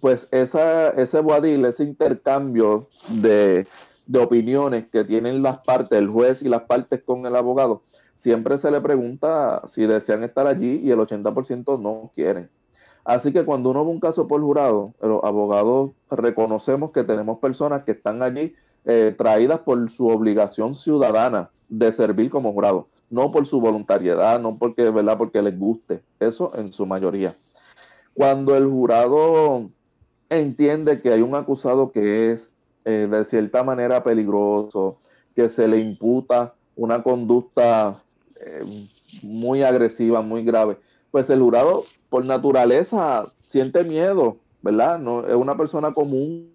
Pues 0.00 0.28
esa, 0.30 0.90
ese 0.90 1.18
boadir, 1.18 1.64
ese 1.66 1.82
intercambio 1.82 2.88
de, 3.08 3.66
de 4.06 4.18
opiniones 4.20 4.86
que 4.86 5.02
tienen 5.02 5.42
las 5.42 5.58
partes, 5.58 5.98
el 5.98 6.08
juez 6.08 6.40
y 6.42 6.48
las 6.48 6.62
partes 6.62 7.02
con 7.02 7.26
el 7.26 7.34
abogado, 7.34 7.82
siempre 8.14 8.58
se 8.58 8.70
le 8.70 8.80
pregunta 8.80 9.62
si 9.66 9.86
desean 9.86 10.22
estar 10.22 10.46
allí 10.46 10.80
y 10.84 10.92
el 10.92 11.00
80% 11.00 11.80
no 11.80 12.12
quieren. 12.14 12.48
Así 13.04 13.32
que 13.32 13.44
cuando 13.44 13.70
uno 13.70 13.84
ve 13.84 13.90
un 13.90 14.00
caso 14.00 14.28
por 14.28 14.40
jurado, 14.40 14.94
los 15.00 15.22
abogados 15.24 15.90
reconocemos 16.10 16.92
que 16.92 17.04
tenemos 17.04 17.38
personas 17.38 17.82
que 17.84 17.92
están 17.92 18.22
allí 18.22 18.54
eh, 18.84 19.14
traídas 19.16 19.60
por 19.60 19.90
su 19.90 20.08
obligación 20.08 20.74
ciudadana 20.74 21.50
de 21.68 21.90
servir 21.90 22.30
como 22.30 22.52
jurado, 22.52 22.88
no 23.10 23.32
por 23.32 23.46
su 23.46 23.60
voluntariedad, 23.60 24.40
no 24.40 24.56
porque, 24.56 24.90
¿verdad? 24.90 25.18
porque 25.18 25.42
les 25.42 25.58
guste, 25.58 26.02
eso 26.20 26.52
en 26.54 26.72
su 26.72 26.86
mayoría. 26.86 27.36
Cuando 28.14 28.56
el 28.56 28.66
jurado 28.66 29.70
entiende 30.28 31.00
que 31.00 31.12
hay 31.12 31.22
un 31.22 31.34
acusado 31.34 31.92
que 31.92 32.30
es 32.30 32.52
eh, 32.84 33.08
de 33.10 33.24
cierta 33.24 33.62
manera 33.62 34.02
peligroso, 34.02 34.98
que 35.34 35.48
se 35.48 35.66
le 35.66 35.78
imputa 35.78 36.54
una 36.76 37.02
conducta 37.02 38.02
eh, 38.40 38.88
muy 39.22 39.62
agresiva, 39.62 40.22
muy 40.22 40.44
grave, 40.44 40.78
pues 41.12 41.30
el 41.30 41.40
jurado 41.40 41.84
por 42.10 42.24
naturaleza 42.24 43.32
siente 43.40 43.84
miedo, 43.84 44.38
¿verdad? 44.62 44.98
No, 44.98 45.24
es 45.24 45.36
una 45.36 45.56
persona 45.56 45.94
común, 45.94 46.52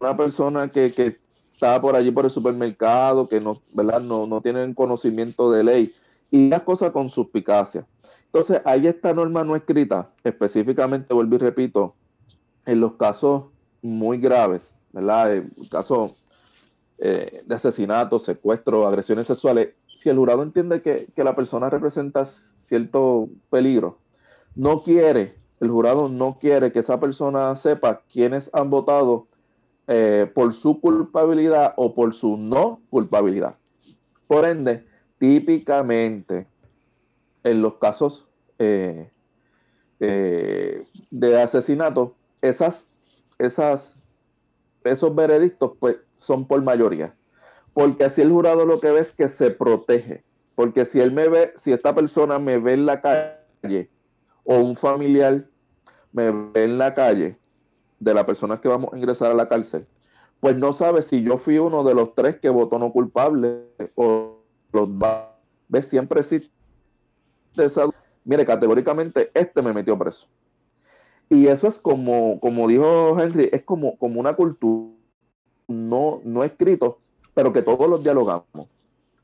una 0.00 0.16
persona 0.16 0.72
que, 0.72 0.92
que 0.92 1.18
está 1.54 1.80
por 1.80 1.94
allí 1.94 2.10
por 2.10 2.24
el 2.24 2.30
supermercado, 2.30 3.28
que 3.28 3.40
no, 3.40 3.60
¿verdad? 3.72 4.00
No, 4.00 4.26
no 4.26 4.42
conocimiento 4.74 5.52
de 5.52 5.62
ley 5.62 5.94
y 6.30 6.48
las 6.48 6.62
cosas 6.62 6.90
con 6.90 7.10
suspicacia. 7.10 7.86
Entonces, 8.26 8.62
hay 8.64 8.86
esta 8.86 9.12
norma 9.12 9.44
no 9.44 9.56
escrita, 9.56 10.10
específicamente, 10.24 11.12
vuelvo 11.12 11.34
y 11.34 11.38
repito, 11.38 11.94
en 12.64 12.80
los 12.80 12.94
casos 12.94 13.44
muy 13.82 14.18
graves, 14.18 14.76
¿verdad? 14.92 15.34
En 15.36 15.52
casos 15.70 16.12
eh, 16.98 17.42
de 17.44 17.54
asesinato, 17.54 18.18
secuestro, 18.18 18.86
agresiones 18.86 19.26
sexuales, 19.26 19.70
si 20.00 20.08
el 20.08 20.16
jurado 20.16 20.42
entiende 20.42 20.80
que, 20.80 21.08
que 21.14 21.24
la 21.24 21.36
persona 21.36 21.68
representa 21.68 22.24
cierto 22.24 23.28
peligro, 23.50 23.98
no 24.54 24.80
quiere, 24.82 25.34
el 25.60 25.68
jurado 25.68 26.08
no 26.08 26.38
quiere 26.40 26.72
que 26.72 26.78
esa 26.78 26.98
persona 26.98 27.54
sepa 27.54 28.00
quiénes 28.10 28.48
han 28.54 28.70
votado 28.70 29.26
eh, 29.88 30.26
por 30.32 30.54
su 30.54 30.80
culpabilidad 30.80 31.74
o 31.76 31.94
por 31.94 32.14
su 32.14 32.38
no 32.38 32.80
culpabilidad. 32.88 33.56
Por 34.26 34.46
ende, 34.46 34.86
típicamente 35.18 36.46
en 37.44 37.60
los 37.60 37.74
casos 37.74 38.26
eh, 38.58 39.10
eh, 39.98 40.82
de 41.10 41.42
asesinato, 41.42 42.14
esas, 42.40 42.88
esas, 43.38 43.98
esos 44.82 45.14
veredictos 45.14 45.72
pues, 45.78 45.96
son 46.16 46.46
por 46.46 46.62
mayoría. 46.62 47.14
Porque 47.72 48.04
así 48.04 48.20
el 48.20 48.30
jurado 48.30 48.66
lo 48.66 48.80
que 48.80 48.90
ve 48.90 49.00
es 49.00 49.12
que 49.12 49.28
se 49.28 49.50
protege. 49.50 50.24
Porque 50.54 50.84
si 50.84 51.00
él 51.00 51.12
me 51.12 51.28
ve, 51.28 51.52
si 51.56 51.72
esta 51.72 51.94
persona 51.94 52.38
me 52.38 52.58
ve 52.58 52.74
en 52.74 52.86
la 52.86 53.00
calle 53.00 53.90
o 54.44 54.56
un 54.58 54.76
familiar 54.76 55.46
me 56.12 56.30
ve 56.30 56.64
en 56.64 56.78
la 56.78 56.92
calle 56.92 57.38
de 57.98 58.14
las 58.14 58.24
personas 58.24 58.60
que 58.60 58.68
vamos 58.68 58.92
a 58.92 58.96
ingresar 58.96 59.30
a 59.30 59.34
la 59.34 59.48
cárcel, 59.48 59.86
pues 60.40 60.56
no 60.56 60.72
sabe 60.72 61.02
si 61.02 61.22
yo 61.22 61.38
fui 61.38 61.58
uno 61.58 61.84
de 61.84 61.94
los 61.94 62.14
tres 62.14 62.38
que 62.40 62.48
votó 62.48 62.78
no 62.78 62.92
culpable 62.92 63.62
o 63.94 64.38
los 64.72 64.88
va. 64.88 65.36
Ve, 65.68 65.82
siempre 65.82 66.20
existe 66.20 66.50
esa. 67.56 67.86
Mire, 68.24 68.44
categóricamente, 68.44 69.30
este 69.34 69.62
me 69.62 69.72
metió 69.72 69.98
preso. 69.98 70.26
Y 71.28 71.46
eso 71.46 71.68
es 71.68 71.78
como, 71.78 72.40
como 72.40 72.66
dijo 72.66 73.18
Henry, 73.20 73.48
es 73.52 73.62
como, 73.62 73.96
como 73.98 74.18
una 74.18 74.34
cultura 74.34 74.90
no, 75.68 76.20
no 76.24 76.42
escrito, 76.42 76.98
pero 77.40 77.54
que 77.54 77.62
todos 77.62 77.88
los 77.88 78.04
dialogamos. 78.04 78.68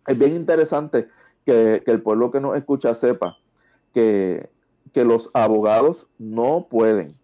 Es 0.06 0.16
bien 0.16 0.32
interesante 0.32 1.08
que, 1.44 1.82
el 1.84 2.00
pueblo 2.00 2.30
que 2.30 2.40
nos 2.40 2.56
escucha 2.56 2.94
sepa 2.94 3.36
que, 3.92 4.48
que 4.94 5.04
los 5.04 5.28
abogados 5.34 6.06
no 6.18 6.66
pueden, 6.70 7.14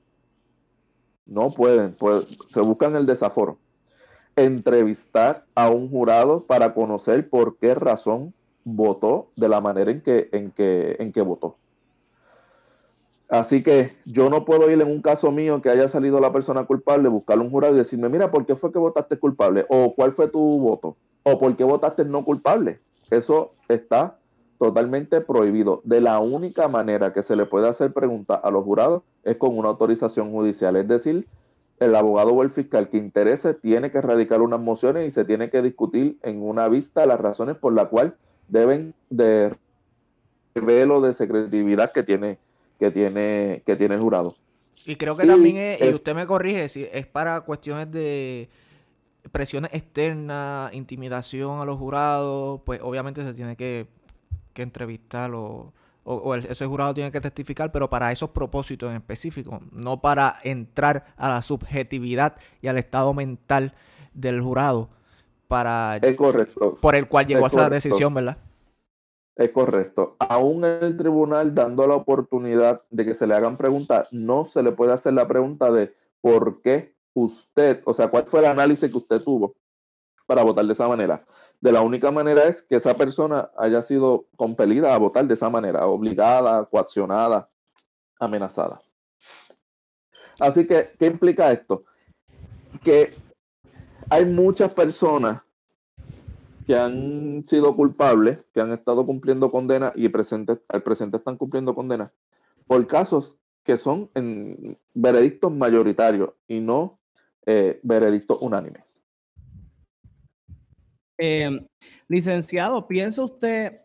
no 1.24 1.50
pueden, 1.50 1.94
pues, 1.94 2.26
se 2.50 2.60
buscan 2.60 2.94
el 2.94 3.06
desaforo, 3.06 3.56
entrevistar 4.36 5.46
a 5.54 5.70
un 5.70 5.88
jurado 5.88 6.42
para 6.42 6.74
conocer 6.74 7.26
por 7.30 7.56
qué 7.56 7.74
razón 7.74 8.34
votó 8.62 9.30
de 9.34 9.48
la 9.48 9.62
manera 9.62 9.92
en 9.92 10.02
que, 10.02 10.28
en 10.32 10.50
que, 10.50 10.96
en 10.98 11.10
que 11.10 11.22
votó. 11.22 11.56
Así 13.32 13.62
que 13.62 13.96
yo 14.04 14.28
no 14.28 14.44
puedo 14.44 14.70
ir 14.70 14.78
en 14.78 14.88
un 14.88 15.00
caso 15.00 15.32
mío 15.32 15.62
que 15.62 15.70
haya 15.70 15.88
salido 15.88 16.20
la 16.20 16.34
persona 16.34 16.66
culpable, 16.66 17.08
buscarle 17.08 17.42
un 17.42 17.50
jurado 17.50 17.74
y 17.74 17.78
decirme, 17.78 18.10
mira, 18.10 18.30
¿por 18.30 18.44
qué 18.44 18.56
fue 18.56 18.70
que 18.70 18.78
votaste 18.78 19.18
culpable? 19.18 19.64
O 19.70 19.94
cuál 19.94 20.12
fue 20.12 20.28
tu 20.28 20.38
voto? 20.38 20.98
O 21.22 21.38
por 21.38 21.56
qué 21.56 21.64
votaste 21.64 22.04
no 22.04 22.26
culpable. 22.26 22.80
Eso 23.10 23.54
está 23.70 24.18
totalmente 24.58 25.22
prohibido. 25.22 25.80
De 25.84 26.02
la 26.02 26.20
única 26.20 26.68
manera 26.68 27.14
que 27.14 27.22
se 27.22 27.34
le 27.34 27.46
puede 27.46 27.70
hacer 27.70 27.94
pregunta 27.94 28.34
a 28.34 28.50
los 28.50 28.64
jurados 28.64 29.02
es 29.24 29.38
con 29.38 29.56
una 29.56 29.70
autorización 29.70 30.30
judicial. 30.30 30.76
Es 30.76 30.86
decir, 30.86 31.26
el 31.80 31.96
abogado 31.96 32.32
o 32.34 32.42
el 32.42 32.50
fiscal 32.50 32.90
que 32.90 32.98
interese 32.98 33.54
tiene 33.54 33.90
que 33.90 34.02
radicar 34.02 34.42
unas 34.42 34.60
mociones 34.60 35.08
y 35.08 35.10
se 35.10 35.24
tiene 35.24 35.48
que 35.48 35.62
discutir 35.62 36.18
en 36.20 36.42
una 36.42 36.68
vista 36.68 37.06
las 37.06 37.18
razones 37.18 37.56
por 37.56 37.72
las 37.72 37.88
cuales 37.88 38.12
deben 38.48 38.92
de 39.08 39.54
velo 40.54 41.00
de 41.00 41.14
secretividad 41.14 41.92
que 41.92 42.02
tiene 42.02 42.36
que 42.82 42.90
tiene, 42.90 43.62
que 43.64 43.76
tiene 43.76 43.94
el 43.94 44.00
jurado. 44.00 44.34
Y 44.84 44.96
creo 44.96 45.16
que 45.16 45.24
también 45.24 45.56
es, 45.56 45.80
y 45.80 45.94
usted 45.94 46.16
me 46.16 46.26
corrige, 46.26 46.68
si 46.68 46.84
es 46.92 47.06
para 47.06 47.42
cuestiones 47.42 47.92
de 47.92 48.48
presiones 49.30 49.72
externas, 49.72 50.74
intimidación 50.74 51.60
a 51.60 51.64
los 51.64 51.76
jurados, 51.78 52.60
pues 52.64 52.80
obviamente 52.82 53.22
se 53.22 53.34
tiene 53.34 53.54
que, 53.54 53.86
que 54.52 54.62
entrevistar 54.62 55.30
o, 55.32 55.72
ese 56.34 56.66
jurado 56.66 56.92
tiene 56.92 57.12
que 57.12 57.20
testificar, 57.20 57.70
pero 57.70 57.88
para 57.88 58.10
esos 58.10 58.30
propósitos 58.30 58.90
en 58.90 58.96
específico, 58.96 59.60
no 59.70 60.00
para 60.00 60.40
entrar 60.42 61.04
a 61.16 61.28
la 61.28 61.42
subjetividad 61.42 62.34
y 62.60 62.66
al 62.66 62.78
estado 62.78 63.14
mental 63.14 63.74
del 64.12 64.40
jurado 64.40 64.90
para 65.46 65.98
es 65.98 66.16
correcto. 66.16 66.78
por 66.80 66.96
el 66.96 67.06
cual 67.06 67.28
llegó 67.28 67.44
a 67.44 67.46
esa 67.46 67.70
decisión, 67.70 68.12
¿verdad? 68.12 68.38
Es 69.36 69.50
correcto. 69.50 70.16
Aún 70.18 70.64
el 70.64 70.96
tribunal, 70.96 71.54
dando 71.54 71.86
la 71.86 71.94
oportunidad 71.94 72.82
de 72.90 73.04
que 73.04 73.14
se 73.14 73.26
le 73.26 73.34
hagan 73.34 73.56
preguntas, 73.56 74.08
no 74.10 74.44
se 74.44 74.62
le 74.62 74.72
puede 74.72 74.92
hacer 74.92 75.14
la 75.14 75.26
pregunta 75.26 75.70
de 75.70 75.94
por 76.20 76.60
qué 76.60 76.94
usted, 77.14 77.82
o 77.84 77.94
sea, 77.94 78.08
cuál 78.08 78.26
fue 78.26 78.40
el 78.40 78.46
análisis 78.46 78.90
que 78.90 78.98
usted 78.98 79.22
tuvo 79.22 79.54
para 80.26 80.42
votar 80.42 80.64
de 80.64 80.72
esa 80.72 80.86
manera. 80.86 81.24
De 81.60 81.72
la 81.72 81.80
única 81.80 82.10
manera 82.10 82.44
es 82.44 82.62
que 82.62 82.76
esa 82.76 82.94
persona 82.94 83.50
haya 83.56 83.82
sido 83.82 84.26
compelida 84.36 84.94
a 84.94 84.98
votar 84.98 85.26
de 85.26 85.34
esa 85.34 85.48
manera, 85.48 85.86
obligada, 85.86 86.64
coaccionada, 86.66 87.48
amenazada. 88.18 88.80
Así 90.40 90.66
que, 90.66 90.92
¿qué 90.98 91.06
implica 91.06 91.52
esto? 91.52 91.84
Que 92.82 93.14
hay 94.10 94.24
muchas 94.24 94.72
personas 94.72 95.42
que 96.72 96.78
han 96.78 97.44
sido 97.44 97.76
culpables, 97.76 98.38
que 98.54 98.62
han 98.62 98.72
estado 98.72 99.04
cumpliendo 99.04 99.50
condena 99.50 99.92
y 99.94 100.08
presente, 100.08 100.58
al 100.68 100.82
presente 100.82 101.18
están 101.18 101.36
cumpliendo 101.36 101.74
condena 101.74 102.10
por 102.66 102.86
casos 102.86 103.36
que 103.62 103.76
son 103.76 104.10
en 104.14 104.78
veredictos 104.94 105.52
mayoritarios 105.52 106.30
y 106.48 106.60
no 106.60 106.98
eh, 107.44 107.78
veredictos 107.82 108.38
unánimes. 108.40 109.02
Eh, 111.18 111.60
licenciado, 112.08 112.88
¿piensa 112.88 113.22
usted 113.22 113.82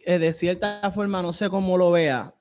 eh, 0.00 0.18
de 0.18 0.32
cierta 0.32 0.90
forma, 0.90 1.22
no 1.22 1.32
sé 1.32 1.48
cómo 1.48 1.78
lo 1.78 1.92
vea, 1.92 2.34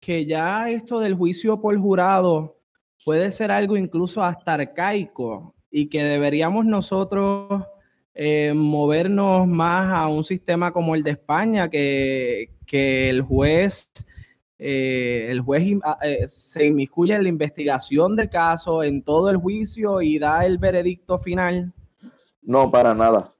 que 0.00 0.26
ya 0.26 0.70
esto 0.70 0.98
del 0.98 1.14
juicio 1.14 1.60
por 1.60 1.78
jurado 1.78 2.58
puede 3.04 3.30
ser 3.30 3.52
algo 3.52 3.76
incluso 3.76 4.24
hasta 4.24 4.54
arcaico 4.54 5.54
y 5.70 5.88
que 5.88 6.02
deberíamos 6.02 6.66
nosotros 6.66 7.64
eh, 8.18 8.54
movernos 8.54 9.46
más 9.46 9.92
a 9.92 10.08
un 10.08 10.24
sistema 10.24 10.72
como 10.72 10.94
el 10.94 11.02
de 11.02 11.10
España, 11.10 11.68
que, 11.68 12.48
el 13.10 13.20
juez, 13.20 13.92
eh, 14.58 15.26
el 15.28 15.42
juez 15.42 15.78
ah, 15.84 15.98
eh, 16.00 16.26
se 16.26 16.64
inmiscuye 16.64 17.14
en 17.14 17.24
la 17.24 17.28
investigación 17.28 18.16
del 18.16 18.30
caso, 18.30 18.82
en 18.82 19.02
todo 19.02 19.28
el 19.28 19.36
juicio 19.36 20.00
y 20.00 20.18
da 20.18 20.46
el 20.46 20.56
veredicto 20.56 21.18
final? 21.18 21.74
No, 22.40 22.70
para 22.70 22.94
nada. 22.94 23.34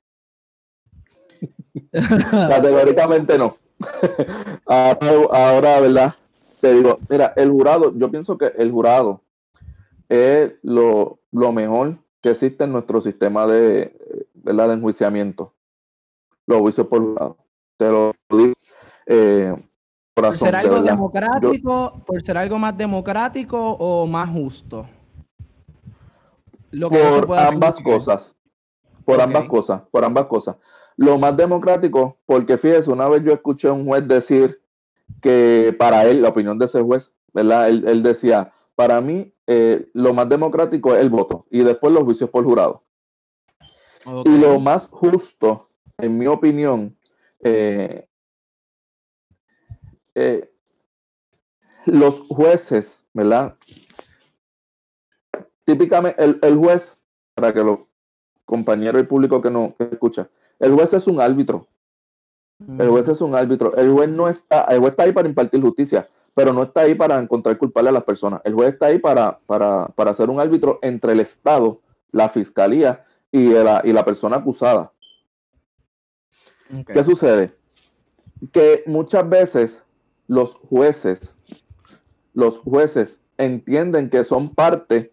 Categóricamente 2.30 3.38
no. 3.38 3.56
ahora, 4.66 5.80
¿verdad? 5.80 6.14
Te 6.60 6.74
digo, 6.74 6.98
mira, 7.08 7.32
el 7.36 7.48
jurado, 7.48 7.96
yo 7.96 8.10
pienso 8.10 8.36
que 8.36 8.52
el 8.58 8.70
jurado 8.70 9.22
es 10.10 10.52
lo, 10.60 11.20
lo 11.32 11.52
mejor 11.52 11.96
que 12.20 12.32
existe 12.32 12.64
en 12.64 12.72
nuestro 12.72 13.00
sistema 13.00 13.46
de, 13.46 13.95
¿verdad? 14.46 14.68
de 14.68 14.74
enjuiciamiento. 14.74 15.52
Los 16.46 16.60
juicios 16.60 16.86
por 16.86 17.02
lado. 17.02 17.36
Te 17.76 17.90
lo 17.90 18.12
digo. 18.30 18.54
Eh, 19.06 19.54
por 20.14 20.34
ser 20.34 20.56
algo 20.56 20.80
democrático, 20.80 22.02
por 22.06 22.22
ser 22.22 22.38
algo 22.38 22.58
más 22.58 22.76
democrático 22.76 23.72
o 23.72 24.06
más 24.06 24.30
justo. 24.30 24.86
Lo 26.70 26.88
que 26.88 26.98
por 26.98 27.38
ambas 27.38 27.78
cosas. 27.80 28.34
Por 29.04 29.20
ambas 29.20 29.44
cosas, 29.44 29.82
por 29.90 30.04
ambas 30.04 30.26
cosas. 30.26 30.56
Lo 30.96 31.18
más 31.18 31.36
democrático, 31.36 32.16
porque 32.24 32.56
fíjese, 32.56 32.90
una 32.90 33.08
vez 33.08 33.22
yo 33.22 33.32
escuché 33.32 33.68
a 33.68 33.72
un 33.72 33.84
juez 33.84 34.08
decir 34.08 34.60
que 35.20 35.76
para 35.78 36.06
él, 36.06 36.22
la 36.22 36.30
opinión 36.30 36.58
de 36.58 36.64
ese 36.64 36.80
juez, 36.82 37.14
¿verdad? 37.32 37.68
Él, 37.68 38.02
decía, 38.02 38.52
para 38.74 39.00
mí, 39.00 39.32
eh, 39.46 39.88
lo 39.92 40.14
más 40.14 40.28
democrático 40.28 40.94
es 40.94 41.02
el 41.02 41.10
voto 41.10 41.46
y 41.50 41.62
después 41.62 41.92
los 41.92 42.04
juicios 42.04 42.30
por 42.30 42.44
jurado. 42.44 42.85
Y 44.24 44.38
lo 44.38 44.60
más 44.60 44.88
justo, 44.88 45.68
en 45.98 46.16
mi 46.16 46.26
opinión, 46.26 46.96
eh, 47.40 48.06
eh, 50.14 50.52
los 51.86 52.20
jueces, 52.20 53.04
¿verdad? 53.12 53.56
Típicamente, 55.64 56.22
el, 56.22 56.56
juez, 56.56 57.00
para 57.34 57.52
que 57.52 57.64
los 57.64 57.80
compañeros 58.44 59.02
y 59.02 59.06
público 59.06 59.40
que 59.40 59.50
no 59.50 59.74
escucha, 59.78 60.28
el 60.60 60.72
juez 60.72 60.92
es 60.92 61.06
un 61.08 61.20
árbitro. 61.20 61.66
El 62.78 62.88
juez 62.88 63.08
es 63.08 63.20
un 63.20 63.34
árbitro. 63.34 63.74
El 63.76 63.92
juez 63.92 64.08
no 64.08 64.28
está, 64.28 64.62
el 64.64 64.78
juez 64.78 64.92
está 64.92 65.02
ahí 65.02 65.12
para 65.12 65.28
impartir 65.28 65.60
justicia, 65.60 66.08
pero 66.32 66.52
no 66.52 66.62
está 66.62 66.82
ahí 66.82 66.94
para 66.94 67.18
encontrar 67.18 67.58
culpable 67.58 67.90
a 67.90 67.92
las 67.92 68.04
personas. 68.04 68.40
El 68.44 68.54
juez 68.54 68.74
está 68.74 68.86
ahí 68.86 68.98
para, 68.98 69.40
para, 69.46 69.88
para 69.88 70.14
ser 70.14 70.30
un 70.30 70.38
árbitro 70.38 70.78
entre 70.82 71.12
el 71.12 71.20
Estado, 71.20 71.80
la 72.12 72.28
fiscalía 72.28 73.05
y 73.36 73.50
la, 73.50 73.82
y 73.84 73.92
la 73.92 74.04
persona 74.04 74.36
acusada. 74.36 74.90
¿Qué 76.86 77.04
sucede? 77.04 77.54
Que 78.50 78.82
muchas 78.86 79.28
veces 79.28 79.84
los 80.26 80.54
jueces, 80.54 81.36
los 82.32 82.58
jueces 82.58 83.20
entienden 83.36 84.08
que 84.08 84.24
son 84.24 84.54
parte 84.54 85.12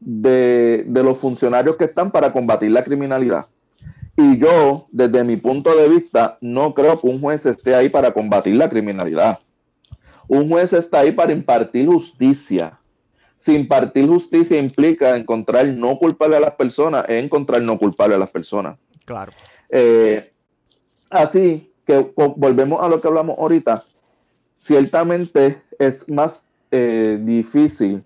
de, 0.00 0.84
de, 0.86 1.02
los 1.02 1.18
funcionarios 1.18 1.76
que 1.76 1.84
están 1.84 2.10
para 2.10 2.30
combatir 2.30 2.70
la 2.70 2.84
criminalidad. 2.84 3.46
Y 4.14 4.38
yo, 4.38 4.86
desde 4.90 5.24
mi 5.24 5.38
punto 5.38 5.74
de 5.74 5.88
vista, 5.88 6.36
no 6.42 6.74
creo 6.74 7.00
que 7.00 7.06
un 7.06 7.20
juez 7.20 7.46
esté 7.46 7.74
ahí 7.74 7.88
para 7.88 8.12
combatir 8.12 8.56
la 8.56 8.68
criminalidad. 8.68 9.38
Un 10.28 10.50
juez 10.50 10.74
está 10.74 11.00
ahí 11.00 11.12
para 11.12 11.32
impartir 11.32 11.86
justicia 11.86 12.78
si 13.42 13.56
impartir 13.56 14.06
justicia 14.06 14.56
implica 14.56 15.16
encontrar 15.16 15.66
no 15.66 15.98
culpable 15.98 16.36
a 16.36 16.40
las 16.40 16.52
personas, 16.52 17.04
es 17.08 17.24
encontrar 17.24 17.60
no 17.60 17.76
culpable 17.76 18.14
a 18.14 18.18
las 18.18 18.30
personas. 18.30 18.78
Claro. 19.04 19.32
Eh, 19.68 20.32
así 21.10 21.74
que 21.84 22.12
volvemos 22.14 22.80
a 22.80 22.88
lo 22.88 23.00
que 23.00 23.08
hablamos 23.08 23.36
ahorita. 23.36 23.82
Ciertamente 24.54 25.60
es 25.76 26.08
más 26.08 26.46
eh, 26.70 27.18
difícil 27.20 28.04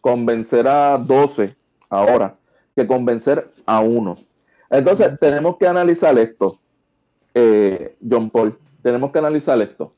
convencer 0.00 0.66
a 0.66 0.96
12 0.96 1.54
ahora 1.90 2.34
que 2.74 2.86
convencer 2.86 3.52
a 3.66 3.80
uno. 3.80 4.16
Entonces, 4.70 5.10
tenemos 5.20 5.58
que 5.58 5.66
analizar 5.66 6.18
esto, 6.18 6.58
eh, 7.34 7.98
John 8.00 8.30
Paul, 8.30 8.58
tenemos 8.82 9.12
que 9.12 9.18
analizar 9.18 9.60
esto. 9.60 9.92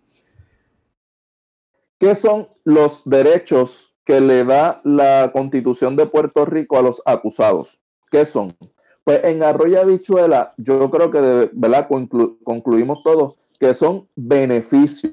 ¿Qué 2.00 2.16
son 2.16 2.48
los 2.64 3.02
derechos 3.04 3.85
que 4.06 4.20
le 4.20 4.44
da 4.44 4.80
la 4.84 5.30
constitución 5.32 5.96
de 5.96 6.06
Puerto 6.06 6.46
Rico 6.46 6.78
a 6.78 6.82
los 6.82 7.02
acusados? 7.04 7.78
¿Qué 8.10 8.24
son? 8.24 8.56
Pues 9.04 9.22
en 9.24 9.42
Arroyo 9.42 9.84
Bichuela, 9.84 10.54
yo 10.56 10.90
creo 10.90 11.10
que 11.10 11.20
de, 11.20 11.50
¿verdad? 11.52 11.88
concluimos 11.88 13.02
todos 13.02 13.34
que 13.58 13.74
son 13.74 14.08
beneficios. 14.14 15.12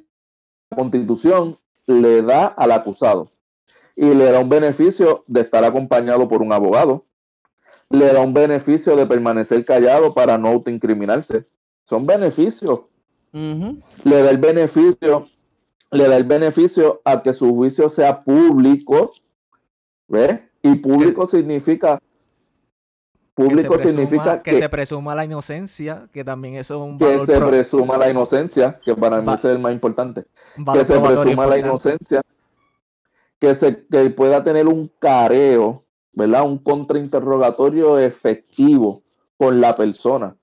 La 0.69 0.77
constitución 0.77 1.57
le 1.87 2.21
da 2.21 2.47
al 2.47 2.71
acusado 2.71 3.29
y 3.95 4.13
le 4.13 4.31
da 4.31 4.39
un 4.39 4.49
beneficio 4.49 5.23
de 5.27 5.41
estar 5.41 5.63
acompañado 5.63 6.27
por 6.27 6.41
un 6.41 6.53
abogado, 6.53 7.05
le 7.89 8.11
da 8.11 8.21
un 8.21 8.33
beneficio 8.33 8.95
de 8.95 9.05
permanecer 9.05 9.65
callado 9.65 10.13
para 10.13 10.37
no 10.37 10.49
autoincriminarse. 10.49 11.47
Son 11.83 12.05
beneficios. 12.05 12.81
Le 13.31 14.21
da 14.21 14.29
el 14.29 14.37
beneficio, 14.37 15.27
le 15.93 16.07
da 16.07 16.17
el 16.17 16.23
beneficio 16.23 17.01
a 17.05 17.21
que 17.21 17.33
su 17.33 17.53
juicio 17.53 17.89
sea 17.89 18.23
público, 18.23 19.13
¿ves? 20.07 20.41
Y 20.61 20.75
público 20.75 21.25
significa 21.25 21.99
público 23.33 23.77
significa 23.77 24.41
que, 24.41 24.59
se 24.59 24.69
presuma 24.69 25.15
la 25.15 25.25
inocencia, 25.25 26.07
que 26.11 26.23
también 26.23 26.55
eso 26.55 26.75
es 26.75 26.81
un 26.81 26.97
valor 26.97 27.25
que 27.25 27.33
se 27.33 27.41
presuma 27.41 27.97
la 27.97 28.09
inocencia, 28.09 28.79
que 28.83 28.95
para 28.95 29.21
mí 29.21 29.33
es 29.33 29.45
el 29.45 29.59
más 29.59 29.73
importante. 29.73 30.25
Que 30.71 30.85
se 30.85 30.99
presuma 30.99 31.47
la 31.47 31.57
inocencia, 31.57 32.21
que 33.39 33.55
se 33.55 33.85
que 33.87 34.09
pueda 34.11 34.43
tener 34.43 34.67
un 34.67 34.91
careo, 34.99 35.83
¿verdad? 36.11 36.43
Un 36.43 36.59
contrainterrogatorio 36.59 37.97
efectivo 37.97 39.01
con 39.37 39.59
la 39.59 39.75
persona. 39.75 40.35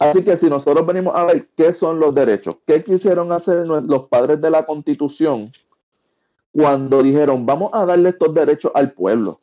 Así 0.00 0.24
que 0.24 0.34
si 0.38 0.48
nosotros 0.48 0.86
venimos 0.86 1.14
a 1.14 1.26
ver 1.26 1.50
qué 1.54 1.74
son 1.74 2.00
los 2.00 2.14
derechos, 2.14 2.56
qué 2.66 2.82
quisieron 2.82 3.30
hacer 3.32 3.66
los 3.66 4.04
padres 4.04 4.40
de 4.40 4.50
la 4.50 4.64
Constitución 4.64 5.52
cuando 6.52 7.02
dijeron, 7.02 7.44
vamos 7.44 7.70
a 7.74 7.84
darle 7.84 8.08
estos 8.08 8.32
derechos 8.32 8.72
al 8.74 8.92
pueblo. 8.92 9.40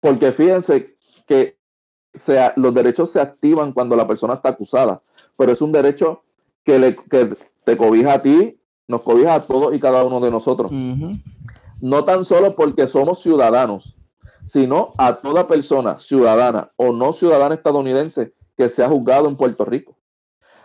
Porque 0.00 0.32
fíjense 0.32 0.98
que 1.26 1.56
sea, 2.12 2.52
los 2.56 2.74
derechos 2.74 3.10
se 3.10 3.20
activan 3.20 3.72
cuando 3.72 3.96
la 3.96 4.06
persona 4.06 4.34
está 4.34 4.50
acusada, 4.50 5.00
pero 5.38 5.50
es 5.50 5.62
un 5.62 5.72
derecho 5.72 6.24
que, 6.62 6.78
le, 6.78 6.94
que 6.94 7.34
te 7.64 7.76
cobija 7.78 8.12
a 8.12 8.22
ti, 8.22 8.60
nos 8.86 9.00
cobija 9.00 9.34
a 9.34 9.46
todos 9.46 9.74
y 9.74 9.80
cada 9.80 10.04
uno 10.04 10.20
de 10.20 10.30
nosotros. 10.30 10.70
No 11.80 12.04
tan 12.04 12.26
solo 12.26 12.54
porque 12.54 12.86
somos 12.86 13.22
ciudadanos, 13.22 13.96
sino 14.46 14.92
a 14.98 15.22
toda 15.22 15.48
persona 15.48 15.98
ciudadana 15.98 16.70
o 16.76 16.92
no 16.92 17.14
ciudadana 17.14 17.54
estadounidense 17.54 18.34
que 18.60 18.68
sea 18.68 18.88
juzgado 18.88 19.26
en 19.26 19.36
Puerto 19.36 19.64
Rico. 19.64 19.96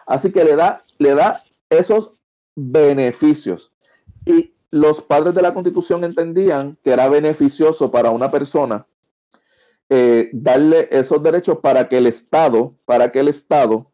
Así 0.06 0.32
que 0.32 0.44
le 0.44 0.56
da, 0.56 0.84
le 0.98 1.16
da 1.16 1.42
esos 1.70 2.20
beneficios. 2.56 3.72
Y 4.26 4.54
los 4.70 5.02
padres 5.02 5.34
de 5.34 5.42
la 5.42 5.54
Constitución 5.54 6.04
entendían 6.04 6.78
que 6.84 6.92
era 6.92 7.08
beneficioso 7.08 7.90
para 7.92 8.12
una 8.12 8.30
persona 8.30 8.86
eh, 9.88 10.30
darle 10.34 10.90
esos 10.92 11.24
derechos 11.24 11.60
para 11.60 11.88
que 11.88 11.98
el 11.98 12.08
Estado, 12.08 12.74
para 12.86 13.12
que 13.12 13.20
el 13.20 13.30
Estado 13.30 13.90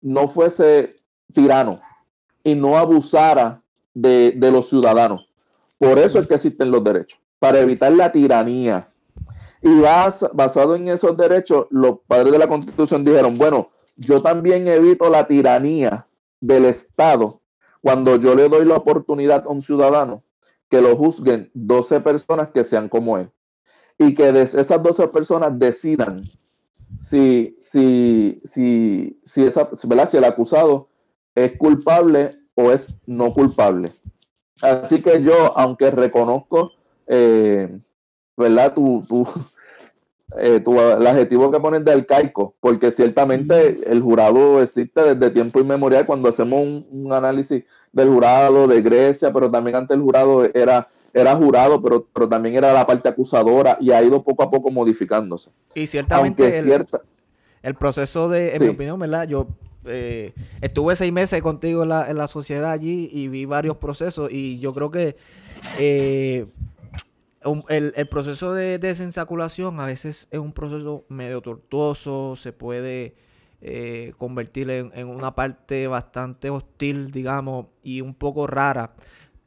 no 0.00 0.28
fuese 0.28 0.96
tirano 1.34 1.80
y 2.42 2.54
no 2.54 2.78
abusara 2.78 3.60
de, 3.92 4.32
de 4.36 4.50
los 4.50 4.70
ciudadanos. 4.70 5.28
Por 5.76 5.98
eso 5.98 6.18
es 6.18 6.26
que 6.26 6.36
existen 6.36 6.70
los 6.70 6.82
derechos, 6.82 7.20
para 7.38 7.60
evitar 7.60 7.92
la 7.92 8.10
tiranía. 8.10 8.88
Y 9.64 9.80
basado 9.80 10.76
en 10.76 10.88
esos 10.88 11.16
derechos, 11.16 11.66
los 11.70 12.00
padres 12.06 12.32
de 12.32 12.38
la 12.38 12.48
Constitución 12.48 13.02
dijeron, 13.02 13.38
bueno, 13.38 13.70
yo 13.96 14.20
también 14.20 14.68
evito 14.68 15.08
la 15.08 15.26
tiranía 15.26 16.06
del 16.38 16.66
Estado 16.66 17.40
cuando 17.80 18.16
yo 18.16 18.34
le 18.34 18.50
doy 18.50 18.66
la 18.66 18.76
oportunidad 18.76 19.44
a 19.46 19.48
un 19.48 19.62
ciudadano 19.62 20.22
que 20.68 20.82
lo 20.82 20.94
juzguen 20.96 21.50
12 21.54 22.00
personas 22.00 22.48
que 22.50 22.64
sean 22.64 22.90
como 22.90 23.16
él 23.16 23.30
y 23.98 24.14
que 24.14 24.28
esas 24.28 24.82
12 24.82 25.08
personas 25.08 25.58
decidan 25.58 26.24
si, 26.98 27.56
si, 27.58 28.42
si, 28.44 29.18
si, 29.24 29.46
esa, 29.46 29.70
si 29.74 30.16
el 30.18 30.24
acusado 30.24 30.88
es 31.34 31.56
culpable 31.56 32.32
o 32.54 32.70
es 32.70 32.94
no 33.06 33.32
culpable. 33.32 33.92
Así 34.60 35.00
que 35.00 35.22
yo, 35.22 35.56
aunque 35.56 35.90
reconozco, 35.90 36.72
eh, 37.06 37.78
¿verdad? 38.36 38.74
Tu, 38.74 39.04
tu, 39.08 39.26
eh, 40.38 40.60
tu, 40.60 40.78
el 40.80 41.06
adjetivo 41.06 41.50
que 41.50 41.60
pones 41.60 41.84
de 41.84 41.92
arcaico, 41.92 42.54
porque 42.60 42.90
ciertamente 42.92 43.80
el 43.90 44.02
jurado 44.02 44.62
existe 44.62 45.14
desde 45.14 45.30
tiempo 45.32 45.60
inmemorial 45.60 46.06
cuando 46.06 46.28
hacemos 46.28 46.62
un, 46.62 46.86
un, 46.90 47.12
análisis 47.12 47.64
del 47.92 48.08
jurado 48.08 48.66
de 48.66 48.82
Grecia, 48.82 49.32
pero 49.32 49.50
también 49.50 49.76
antes 49.76 49.96
el 49.96 50.02
jurado 50.02 50.44
era 50.52 50.88
era 51.14 51.36
jurado, 51.36 51.80
pero, 51.80 52.08
pero 52.12 52.28
también 52.28 52.56
era 52.56 52.72
la 52.72 52.84
parte 52.84 53.08
acusadora 53.08 53.78
y 53.80 53.92
ha 53.92 54.02
ido 54.02 54.22
poco 54.22 54.42
a 54.42 54.50
poco 54.50 54.70
modificándose. 54.70 55.50
Y 55.74 55.86
ciertamente 55.86 56.58
el, 56.58 56.86
el, 57.62 57.74
proceso 57.76 58.28
de, 58.28 58.56
en 58.56 58.62
mi 58.62 58.68
opinión, 58.70 58.98
¿verdad? 58.98 59.28
Yo 59.28 59.46
eh, 59.86 60.32
estuve 60.60 60.96
seis 60.96 61.12
meses 61.12 61.40
contigo 61.40 61.84
en 61.84 61.90
la, 61.90 62.10
en 62.10 62.18
la, 62.18 62.26
sociedad 62.26 62.72
allí 62.72 63.08
y 63.12 63.28
vi 63.28 63.44
varios 63.44 63.76
procesos 63.76 64.32
y 64.32 64.58
yo 64.58 64.74
creo 64.74 64.90
que 64.90 65.16
eh, 65.78 66.46
el, 67.68 68.08
proceso 68.08 68.52
de 68.52 68.78
desensaculación 68.78 69.80
a 69.80 69.86
veces 69.86 70.28
es 70.30 70.38
un 70.38 70.52
proceso 70.52 71.04
medio 71.08 71.40
tortuoso, 71.40 72.36
se 72.36 72.52
puede 72.52 73.16
eh, 73.60 74.12
convertir 74.18 74.70
en, 74.70 75.08
una 75.08 75.34
parte 75.34 75.86
bastante 75.86 76.50
hostil, 76.50 77.10
digamos, 77.10 77.66
y 77.82 78.00
un 78.00 78.14
poco 78.14 78.46
rara, 78.46 78.94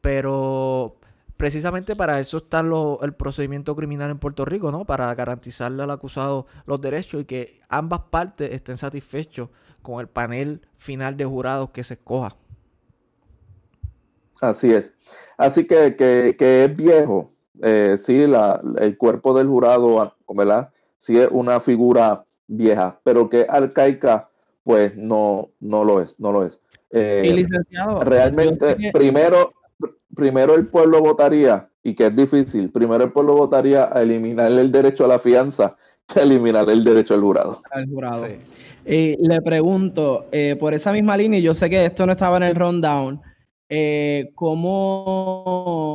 pero 0.02 0.98
precisamente 1.38 1.96
para 1.96 2.20
eso 2.20 2.38
está 2.38 2.62
el 2.62 3.14
procedimiento 3.14 3.76
criminal 3.76 4.12
en 4.12 4.20
Puerto 4.20 4.46
Rico, 4.46 4.72
¿no? 4.72 4.86
Para 4.86 5.14
garantizarle 5.16 5.84
al 5.84 5.92
acusado 5.92 6.48
los 6.66 6.82
derechos 6.82 7.22
y 7.22 7.26
que 7.26 7.56
ambas 7.70 8.02
partes 8.10 8.52
estén 8.52 8.78
satisfechos 8.78 9.50
con 9.82 10.00
el 10.00 10.08
panel 10.08 10.62
final 10.76 11.16
de 11.16 11.26
jurados 11.26 11.70
que 11.70 11.84
se 11.84 11.96
escoja. 11.96 12.36
Así 14.42 14.72
es. 14.72 14.94
Así 15.38 15.66
que, 15.66 15.96
que, 15.96 16.64
es 16.66 16.76
viejo. 16.76 17.32
Eh, 17.62 17.98
sí, 17.98 18.26
el 18.80 18.98
cuerpo 18.98 19.34
del 19.34 19.48
jurado, 19.48 20.14
¿verdad? 20.30 20.70
Sí 20.98 21.18
es 21.18 21.28
una 21.32 21.60
figura 21.60 22.24
vieja, 22.48 23.00
pero 23.04 23.30
que 23.30 23.46
arcaica, 23.48 24.30
pues 24.64 24.96
no, 24.96 25.50
no 25.60 25.84
lo 25.84 26.02
es, 26.02 26.20
no 26.20 26.32
lo 26.32 26.46
es. 26.46 26.60
Eh, 26.92 27.32
licenciado, 27.34 28.04
realmente, 28.04 28.78
primero, 28.94 29.54
primero 30.16 30.56
el 30.56 30.68
pueblo 30.68 31.02
votaría, 31.02 31.70
y 31.84 31.94
que 31.96 32.08
es 32.08 32.16
difícil, 32.16 32.72
primero 32.72 33.04
el 33.04 33.12
pueblo 33.12 33.36
votaría 33.36 33.90
a 33.92 34.02
eliminar 34.02 34.52
el 34.52 34.72
derecho 34.72 35.06
a 35.06 35.08
la 35.08 35.20
fianza 35.20 35.76
que 36.08 36.22
eliminar 36.22 36.70
el 36.70 36.84
derecho 36.84 37.14
al 37.14 37.22
jurado. 37.22 37.62
jurado. 37.90 38.26
le 38.86 39.42
pregunto, 39.44 40.28
eh, 40.32 40.56
por 40.60 40.74
esa 40.74 40.92
misma 40.92 41.18
línea, 41.18 41.40
yo 41.40 41.54
sé 41.54 41.70
que 41.70 41.86
esto 41.86 42.06
no 42.06 42.14
estaba 42.14 42.38
en 42.38 42.44
el 42.44 42.56
rundown, 42.56 43.22
eh, 43.70 44.32
¿cómo 44.34 45.88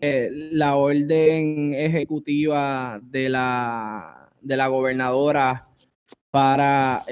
eh, 0.00 0.28
la 0.52 0.76
orden 0.76 1.74
ejecutiva 1.74 3.00
de 3.02 3.28
la, 3.28 4.30
de 4.40 4.56
la 4.56 4.66
gobernadora 4.68 5.68
para 6.30 7.04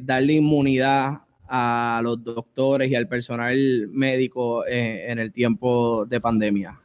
darle 0.00 0.32
inmunidad 0.34 1.22
a 1.54 2.00
los 2.02 2.24
doctores 2.24 2.90
y 2.90 2.94
al 2.94 3.06
personal 3.06 3.86
médico 3.90 4.64
eh, 4.64 5.04
en 5.10 5.18
el 5.18 5.30
tiempo 5.34 6.06
de 6.06 6.18
pandemia? 6.18 6.80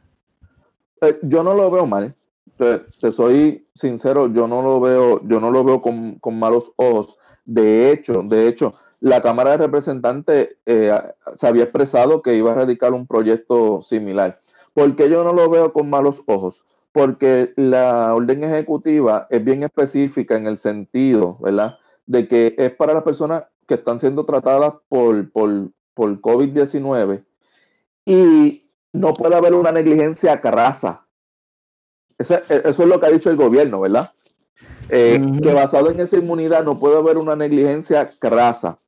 Eh, 1.00 1.18
yo 1.22 1.42
no 1.42 1.54
lo 1.54 1.70
veo 1.70 1.86
mal. 1.86 2.14
Te, 2.58 3.10
soy 3.10 3.66
sincero, 3.74 4.30
yo 4.30 4.46
no 4.46 4.60
lo 4.60 4.78
veo, 4.78 5.26
yo 5.26 5.40
no 5.40 5.50
lo 5.50 5.64
veo 5.64 5.80
con, 5.80 6.18
malos 6.38 6.70
ojos. 6.76 7.16
De 7.46 7.90
hecho, 7.90 8.22
de 8.22 8.46
hecho, 8.46 8.74
la 9.00 9.22
Cámara 9.22 9.52
de 9.52 9.56
Representantes 9.56 10.56
eh, 10.66 10.92
se 11.34 11.46
había 11.46 11.62
expresado 11.62 12.20
que 12.20 12.34
iba 12.34 12.52
a 12.52 12.56
radicar 12.56 12.92
un 12.92 13.06
proyecto 13.06 13.80
similar. 13.80 14.38
¿Por 14.78 14.94
qué 14.94 15.10
yo 15.10 15.24
no 15.24 15.32
lo 15.32 15.50
veo 15.50 15.72
con 15.72 15.90
malos 15.90 16.22
ojos? 16.26 16.62
Porque 16.92 17.52
la 17.56 18.14
orden 18.14 18.44
ejecutiva 18.44 19.26
es 19.28 19.44
bien 19.44 19.64
específica 19.64 20.36
en 20.36 20.46
el 20.46 20.56
sentido, 20.56 21.36
¿verdad? 21.40 21.78
De 22.06 22.28
que 22.28 22.54
es 22.56 22.70
para 22.76 22.94
las 22.94 23.02
personas 23.02 23.42
que 23.66 23.74
están 23.74 23.98
siendo 23.98 24.24
tratadas 24.24 24.74
por, 24.88 25.32
por, 25.32 25.72
por 25.94 26.20
COVID-19 26.20 27.24
y 28.04 28.70
no 28.92 29.14
puede 29.14 29.34
haber 29.34 29.54
una 29.54 29.72
negligencia 29.72 30.40
carraza. 30.40 31.08
Eso, 32.16 32.36
eso, 32.48 32.82
es 32.84 32.88
lo 32.88 33.00
que 33.00 33.06
ha 33.06 33.10
dicho 33.10 33.30
el 33.30 33.36
gobierno, 33.36 33.80
¿verdad? 33.80 34.12
Eh, 34.90 35.20
que 35.42 35.54
basado 35.54 35.90
en 35.90 35.98
esa 35.98 36.18
inmunidad 36.18 36.62
no 36.62 36.78
puede 36.78 36.98
haber 36.98 37.18
una 37.18 37.34
negligencia 37.34 38.12
crasa. 38.20 38.78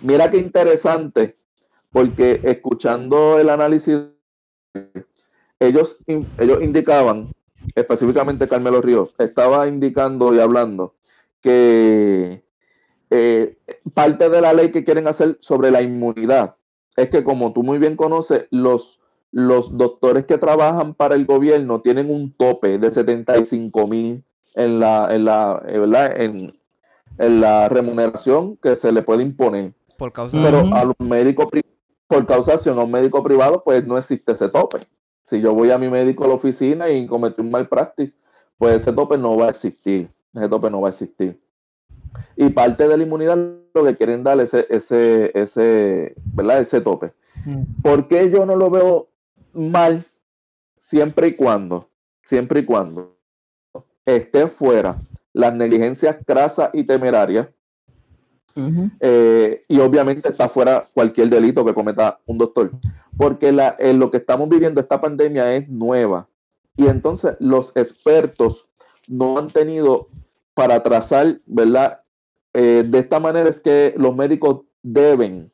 Mira 0.00 0.30
qué 0.30 0.38
interesante, 0.38 1.36
porque 1.92 2.40
escuchando 2.44 3.38
el 3.38 3.50
análisis, 3.50 4.15
ellos, 5.58 5.98
ellos 6.06 6.62
indicaban, 6.62 7.32
específicamente 7.74 8.48
Carmelo 8.48 8.80
Ríos, 8.80 9.14
estaba 9.18 9.68
indicando 9.68 10.34
y 10.34 10.40
hablando 10.40 10.94
que 11.40 12.44
eh, 13.10 13.56
parte 13.94 14.28
de 14.28 14.40
la 14.40 14.52
ley 14.52 14.70
que 14.70 14.84
quieren 14.84 15.06
hacer 15.06 15.38
sobre 15.40 15.70
la 15.70 15.82
inmunidad 15.82 16.56
es 16.96 17.10
que, 17.10 17.22
como 17.22 17.52
tú 17.52 17.62
muy 17.62 17.78
bien 17.78 17.94
conoces, 17.94 18.46
los, 18.50 19.00
los 19.30 19.76
doctores 19.76 20.24
que 20.24 20.38
trabajan 20.38 20.94
para 20.94 21.14
el 21.14 21.26
gobierno 21.26 21.82
tienen 21.82 22.10
un 22.10 22.32
tope 22.32 22.78
de 22.78 22.90
75 22.90 23.86
mil 23.86 24.24
en 24.54 24.80
la, 24.80 25.14
en 25.14 25.24
la, 25.26 25.62
eh, 25.66 26.24
En, 26.24 26.58
en, 27.18 27.40
la 27.40 27.68
remuneración 27.68 28.56
que 28.56 28.74
se 28.76 28.90
le 28.92 29.02
puede 29.02 29.22
imponer. 29.22 29.74
Por 29.98 30.12
causa 30.12 30.38
Pero 30.42 30.74
a 30.74 30.84
los 30.84 30.96
médicos 30.98 31.48
por 32.08 32.26
causación 32.26 32.78
a 32.78 32.84
un 32.84 32.90
médico 32.90 33.22
privado, 33.22 33.62
pues 33.64 33.86
no 33.86 33.98
existe 33.98 34.32
ese 34.32 34.48
tope. 34.48 34.78
Si 35.24 35.40
yo 35.40 35.54
voy 35.54 35.70
a 35.70 35.78
mi 35.78 35.88
médico 35.88 36.24
a 36.24 36.28
la 36.28 36.34
oficina 36.34 36.88
y 36.88 37.06
cometí 37.06 37.40
un 37.40 37.50
mal 37.50 37.68
practice, 37.68 38.14
pues 38.58 38.76
ese 38.76 38.92
tope 38.92 39.18
no 39.18 39.36
va 39.36 39.46
a 39.46 39.50
existir. 39.50 40.08
Ese 40.34 40.48
tope 40.48 40.70
no 40.70 40.80
va 40.80 40.88
a 40.88 40.90
existir. 40.90 41.40
Y 42.36 42.50
parte 42.50 42.86
de 42.86 42.96
la 42.96 43.02
inmunidad 43.02 43.36
lo 43.74 43.84
que 43.84 43.96
quieren 43.96 44.22
dar 44.22 44.40
ese, 44.40 44.66
ese, 44.70 45.30
ese, 45.34 46.14
¿verdad? 46.32 46.60
ese 46.60 46.80
tope. 46.80 47.12
Mm. 47.44 47.82
¿Por 47.82 48.08
qué 48.08 48.30
yo 48.30 48.46
no 48.46 48.56
lo 48.56 48.70
veo 48.70 49.08
mal 49.52 50.04
siempre 50.78 51.28
y 51.28 51.34
cuando, 51.34 51.90
siempre 52.24 52.60
y 52.60 52.64
cuando 52.64 53.16
esté 54.04 54.46
fuera 54.46 55.00
las 55.32 55.54
negligencias 55.54 56.16
crasas 56.24 56.70
y 56.72 56.84
temerarias? 56.84 57.48
Eh, 59.00 59.64
y 59.68 59.78
obviamente 59.80 60.28
está 60.28 60.48
fuera 60.48 60.88
cualquier 60.94 61.28
delito 61.28 61.64
que 61.64 61.74
cometa 61.74 62.18
un 62.26 62.38
doctor. 62.38 62.70
Porque 63.16 63.52
la, 63.52 63.76
en 63.78 63.98
lo 63.98 64.10
que 64.10 64.16
estamos 64.16 64.48
viviendo, 64.48 64.80
esta 64.80 65.00
pandemia 65.00 65.54
es 65.56 65.68
nueva. 65.68 66.28
Y 66.76 66.86
entonces 66.86 67.36
los 67.38 67.72
expertos 67.74 68.68
no 69.08 69.38
han 69.38 69.48
tenido 69.48 70.08
para 70.54 70.82
trazar, 70.82 71.40
¿verdad? 71.46 72.00
Eh, 72.54 72.84
de 72.86 72.98
esta 72.98 73.20
manera 73.20 73.48
es 73.48 73.60
que 73.60 73.94
los 73.96 74.16
médicos 74.16 74.62
deben 74.82 75.52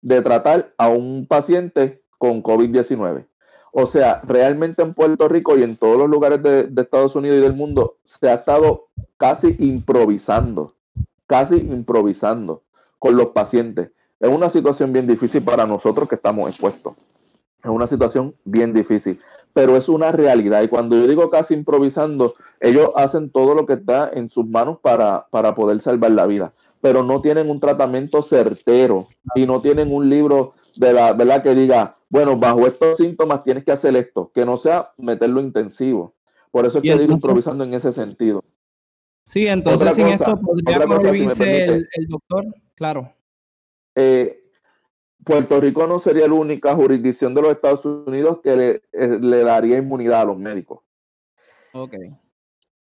de 0.00 0.22
tratar 0.22 0.72
a 0.78 0.88
un 0.88 1.26
paciente 1.26 2.02
con 2.16 2.42
COVID-19. 2.42 3.26
O 3.72 3.86
sea, 3.86 4.22
realmente 4.24 4.82
en 4.82 4.94
Puerto 4.94 5.28
Rico 5.28 5.58
y 5.58 5.62
en 5.62 5.76
todos 5.76 5.98
los 5.98 6.08
lugares 6.08 6.42
de, 6.42 6.70
Estados 6.80 7.14
Unidos 7.16 7.38
y 7.38 7.42
del 7.42 7.52
mundo 7.52 7.98
se 8.04 8.28
ha 8.30 8.34
estado 8.34 8.88
casi 9.16 9.56
improvisando, 9.58 10.74
casi 11.28 11.56
improvisando 11.56 12.64
con 12.98 13.16
los 13.16 13.28
pacientes. 13.28 13.92
Es 14.18 14.28
una 14.28 14.48
situación 14.48 14.92
bien 14.92 15.06
difícil 15.06 15.42
para 15.42 15.64
nosotros 15.64 16.08
que 16.08 16.16
estamos 16.16 16.48
expuestos. 16.50 16.94
Es 17.62 17.70
una 17.70 17.86
situación 17.86 18.34
bien 18.44 18.72
difícil, 18.72 19.20
pero 19.52 19.76
es 19.76 19.88
una 19.88 20.10
realidad. 20.10 20.62
Y 20.62 20.68
cuando 20.68 20.96
yo 20.96 21.06
digo 21.06 21.30
casi 21.30 21.54
improvisando, 21.54 22.34
ellos 22.60 22.90
hacen 22.96 23.30
todo 23.30 23.54
lo 23.54 23.66
que 23.66 23.74
está 23.74 24.10
en 24.12 24.30
sus 24.30 24.46
manos 24.46 24.78
para, 24.80 25.26
para 25.30 25.54
poder 25.54 25.80
salvar 25.80 26.12
la 26.12 26.26
vida, 26.26 26.52
pero 26.80 27.02
no 27.02 27.20
tienen 27.20 27.50
un 27.50 27.60
tratamiento 27.60 28.22
certero 28.22 29.06
y 29.34 29.46
no 29.46 29.60
tienen 29.60 29.92
un 29.92 30.08
libro 30.08 30.54
de 30.76 30.92
la 30.92 31.12
verdad 31.12 31.42
que 31.42 31.54
diga, 31.54 31.96
bueno, 32.08 32.36
bajo 32.36 32.66
estos 32.66 32.96
síntomas 32.96 33.44
tienes 33.44 33.64
que 33.64 33.72
hacer 33.72 33.94
esto, 33.96 34.30
que 34.32 34.46
no 34.46 34.56
sea 34.56 34.92
meterlo 34.96 35.40
intensivo. 35.40 36.14
Por 36.50 36.64
eso 36.64 36.78
es 36.78 36.82
que 36.82 36.96
digo 36.96 37.12
improvisando 37.12 37.64
en 37.64 37.74
ese 37.74 37.92
sentido. 37.92 38.42
Sí, 39.28 39.46
entonces 39.46 39.94
sin 39.94 40.06
esto 40.06 40.40
podría 40.40 40.78
prohibirse 40.78 41.64
el, 41.64 41.88
el, 41.92 42.06
doctor, 42.08 42.46
claro. 42.74 43.12
Eh, 43.94 44.42
Puerto 45.22 45.60
Rico 45.60 45.86
no 45.86 45.98
sería 45.98 46.26
la 46.26 46.32
única 46.32 46.74
jurisdicción 46.74 47.34
de 47.34 47.42
los 47.42 47.50
Estados 47.50 47.84
Unidos 47.84 48.40
que 48.42 48.56
le, 48.56 48.82
eh, 48.90 49.18
le 49.20 49.44
daría 49.44 49.76
inmunidad 49.76 50.22
a 50.22 50.24
los 50.24 50.38
médicos. 50.38 50.80
Ok. 51.74 51.92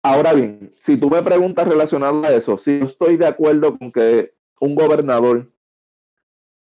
Ahora 0.03 0.33
bien, 0.33 0.75
si 0.81 0.97
tú 0.97 1.09
me 1.09 1.23
preguntas 1.23 1.69
relacionado 1.69 2.25
a 2.25 2.33
eso, 2.33 2.59
si 2.59 2.81
yo 2.81 2.87
estoy 2.87 3.17
de 3.17 3.27
acuerdo 3.29 3.79
con 3.79 3.93
que 3.93 4.35
un 4.59 4.75
gobernador 4.75 5.49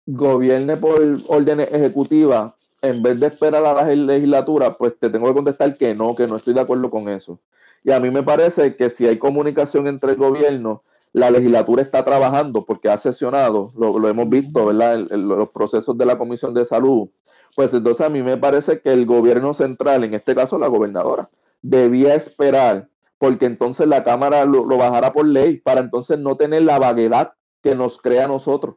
gobierne 0.05 0.75
por 0.75 0.99
órdenes 1.27 1.71
ejecutivas 1.71 2.53
en 2.81 3.01
vez 3.03 3.19
de 3.19 3.27
esperar 3.27 3.65
a 3.65 3.73
la 3.73 3.93
legislatura, 3.93 4.77
pues 4.77 4.97
te 4.99 5.09
tengo 5.09 5.27
que 5.27 5.33
contestar 5.33 5.77
que 5.77 5.95
no, 5.95 6.15
que 6.15 6.27
no 6.27 6.35
estoy 6.35 6.53
de 6.53 6.61
acuerdo 6.61 6.89
con 6.89 7.09
eso. 7.09 7.39
Y 7.83 7.91
a 7.91 7.99
mí 7.99 8.09
me 8.11 8.23
parece 8.23 8.75
que 8.75 8.89
si 8.89 9.07
hay 9.07 9.17
comunicación 9.17 9.87
entre 9.87 10.11
el 10.11 10.17
gobierno 10.17 10.83
la 11.11 11.31
legislatura 11.31 11.81
está 11.81 12.03
trabajando 12.03 12.65
porque 12.65 12.89
ha 12.89 12.97
sesionado, 12.97 13.71
lo, 13.75 14.07
hemos 14.07 14.29
visto, 14.29 14.65
¿verdad? 14.67 15.07
En, 15.09 15.27
los 15.27 15.49
procesos 15.49 15.97
de 15.97 16.05
la 16.05 16.17
Comisión 16.17 16.53
de 16.53 16.65
Salud. 16.65 17.09
Pues 17.55 17.73
entonces 17.73 18.05
a 18.05 18.09
mí 18.09 18.21
me 18.21 18.37
parece 18.37 18.81
que 18.81 18.93
el 18.93 19.05
gobierno 19.05 19.53
central, 19.53 20.03
en 20.03 20.13
este 20.13 20.35
caso 20.35 20.57
la 20.59 20.67
gobernadora, 20.67 21.29
debía 21.61 22.13
esperar 22.13 22.89
porque 23.17 23.45
entonces 23.45 23.87
la 23.87 24.03
Cámara 24.03 24.45
lo, 24.45 24.65
lo 24.65 24.77
bajara 24.77 25.11
por 25.11 25.25
ley 25.25 25.57
para 25.57 25.81
entonces 25.81 26.19
no 26.19 26.37
tener 26.37 26.61
la 26.61 26.79
vaguedad 26.79 27.33
que 27.61 27.75
nos 27.75 27.99
crea 27.99 28.25
a 28.25 28.27
nosotros. 28.29 28.75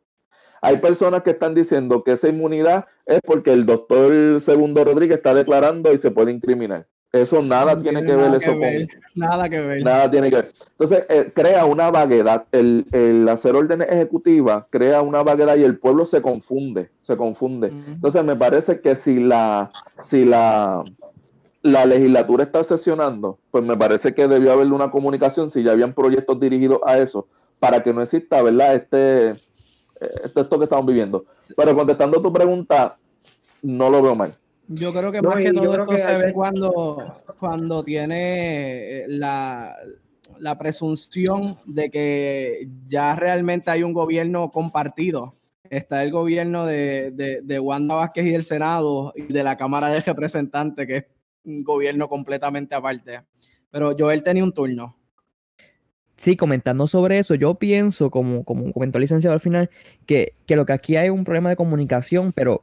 Hay 0.62 0.76
personas 0.78 1.24
que 1.24 1.30
están 1.30 1.54
diciendo 1.54 2.04
que 2.04 2.12
esa 2.12 2.28
inmunidad 2.28 2.86
es 3.04 3.20
porque 3.24 3.52
el 3.52 3.66
doctor 3.66 4.40
Segundo 4.40 4.84
Rodríguez 4.84 5.16
está 5.16 5.34
declarando 5.34 5.92
y 5.92 5.98
se 5.98 6.12
puede 6.12 6.30
incriminar. 6.30 6.86
Eso 7.12 7.42
nada 7.42 7.78
tiene, 7.78 8.06
que 8.06 8.16
ver 8.16 8.34
eso 8.34 8.52
con... 8.52 8.62
Nada 9.14 9.48
que 9.50 9.60
ver. 9.60 9.82
Nada 9.82 10.10
tiene 10.10 10.30
que 10.30 10.36
ver. 10.36 10.52
Entonces, 10.70 11.04
eh, 11.10 11.30
crea 11.34 11.66
una 11.66 11.90
vaguedad. 11.90 12.46
El, 12.52 12.86
el, 12.92 13.28
hacer 13.28 13.54
órdenes 13.54 13.88
ejecutivas 13.90 14.64
crea 14.70 15.02
una 15.02 15.22
vaguedad 15.22 15.56
y 15.56 15.64
el 15.64 15.78
pueblo 15.78 16.06
se 16.06 16.22
confunde, 16.22 16.90
se 17.00 17.16
confunde. 17.18 17.68
Entonces, 17.68 18.24
me 18.24 18.34
parece 18.34 18.80
que 18.80 18.96
si 18.96 19.20
la, 19.20 19.70
si 20.02 20.24
la, 20.24 20.84
la 21.60 21.84
legislatura 21.84 22.44
está 22.44 22.64
sesionando, 22.64 23.38
pues 23.50 23.62
me 23.62 23.76
parece 23.76 24.14
que 24.14 24.26
debió 24.26 24.52
haber 24.52 24.68
una 24.68 24.90
comunicación 24.90 25.50
si 25.50 25.62
ya 25.62 25.72
habían 25.72 25.92
proyectos 25.92 26.40
dirigidos 26.40 26.78
a 26.86 26.96
eso, 26.96 27.26
para 27.58 27.82
que 27.82 27.92
no 27.92 28.00
exista, 28.00 28.40
¿verdad? 28.40 28.74
Este, 28.76 29.34
esto, 30.24 30.40
esto 30.40 30.58
que 30.58 30.64
estamos 30.64 30.86
viviendo. 30.86 31.24
Pero 31.56 31.74
contestando 31.74 32.20
tu 32.20 32.32
pregunta, 32.32 32.96
no 33.62 33.90
lo 33.90 34.02
veo 34.02 34.14
mal. 34.14 34.36
Yo 34.68 34.92
creo 34.92 35.12
que 35.12 35.20
más 35.20 35.36
que 35.36 35.52
todo 35.52 35.80
esto 35.80 35.98
se 35.98 36.16
ve 36.16 36.32
cuando, 36.32 36.96
cuando 37.38 37.84
tiene 37.84 39.00
eh, 39.00 39.04
la, 39.08 39.76
presunción 40.58 41.58
de 41.66 41.90
que 41.90 42.68
ya 42.88 43.14
realmente 43.14 43.70
hay 43.70 43.82
un 43.82 43.92
gobierno 43.92 44.50
compartido. 44.50 45.34
Está 45.68 46.02
el 46.02 46.10
gobierno 46.10 46.66
de, 46.66 47.40
de, 47.42 47.58
Wanda 47.58 47.94
Vázquez 47.96 48.26
y 48.26 48.30
del 48.30 48.44
Senado 48.44 49.12
y 49.16 49.32
de 49.32 49.42
la 49.42 49.56
Cámara 49.56 49.88
de 49.88 50.00
Representantes, 50.00 50.86
que 50.86 50.96
es 50.98 51.06
un 51.44 51.64
gobierno 51.64 52.08
completamente 52.08 52.74
aparte. 52.74 53.22
Pero 53.70 53.94
Joel 53.98 54.22
tenía 54.22 54.44
un 54.44 54.52
turno. 54.52 54.96
Sí, 56.16 56.36
comentando 56.36 56.86
sobre 56.86 57.18
eso, 57.18 57.34
yo 57.34 57.54
pienso, 57.54 58.10
como, 58.10 58.44
como 58.44 58.72
comentó 58.72 58.98
el 58.98 59.02
licenciado 59.02 59.34
al 59.34 59.40
final, 59.40 59.70
que, 60.06 60.34
que 60.46 60.56
lo 60.56 60.66
que 60.66 60.72
aquí 60.72 60.96
hay 60.96 61.06
es 61.06 61.12
un 61.12 61.24
problema 61.24 61.48
de 61.48 61.56
comunicación, 61.56 62.32
pero 62.32 62.62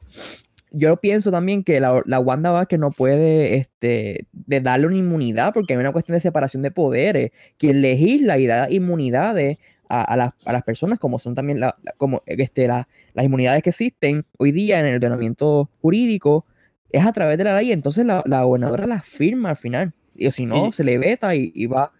yo 0.71 0.97
pienso 0.97 1.31
también 1.31 1.63
que 1.63 1.79
la, 1.79 2.01
la 2.05 2.19
Wanda 2.19 2.51
Vázquez 2.51 2.79
no 2.79 2.91
puede 2.91 3.55
este, 3.55 4.27
de 4.31 4.61
darle 4.61 4.87
una 4.87 4.97
inmunidad 4.97 5.53
porque 5.53 5.73
hay 5.73 5.79
una 5.79 5.91
cuestión 5.91 6.15
de 6.15 6.19
separación 6.19 6.61
de 6.61 6.71
poderes. 6.71 7.31
Quien 7.57 7.81
legisla 7.81 8.37
y 8.37 8.45
da 8.45 8.69
inmunidades 8.69 9.57
a, 9.89 10.15
las, 10.15 10.63
personas, 10.63 10.99
como 10.99 11.17
son 11.17 11.33
también 11.33 11.59
la, 11.59 11.75
como, 11.97 12.21
este, 12.27 12.67
las 12.67 12.85
inmunidades 13.15 13.63
que 13.63 13.71
existen 13.71 14.25
hoy 14.37 14.51
día 14.51 14.79
en 14.79 14.85
el 14.85 14.95
ordenamiento 14.95 15.71
jurídico, 15.81 16.45
es 16.91 17.03
a 17.03 17.11
través 17.11 17.39
de 17.39 17.45
la 17.45 17.57
ley. 17.57 17.71
Entonces 17.71 18.05
la, 18.05 18.21
gobernadora 18.43 18.85
la 18.85 19.01
firma 19.01 19.49
al 19.49 19.57
final. 19.57 19.93
Y 20.15 20.29
si 20.31 20.45
no, 20.45 20.71
se 20.71 20.83
le 20.83 20.99
veta 20.99 21.33
y 21.33 21.65
va 21.65 21.91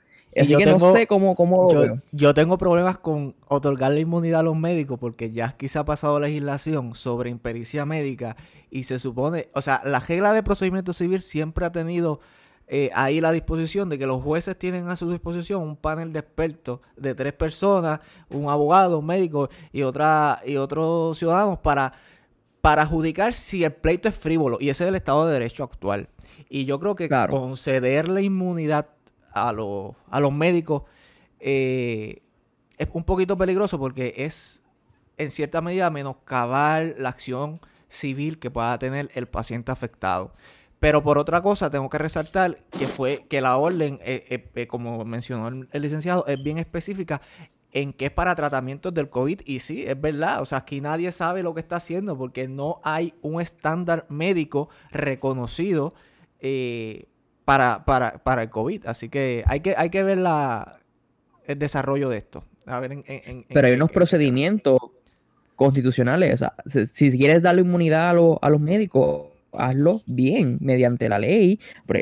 Así 0.42 0.56
que 0.56 0.66
no 0.66 0.92
sé 0.94 1.08
cómo, 1.08 1.36
cómo 1.36 1.70
yo, 2.12 2.34
tengo 2.34 2.58
problemas 2.58 2.98
con 2.98 3.36
otorgarle 3.48 4.02
inmunidad 4.02 4.42
a 4.42 4.44
los 4.44 4.58
médicos 4.58 5.00
porque 5.00 5.32
ya 5.32 5.56
se 5.60 5.80
ha 5.80 5.86
pasado 5.86 6.20
legislación 6.20 6.96
sobre 6.96 7.30
impericia 7.30 7.86
médica 7.86 8.36
y 8.70 8.84
se 8.84 9.00
supone, 9.00 9.50
o 9.54 9.62
sea, 9.62 9.82
la 9.84 10.00
regla 10.00 10.34
de 10.34 10.44
procedimiento 10.44 10.94
civil 10.94 11.22
siempre 11.22 11.66
ha 11.66 11.72
tenido 11.72 12.20
eh, 12.68 12.92
ahí 12.94 13.20
la 13.20 13.32
disposición 13.32 13.90
de 13.90 13.98
que 13.98 14.06
los 14.06 14.22
jueces 14.22 14.58
tienen 14.58 14.90
a 14.90 14.96
su 14.96 15.10
disposición 15.10 15.64
un 15.64 15.76
panel 15.76 16.14
de 16.14 16.20
expertos 16.20 16.80
de 16.96 17.16
tres 17.16 17.34
personas, 17.34 18.00
un 18.30 18.50
abogado, 18.50 19.00
un 19.00 19.08
médico 19.08 19.50
y 19.72 19.82
otra 19.82 20.42
y 20.46 20.58
otros 20.58 21.18
ciudadanos 21.18 21.58
para 21.58 21.94
para 22.62 22.84
adjudicar 22.84 23.34
si 23.34 23.64
el 23.64 23.72
pleito 23.72 24.10
es 24.10 24.16
frívolo. 24.16 24.58
Y 24.60 24.70
ese 24.70 24.84
es 24.84 24.90
el 24.90 24.96
Estado 24.96 25.26
de 25.26 25.34
Derecho 25.34 25.64
actual. 25.64 26.10
Y 26.50 26.66
yo 26.66 26.80
creo 26.80 26.96
que 26.96 27.10
concederle 27.30 28.24
inmunidad 28.24 28.88
a, 29.34 29.50
a 29.50 30.20
los 30.20 30.34
médicos 30.34 30.84
eh, 31.40 32.22
es 32.78 32.88
un 32.94 33.04
poquito 33.04 33.38
peligroso 33.38 33.80
porque 33.80 34.14
es 34.18 34.62
en 35.18 35.30
cierta 35.30 35.62
medida 35.62 35.90
menoscabar 35.90 36.96
la 36.98 37.10
acción 37.10 37.60
civil 37.90 38.40
que 38.40 38.52
pueda 38.52 38.78
tener 38.80 39.10
el 39.16 39.28
paciente 39.28 39.72
afectado. 39.72 40.32
Pero 40.80 41.04
por 41.04 41.18
otra 41.18 41.42
cosa, 41.42 41.70
tengo 41.70 41.90
que 41.90 41.98
resaltar 41.98 42.56
que 42.78 42.88
fue 42.88 43.26
que 43.30 43.42
la 43.42 43.58
orden, 43.58 44.00
eh, 44.02 44.48
eh, 44.56 44.68
como 44.68 45.04
mencionó 45.04 45.50
el, 45.50 45.68
el, 45.74 45.82
licenciado, 45.82 46.26
es 46.26 46.42
bien 46.42 46.58
específica 46.58 47.22
en 47.72 47.92
que 47.92 48.06
es 48.06 48.12
para 48.12 48.34
tratamientos 48.34 48.94
del 48.94 49.10
COVID. 49.10 49.42
Y 49.46 49.60
sí, 49.60 49.84
es 49.86 50.00
verdad. 50.00 50.42
O 50.42 50.46
sea, 50.46 50.60
aquí 50.60 50.80
nadie 50.80 51.12
sabe 51.12 51.44
lo 51.44 51.54
que 51.54 51.60
está 51.60 51.78
haciendo 51.78 52.18
porque 52.18 52.48
no 52.48 52.80
hay 52.84 53.14
un 53.22 53.42
estándar 53.42 54.06
médico 54.08 54.70
reconocido 54.90 55.94
para, 57.50 57.84
para, 57.84 58.20
para 58.20 58.44
el 58.44 58.50
COVID. 58.52 58.86
Así 58.86 59.10
que 59.10 59.44
hay 59.48 59.62
que, 59.62 59.74
hay 59.76 59.90
que 59.90 60.04
ver 60.04 60.20
la, 60.20 60.78
el 61.46 61.58
desarrollo 61.58 62.08
de 62.10 62.18
esto. 62.18 62.44
a 62.68 62.80
ver 62.80 62.92
en, 62.92 63.46
Pero 63.52 63.66
hay 63.66 63.74
unos 63.74 63.90
procedimientos 63.90 64.78
constitucionales. 65.56 66.42
si, 66.94 67.10
quieres 67.18 67.42
darle 67.42 67.62
inmunidad 67.62 68.10
a, 68.40 68.50
los 68.52 68.62
médicos, 68.62 69.30
hazlo 69.52 70.04
bien, 70.06 70.60
mediante 70.62 71.10
la 71.10 71.18
ley, 71.18 71.60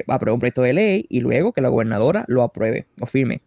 aprueba 0.08 0.34
un 0.34 0.40
proyecto 0.42 0.64
de 0.64 0.74
ley 0.74 1.06
y 1.08 1.22
luego 1.22 1.54
que 1.54 1.62
la 1.62 1.70
gobernadora 1.70 2.26
lo 2.28 2.44
apruebe 2.44 2.88
o 3.00 3.06
firme. 3.06 3.42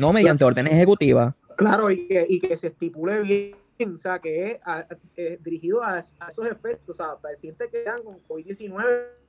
No 0.00 0.14
mediante 0.14 0.42
órdenes 0.42 0.72
ejecutivas. 0.72 1.34
Claro, 1.58 1.90
y 1.90 2.08
que, 2.40 2.56
se 2.56 2.68
estipule 2.68 3.20
bien, 3.20 3.94
o 3.94 3.98
sea, 3.98 4.20
que 4.20 4.52
es, 5.16 5.44
dirigido 5.44 5.82
a, 5.82 5.98
esos 5.98 6.46
efectos, 6.46 6.88
o 6.88 6.94
sea, 6.94 7.16
pacientes 7.20 7.68
que 7.70 7.82
dan 7.82 8.02
con 8.02 8.16
COVID-19 8.26 9.26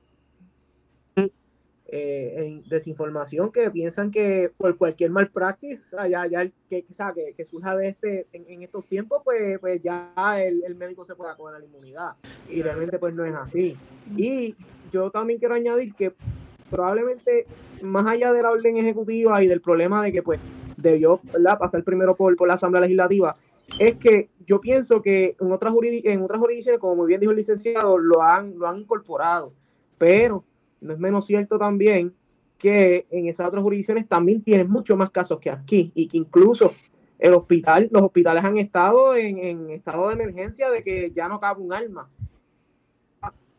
eh, 1.90 2.34
en 2.36 2.68
desinformación 2.68 3.50
que 3.50 3.70
piensan 3.70 4.10
que 4.10 4.52
por 4.58 4.76
cualquier 4.76 5.10
mal 5.10 5.30
practice, 5.30 5.96
ya 6.10 6.28
que, 6.28 6.52
que, 6.84 6.84
que, 7.34 7.44
surja 7.46 7.76
de 7.76 7.88
este 7.88 8.26
en, 8.34 8.62
estos 8.62 8.86
tiempos, 8.86 9.22
pues, 9.24 9.58
pues 9.58 9.80
ya 9.82 10.12
el, 10.38 10.62
el, 10.66 10.74
médico 10.74 11.06
se 11.06 11.14
pueda 11.14 11.34
coger 11.34 11.58
la 11.58 11.64
inmunidad. 11.64 12.10
Y 12.50 12.60
realmente 12.60 12.98
pues 12.98 13.14
no 13.14 13.24
es 13.24 13.32
así. 13.32 13.74
Y 14.18 14.54
yo 14.90 15.10
también 15.10 15.38
quiero 15.38 15.54
añadir 15.54 15.94
que 15.94 16.14
probablemente 16.70 17.46
más 17.80 18.06
allá 18.06 18.34
de 18.34 18.42
la 18.42 18.50
orden 18.50 18.76
ejecutiva 18.76 19.42
y 19.42 19.46
del 19.46 19.62
problema 19.62 20.02
de 20.02 20.12
que 20.12 20.22
pues 20.22 20.40
debió 20.76 21.22
pasar 21.58 21.82
primero 21.84 22.16
por, 22.16 22.36
por 22.36 22.48
la 22.48 22.54
Asamblea 22.54 22.82
Legislativa, 22.82 23.34
es 23.78 23.94
que 23.94 24.28
yo 24.44 24.60
pienso 24.60 25.00
que 25.00 25.36
en 25.40 25.52
otras, 25.52 25.72
en 26.04 26.22
otras 26.22 26.38
jurisdicciones, 26.38 26.80
como 26.80 26.96
muy 26.96 27.06
bien 27.06 27.20
dijo 27.20 27.32
el 27.32 27.38
licenciado, 27.38 27.96
lo 27.96 28.22
han, 28.22 28.58
lo 28.58 28.68
han 28.68 28.76
incorporado. 28.76 29.54
Pero 29.96 30.44
no 30.80 30.92
es 30.92 30.98
menos 30.98 31.26
cierto 31.26 31.58
también 31.58 32.14
que 32.58 33.06
en 33.10 33.26
esas 33.26 33.46
otras 33.46 33.62
jurisdicciones 33.62 34.08
también 34.08 34.42
tienen 34.42 34.68
mucho 34.68 34.96
más 34.96 35.10
casos 35.10 35.38
que 35.38 35.50
aquí 35.50 35.92
y 35.94 36.08
que 36.08 36.18
incluso 36.18 36.72
el 37.18 37.34
hospital, 37.34 37.88
los 37.90 38.02
hospitales 38.02 38.44
han 38.44 38.58
estado 38.58 39.14
en, 39.16 39.70
estado 39.70 40.08
de 40.08 40.14
emergencia 40.14 40.70
de 40.70 40.82
que 40.82 41.12
ya 41.14 41.28
no 41.28 41.40
cabe 41.40 41.62
un 41.62 41.72
alma. 41.72 42.08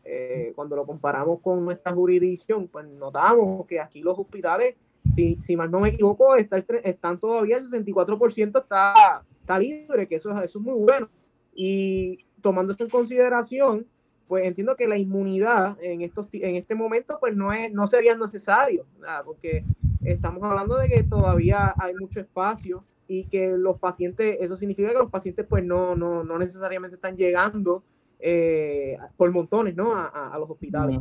Eh, 0.04 0.52
cuando 0.56 0.76
lo 0.76 0.86
comparamos 0.86 1.40
con 1.40 1.64
nuestra 1.64 1.92
jurisdicción, 1.92 2.68
pues 2.68 2.86
notamos 2.86 3.66
que 3.66 3.78
aquí 3.78 4.02
los 4.02 4.18
hospitales, 4.18 4.74
si, 5.14 5.36
si 5.36 5.56
más 5.56 5.70
no 5.70 5.80
me 5.80 5.90
equivoco, 5.90 6.34
están 6.36 7.18
todavía 7.18 7.58
el 7.58 7.64
64% 7.64 8.60
está, 8.60 9.24
está 9.40 9.58
libre, 9.58 10.08
que 10.08 10.16
eso, 10.16 10.30
eso 10.30 10.58
es 10.58 10.64
muy 10.64 10.80
bueno. 10.80 11.08
Y 11.54 12.18
tomando 12.40 12.72
esto 12.72 12.84
en 12.84 12.90
consideración, 12.90 13.86
pues 14.30 14.46
entiendo 14.46 14.76
que 14.76 14.86
la 14.86 14.96
inmunidad 14.96 15.76
en 15.82 16.02
estos 16.02 16.28
en 16.34 16.54
este 16.54 16.76
momento 16.76 17.18
pues 17.18 17.34
no 17.34 17.52
es 17.52 17.72
no 17.72 17.88
sería 17.88 18.16
necesario 18.16 18.86
porque 19.24 19.64
estamos 20.04 20.44
hablando 20.44 20.76
de 20.76 20.88
que 20.88 21.02
todavía 21.02 21.74
hay 21.76 21.94
mucho 21.96 22.20
espacio 22.20 22.84
y 23.08 23.24
que 23.24 23.50
los 23.50 23.80
pacientes 23.80 24.36
eso 24.38 24.54
significa 24.54 24.90
que 24.90 24.98
los 24.98 25.10
pacientes 25.10 25.44
pues 25.48 25.64
no 25.64 25.96
no, 25.96 26.22
no 26.22 26.38
necesariamente 26.38 26.94
están 26.94 27.16
llegando 27.16 27.82
eh, 28.20 28.96
por 29.16 29.32
montones 29.32 29.74
no 29.74 29.94
a, 29.96 30.36
los 30.38 30.48
hospitales. 30.48 31.00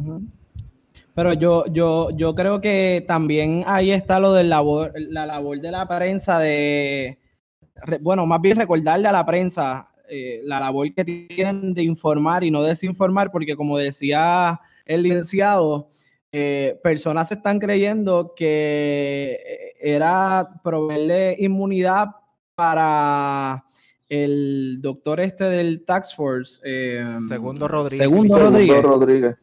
Pero 1.14 1.34
yo 1.34 1.68
yo 1.68 2.10
yo 2.10 2.34
creo 2.34 2.60
que 2.60 3.06
también 3.08 3.64
ahí 3.68 3.92
está 3.92 4.20
lo 4.20 4.34
de 4.34 4.44
labor 4.44 4.92
la 4.96 5.28
labor 5.28 5.62
de 5.62 5.70
la 5.70 5.88
prensa 5.88 6.40
de 6.40 7.20
bueno 8.02 8.26
más 8.26 8.42
bien 8.42 8.58
recordarle 8.58 9.08
a 9.08 9.12
la 9.12 9.24
prensa 9.28 9.89
eh, 10.10 10.42
la 10.44 10.60
labor 10.60 10.94
que 10.94 11.06
tienen 11.06 11.74
de 11.74 11.84
informar 11.84 12.44
y 12.44 12.52
no 12.52 12.64
desinformar, 12.64 13.32
porque 13.32 13.56
como 13.56 13.78
decía 13.78 14.60
el 14.86 15.04
licenciado, 15.04 15.90
eh, 16.32 16.80
personas 16.84 17.32
están 17.32 17.60
creyendo 17.60 18.34
que 18.36 19.40
eh, 19.46 19.74
era 19.80 20.50
proveerle 20.64 21.36
inmunidad 21.40 22.08
para 22.56 23.64
el 24.10 24.80
doctor 24.82 25.20
este 25.20 25.46
del 25.46 25.86
Tax 25.86 26.16
Force. 26.16 26.62
Segundo 27.28 27.68
Rodríguez. 27.68 28.08
Segundo 28.08 28.38
Rodríguez 28.82 29.36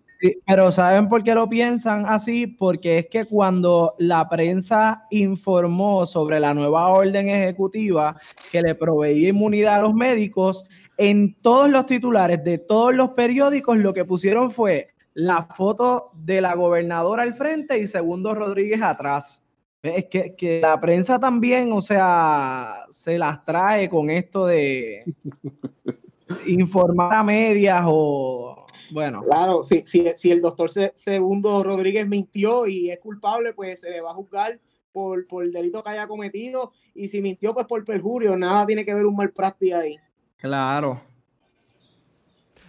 pero 0.46 0.72
¿saben 0.72 1.08
por 1.08 1.22
qué 1.22 1.34
lo 1.34 1.48
piensan 1.48 2.06
así? 2.06 2.46
Porque 2.46 2.98
es 2.98 3.06
que 3.06 3.24
cuando 3.24 3.94
la 3.98 4.28
prensa 4.28 5.06
informó 5.10 6.06
sobre 6.06 6.40
la 6.40 6.54
nueva 6.54 6.88
orden 6.88 7.28
ejecutiva 7.28 8.18
que 8.50 8.62
le 8.62 8.74
proveía 8.74 9.30
inmunidad 9.30 9.76
a 9.76 9.82
los 9.82 9.94
médicos, 9.94 10.64
en 10.98 11.34
todos 11.40 11.70
los 11.70 11.86
titulares 11.86 12.42
de 12.42 12.58
todos 12.58 12.94
los 12.94 13.10
periódicos 13.10 13.76
lo 13.78 13.92
que 13.92 14.04
pusieron 14.04 14.50
fue 14.50 14.88
la 15.12 15.46
foto 15.46 16.10
de 16.14 16.40
la 16.40 16.54
gobernadora 16.54 17.22
al 17.22 17.34
frente 17.34 17.78
y 17.78 17.86
Segundo 17.86 18.34
Rodríguez 18.34 18.82
atrás. 18.82 19.42
Es 19.82 20.06
que, 20.06 20.34
que 20.34 20.60
la 20.60 20.80
prensa 20.80 21.20
también, 21.20 21.72
o 21.72 21.80
sea, 21.80 22.86
se 22.90 23.18
las 23.18 23.44
trae 23.44 23.88
con 23.88 24.10
esto 24.10 24.46
de 24.46 25.04
informar 26.46 27.14
a 27.14 27.22
medias 27.22 27.84
o 27.86 28.66
bueno. 28.90 29.20
Claro, 29.20 29.62
si, 29.62 29.84
si, 29.86 30.30
el 30.30 30.40
doctor 30.40 30.70
Segundo 30.94 31.62
Rodríguez 31.62 32.06
mintió 32.06 32.66
y 32.66 32.90
es 32.90 32.98
culpable, 32.98 33.52
pues 33.52 33.80
se 33.80 33.90
le 33.90 34.00
va 34.00 34.10
a 34.10 34.14
juzgar 34.14 34.60
por, 34.92 35.26
por 35.26 35.44
el 35.44 35.52
delito 35.52 35.82
que 35.82 35.90
haya 35.90 36.06
cometido. 36.06 36.72
Y 36.94 37.08
si 37.08 37.20
mintió, 37.20 37.54
pues 37.54 37.66
por 37.66 37.84
perjurio. 37.84 38.36
Nada 38.36 38.66
tiene 38.66 38.84
que 38.84 38.94
ver 38.94 39.06
un 39.06 39.16
mal 39.16 39.32
práctica 39.32 39.80
ahí. 39.80 39.96
Claro. 40.36 41.00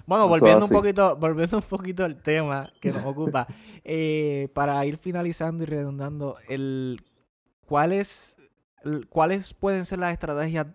Bueno, 0.05 0.27
volviendo 0.27 0.65
un 0.65 0.71
poquito, 0.71 1.17
volviendo 1.17 1.57
un 1.57 1.63
poquito 1.63 2.05
al 2.05 2.21
tema 2.21 2.71
que 2.79 2.93
nos 2.93 3.05
ocupa, 3.05 3.45
eh, 3.83 4.47
para 4.53 4.85
ir 4.85 4.97
finalizando 4.97 5.63
y 5.63 5.65
redundando, 5.65 6.37
el 6.47 7.03
¿cuáles, 7.65 8.37
¿cuáles 9.09 9.53
pueden 9.53 9.83
ser 9.83 9.99
las 9.99 10.13
estrategias 10.13 10.67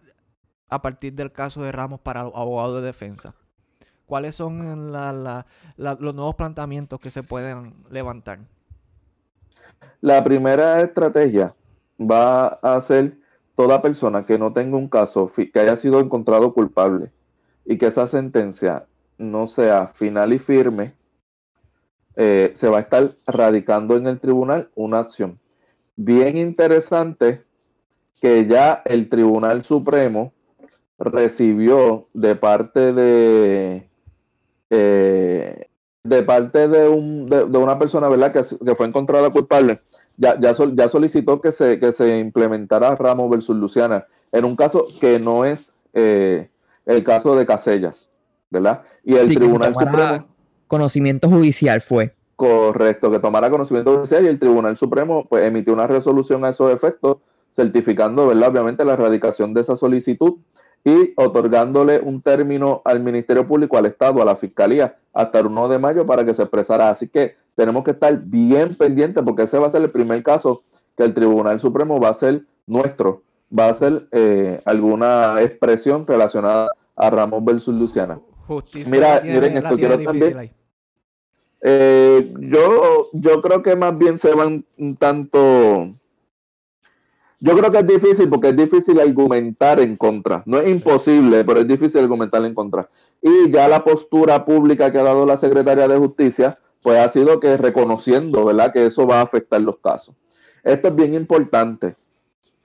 a 0.73 0.81
partir 0.81 1.13
del 1.13 1.33
caso 1.33 1.63
de 1.63 1.71
Ramos 1.71 2.01
para 2.01 2.21
abogados 2.21 2.77
de 2.77 2.87
defensa? 2.87 3.35
¿Cuáles 4.07 4.35
son 4.35 4.93
los 4.93 6.15
nuevos 6.15 6.35
planteamientos 6.35 6.99
que 6.99 7.11
se 7.11 7.23
pueden 7.23 7.75
levantar? 7.91 8.41
La 10.01 10.25
primera 10.25 10.81
estrategia 10.81 11.55
va 12.01 12.47
a 12.47 12.81
ser 12.81 13.17
toda 13.55 13.83
persona 13.83 14.25
que 14.25 14.39
no 14.39 14.53
tenga 14.53 14.77
un 14.77 14.89
caso 14.89 15.31
que 15.31 15.61
haya 15.61 15.77
sido 15.77 16.01
encontrado 16.01 16.55
culpable 16.55 17.13
y 17.65 17.79
que 17.79 17.87
esa 17.87 18.07
sentencia 18.07 18.87
no 19.19 19.47
sea 19.47 19.89
final 19.89 20.33
y 20.33 20.39
firme, 20.39 20.95
eh, 22.17 22.53
se 22.55 22.69
va 22.69 22.79
a 22.79 22.81
estar 22.81 23.15
radicando 23.27 23.97
en 23.97 24.07
el 24.07 24.21
tribunal 24.21 24.71
una 24.75 24.99
acción. 24.99 25.39
Bien 25.97 26.37
interesante 26.37 27.45
que 28.21 28.47
ya 28.47 28.83
el 28.85 29.09
Tribunal 29.09 29.65
Supremo 29.65 30.33
recibió 31.03 32.09
de 32.15 32.37
parte 32.37 32.93
de 32.93 33.89
eh, 34.71 35.67
de 36.05 36.23
parte 36.23 36.67
de, 36.67 36.89
un, 36.89 37.29
de, 37.29 37.45
una 37.45 37.79
persona 37.79 38.09
¿verdad? 38.09 38.33
Que, 38.33 38.75
fue 38.75 38.87
encontrada 38.87 39.31
culpable, 39.31 39.79
ya, 40.17 40.39
ya, 40.41 40.53
ya 40.75 40.89
solicitó 40.89 41.41
que 41.41 41.53
se, 41.53 41.79
que 41.79 41.93
se 41.93 42.19
implementara 42.19 42.97
Ramos 42.97 43.31
versus 43.31 43.57
Luciana, 43.57 44.07
en 44.33 44.45
un 44.45 44.57
caso 44.57 44.87
que 45.01 45.19
no 45.19 45.45
es 45.45 45.73
eh, 45.93 46.49
el 46.87 47.05
caso 47.05 47.37
de 47.37 47.47
Casellas, 47.47 48.09
¿verdad? 48.51 48.83
Y 49.05 49.15
el 49.15 49.35
Tribunal 49.35 49.75
Supremo... 49.75 50.27
Conocimiento 50.67 51.29
judicial 51.29 51.83
fue. 51.83 52.15
Correcto, 52.35 53.11
que 53.11 53.19
tomara 53.19 53.51
conocimiento 53.51 53.95
judicial 53.95 54.25
y 54.25 54.29
el 54.29 54.39
Tribunal 54.39 54.77
Supremo 54.77 55.27
pues 55.29 55.45
emitió 55.45 55.73
una 55.75 55.87
resolución 55.87 56.45
a 56.45 56.49
esos 56.49 56.73
efectos, 56.73 57.19
certificando, 57.53 58.27
¿verdad? 58.27 58.49
Obviamente 58.49 58.85
la 58.85 58.95
erradicación 58.95 59.53
de 59.55 59.61
esa 59.61 59.77
solicitud 59.77 60.39
y 60.85 61.13
otorgándole 61.17 62.01
un 62.01 62.23
término 62.23 62.83
al 62.85 63.01
Ministerio 63.01 63.47
Público, 63.47 63.77
al 63.77 63.87
Estado, 63.87 64.21
a 64.21 64.25
la 64.25 64.37
Fiscalía, 64.37 64.97
hasta 65.13 65.39
el 65.39 65.47
1 65.47 65.69
de 65.69 65.79
mayo 65.79 66.07
para 66.07 66.25
que 66.25 66.35
se 66.35 66.43
expresara. 66.43 66.91
Así 66.91 67.09
que 67.09 67.37
tenemos 67.55 67.85
que 67.85 67.93
estar 67.93 68.17
bien 68.19 68.75
pendientes 68.75 69.23
porque 69.23 69.43
ese 69.45 69.59
va 69.59 69.69
a 69.69 69.71
ser 69.71 69.83
el 69.83 69.91
primer 69.91 70.23
caso 70.23 70.65
que 70.97 71.05
el 71.05 71.15
Tribunal 71.15 71.61
Supremo 71.61 72.01
va 72.01 72.09
a 72.09 72.15
ser 72.15 72.43
nuestro, 72.67 73.23
va 73.57 73.69
a 73.69 73.75
ser 73.75 74.09
eh, 74.11 74.61
alguna 74.65 75.41
expresión 75.41 76.07
relacionada 76.07 76.69
a 76.97 77.11
Ramos 77.11 77.45
versus 77.45 77.75
Luciana. 77.75 78.21
Mira, 78.87 79.21
miren 79.23 79.57
esto, 79.57 79.77
quiero 79.77 79.99
también... 80.03 80.51
Eh, 81.65 82.35
yo, 82.41 83.09
yo 83.13 83.41
creo 83.41 83.63
que 83.63 83.77
más 83.77 83.97
bien 83.97 84.19
se 84.19 84.35
van 84.35 84.65
un 84.77 84.97
tanto 84.97 85.95
yo 87.45 87.57
creo 87.57 87.73
que 87.73 87.79
es 87.79 87.87
difícil 87.89 88.29
porque 88.29 88.51
es 88.51 88.57
difícil 88.57 89.01
argumentar 89.01 89.81
en 89.81 89.97
contra. 89.97 90.45
No 90.47 90.61
es 90.61 90.69
imposible, 90.69 91.45
pero 91.45 91.59
es 91.59 91.67
difícil 91.67 92.01
argumentar 92.01 92.45
en 92.45 92.55
contra. 92.55 92.89
Y 93.21 93.51
ya 93.51 93.67
la 93.67 93.83
postura 93.83 94.45
pública 94.45 94.93
que 94.93 94.99
ha 94.99 95.03
dado 95.03 95.27
la 95.27 95.37
Secretaría 95.37 95.89
de 95.89 95.99
Justicia, 95.99 96.61
pues 96.83 97.01
ha 97.01 97.09
sido 97.09 97.41
que 97.41 97.57
reconociendo, 97.57 98.45
¿verdad?, 98.45 98.73
que 98.73 98.87
eso 98.87 99.09
va 99.09 99.19
a 99.19 99.23
afectar 99.23 99.61
los 99.61 99.79
casos. 99.79 100.15
Esto 100.63 100.87
es 100.87 100.95
bien 100.95 101.15
importante. 101.15 101.97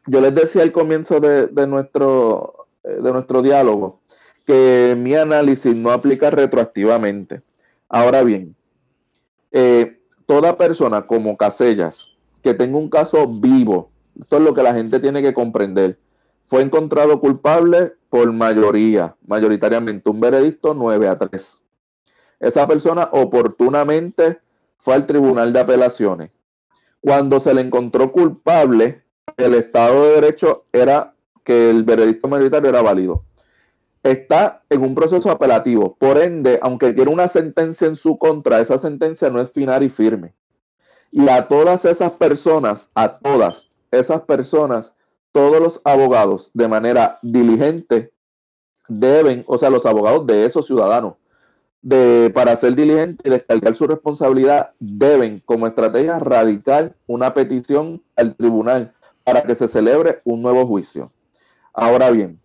Yo 0.06 0.22
les 0.22 0.36
decía 0.36 0.62
al 0.62 0.72
comienzo 0.72 1.20
de, 1.20 1.50
nuestro, 1.66 2.68
eh, 2.84 3.00
de 3.02 3.12
nuestro 3.12 3.42
diálogo 3.42 4.02
que 4.46 4.96
mi 4.96 5.16
análisis 5.16 5.76
no 5.76 5.92
aplica 5.92 6.30
retroactivamente. 6.30 7.42
Ahora 7.90 8.22
bien, 8.22 8.56
eh, 9.52 10.00
toda 10.28 10.56
persona 10.56 11.08
como 11.08 11.36
Casellas 11.36 12.10
que 12.44 12.54
tenga 12.54 12.78
un 12.78 12.92
caso 12.92 13.28
vivo, 13.28 13.90
esto 14.20 14.38
es 14.38 14.44
lo 14.44 14.54
que 14.54 14.64
la 14.64 14.74
gente 14.74 15.00
tiene 15.00 15.22
que 15.22 15.34
comprender. 15.34 16.00
fue 16.46 16.62
encontrado 16.62 17.20
culpable 17.20 17.94
por 18.10 18.32
mayoría, 18.32 19.18
mayoritariamente, 19.28 20.10
un 20.10 20.22
veredicto 20.22 20.74
9 20.74 21.10
a 21.10 21.18
3. 21.18 21.62
Esa 22.40 22.66
persona 22.66 23.10
oportunamente 23.12 24.40
fue 24.78 24.96
al 24.96 25.06
Tribunal 25.06 25.52
de 25.52 25.60
Apelaciones. 25.60 26.32
Cuando 27.02 27.42
se 27.42 27.54
le 27.54 27.60
encontró 27.60 28.14
culpable, 28.14 29.04
el 29.36 29.56
Estado 29.56 30.04
de 30.04 30.22
Derecho 30.22 30.66
era 30.72 31.14
que 31.44 31.70
el 31.70 31.84
veredicto 31.84 32.30
mayoritario 32.30 32.70
era 32.70 32.82
válido. 32.82 33.24
Está 34.02 34.64
en 34.70 34.84
un 34.84 34.96
proceso 34.96 35.30
apelativo. 35.30 35.98
Por 35.98 36.18
ende, 36.18 36.60
aunque 36.62 36.94
tiene 36.94 37.12
una 37.12 37.28
sentencia 37.28 37.88
en 37.88 37.98
su 37.98 38.18
contra, 38.18 38.62
esa 38.62 38.78
sentencia 38.78 39.30
no 39.30 39.42
es 39.42 39.52
final 39.52 39.84
y 39.84 39.90
firme. 39.90 40.34
Y 41.12 41.28
a 41.28 41.48
todas 41.50 41.84
esas 41.84 42.12
personas, 42.14 42.90
a 42.96 43.18
todas 43.18 43.67
esas 43.92 44.22
personas, 44.22 44.94
todos 45.32 45.60
los 45.60 45.82
abogados 45.84 46.50
de 46.54 46.68
manera 46.68 47.20
diligente 47.22 48.12
deben, 48.88 49.44
o 49.48 49.58
sea, 49.58 49.70
los 49.70 49.86
abogados 49.86 50.26
de 50.26 50.46
esos 50.46 50.66
ciudadanos, 50.66 51.16
de, 51.82 52.32
para 52.34 52.56
ser 52.56 52.76
diligentes 52.76 53.26
y 53.26 53.30
descargar 53.30 53.76
su 53.76 53.88
responsabilidad, 53.88 54.72
deben, 54.80 55.42
como 55.46 55.68
estrategia, 55.68 56.20
radical 56.20 56.96
una 57.06 57.34
petición 57.34 58.02
al 58.16 58.36
tribunal 58.36 58.94
para 59.24 59.44
que 59.44 59.56
se 59.56 59.68
celebre 59.68 60.22
un 60.24 60.42
nuevo 60.42 60.66
juicio. 60.66 61.12
Ahora 61.74 62.10
bien, 62.10 62.40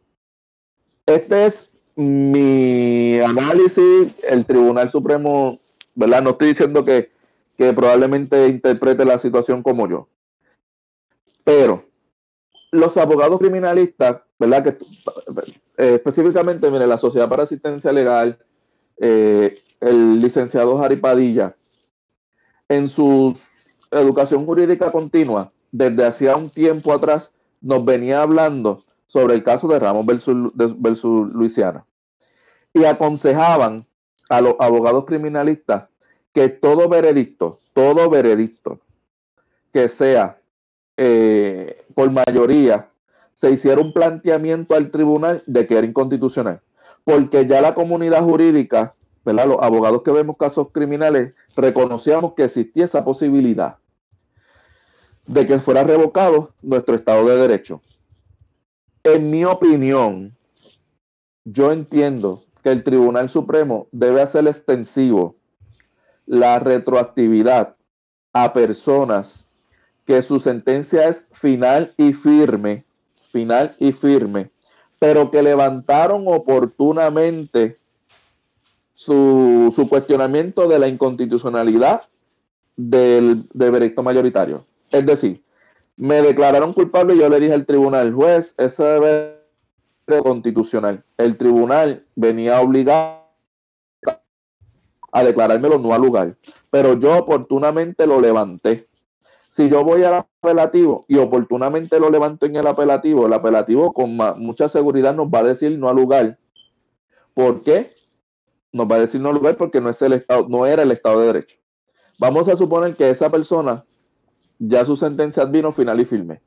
este 1.07 1.47
es 1.47 1.71
mi 1.97 3.19
análisis. 3.21 4.23
El 4.25 4.45
Tribunal 4.47 4.91
Supremo, 4.91 5.59
¿verdad? 5.95 6.23
No 6.23 6.31
estoy 6.31 6.49
diciendo 6.49 6.85
que, 6.85 7.11
que 7.57 7.73
probablemente 7.73 8.49
interprete 8.49 9.05
la 9.05 9.19
situación 9.19 9.63
como 9.63 9.89
yo. 9.89 10.09
Pero 11.45 11.85
los 12.71 12.97
abogados 12.97 13.39
criminalistas, 13.39 14.23
¿verdad? 14.39 14.65
Que 14.65 14.71
eh, 15.77 15.95
específicamente, 15.95 16.71
mire, 16.71 16.87
la 16.87 16.99
Sociedad 16.99 17.29
para 17.29 17.45
Asistencia 17.45 17.93
Legal, 17.93 18.39
eh, 18.99 19.59
el 19.81 20.21
licenciado 20.21 20.79
Jari 20.79 20.97
Padilla, 20.97 21.57
en 22.69 22.89
su 22.89 23.37
educación 23.91 24.47
jurídica 24.47 24.91
continua, 24.91 25.53
desde 25.71 26.05
hacía 26.05 26.37
un 26.37 26.51
tiempo 26.51 26.93
atrás, 26.93 27.31
nos 27.61 27.85
venía 27.85 28.23
hablando 28.23 28.85
sobre 29.07 29.35
el 29.35 29.45
caso 29.45 29.69
de 29.69 29.79
Ramos 29.79 30.07
versus, 30.07 30.53
versus 30.55 31.31
Luisiana. 31.33 31.85
Y 32.73 32.85
aconsejaban 32.85 33.87
a 34.31 34.41
los 34.41 34.55
abogados 34.59 35.05
criminalistas 35.05 35.85
que 36.33 36.49
todo 36.49 36.89
veredicto, 36.89 37.61
todo 37.75 38.09
veredicto 38.09 38.81
que 39.73 39.89
sea 39.89 40.42
eh, 41.05 41.85
por 41.97 42.09
mayoría 42.13 42.89
se 43.35 43.51
hiciera 43.51 43.81
un 43.81 43.93
planteamiento 43.93 44.77
al 44.77 44.93
tribunal 44.93 45.43
de 45.47 45.67
que 45.67 45.77
era 45.77 45.85
inconstitucional, 45.85 46.61
porque 47.03 47.45
ya 47.49 47.61
la 47.61 47.75
comunidad 47.75 48.23
jurídica, 48.23 48.95
¿verdad? 49.25 49.49
los 49.49 49.59
abogados 49.61 50.03
que 50.03 50.13
vemos 50.13 50.37
casos 50.37 50.69
criminales, 50.71 51.35
reconocíamos 51.57 52.35
que 52.35 52.45
existía 52.45 52.85
esa 52.85 53.05
posibilidad 53.05 53.79
de 55.27 55.45
que 55.45 55.59
fuera 55.59 55.83
revocado 55.83 56.55
nuestro 56.63 56.95
Estado 56.95 57.27
de 57.27 57.37
Derecho. 57.37 57.81
En 59.03 59.29
mi 59.29 59.45
opinión, 59.45 60.37
yo 61.45 61.73
entiendo 61.73 62.45
que 62.63 62.71
el 62.71 62.85
Tribunal 62.85 63.29
Supremo 63.29 63.89
debe 63.91 64.23
hacer 64.23 64.47
extensivo 64.47 65.35
la 66.27 66.61
retroactividad 66.61 67.75
a 68.33 68.53
personas 68.53 69.49
que 70.07 70.23
su 70.23 70.41
sentencia 70.41 71.09
es 71.09 71.27
final 71.33 71.95
y 71.97 72.13
firme, 72.13 72.85
final 73.31 73.75
y 73.79 73.93
firme, 73.93 74.51
pero 74.99 75.31
que 75.31 75.43
levantaron 75.43 76.25
oportunamente 76.27 77.79
su, 78.95 79.87
cuestionamiento 79.89 80.69
de 80.69 80.79
la 80.79 80.89
inconstitucionalidad 80.89 82.03
del, 82.77 83.49
del 83.53 83.71
veredicto 83.71 84.03
mayoritario. 84.03 84.65
Es 84.91 85.05
decir, 85.07 85.43
me 85.97 86.23
declararon 86.23 86.73
culpable 86.73 87.15
y 87.15 87.19
yo 87.19 87.29
le 87.29 87.41
dije 87.41 87.53
al 87.53 87.67
tribunal, 87.67 88.13
juez, 88.13 88.55
ese 88.59 88.83
debe 88.83 89.37
ser 90.07 90.23
constitucional. 90.23 91.03
El 91.17 91.37
tribunal 91.37 92.05
venía 92.15 92.61
obligado 92.61 93.23
a 95.13 95.23
declarármelo 95.23 95.79
no 95.79 95.93
al 95.93 96.01
lugar, 96.01 96.37
pero 96.71 96.99
yo 96.99 97.19
oportunamente 97.19 98.07
lo 98.07 98.21
levanté. 98.21 98.89
Si 99.53 99.69
yo 99.69 99.85
voy 99.85 100.03
al 100.03 100.15
apelativo 100.15 101.05
y 101.09 101.19
oportunamente 101.19 102.01
lo 102.01 102.09
levanto 102.09 102.47
en 102.47 102.57
el 102.57 102.67
apelativo, 102.67 103.27
el 103.27 103.35
apelativo 103.35 103.93
con 103.93 104.17
mucha 104.39 104.67
seguridad 104.67 105.15
nos 105.15 105.27
va 105.27 105.41
a 105.41 105.43
decir 105.43 105.79
no 105.79 105.91
al 105.91 105.97
lugar. 105.97 106.39
¿Por 107.35 107.63
qué? 107.63 107.93
Nos 108.73 108.87
va 108.91 108.97
a 108.97 109.01
decir 109.01 109.21
no 109.21 109.29
al 109.29 109.35
lugar 109.35 109.59
porque 109.59 109.79
no 109.83 109.91
es 109.91 110.01
el 110.01 110.15
estado, 110.15 110.49
no 110.49 110.65
era 110.65 110.85
el 110.85 110.91
Estado 110.91 111.21
de 111.21 111.27
Derecho. 111.27 111.59
Vamos 112.19 112.49
a 112.49 112.57
suponer 112.57 112.95
que 112.95 113.11
esa 113.11 113.29
persona 113.29 113.85
ya 114.59 114.87
su 114.87 114.97
sentencia 114.97 115.45
vino 115.45 115.71
final 115.71 116.01
y 116.01 116.07
firme. 116.07 116.41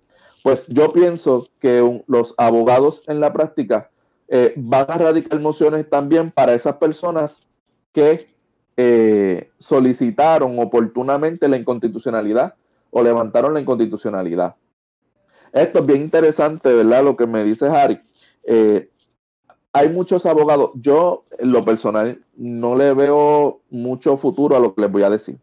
Pues 0.43 0.65
yo 0.65 0.91
pienso 0.91 1.47
que 1.59 2.03
los 2.07 2.33
abogados 2.39 3.03
en 3.05 3.19
la 3.19 3.31
práctica 3.31 3.91
eh, 4.29 4.55
van 4.57 4.89
a 4.89 4.97
radicar 4.97 5.39
mociones 5.39 5.87
también 5.87 6.31
para 6.31 6.55
esas 6.55 6.77
personas 6.77 7.43
que 7.91 8.33
eh, 8.77 9.51
solicitaron 9.59 10.57
oportunamente 10.57 11.47
la 11.47 11.57
inconstitucionalidad 11.57 12.55
o 12.97 13.03
levantaron 13.03 13.53
la 13.53 13.59
inconstitucionalidad. 13.59 14.55
Esto 15.51 15.79
es 15.79 15.85
bien 15.85 15.99
interesante, 15.99 16.71
¿verdad? 16.71 17.03
Lo 17.03 17.17
que 17.17 17.27
me 17.27 17.43
dice 17.43 17.67
Harry. 17.67 17.99
Eh, 18.45 18.89
hay 19.73 19.89
muchos 19.89 20.25
abogados. 20.25 20.71
Yo, 20.75 21.25
en 21.37 21.51
lo 21.51 21.65
personal, 21.65 22.23
no 22.37 22.73
le 22.73 22.93
veo 22.93 23.59
mucho 23.69 24.15
futuro 24.15 24.55
a 24.55 24.61
lo 24.61 24.73
que 24.73 24.83
les 24.83 24.89
voy 24.89 25.03
a 25.03 25.09
decir. 25.09 25.37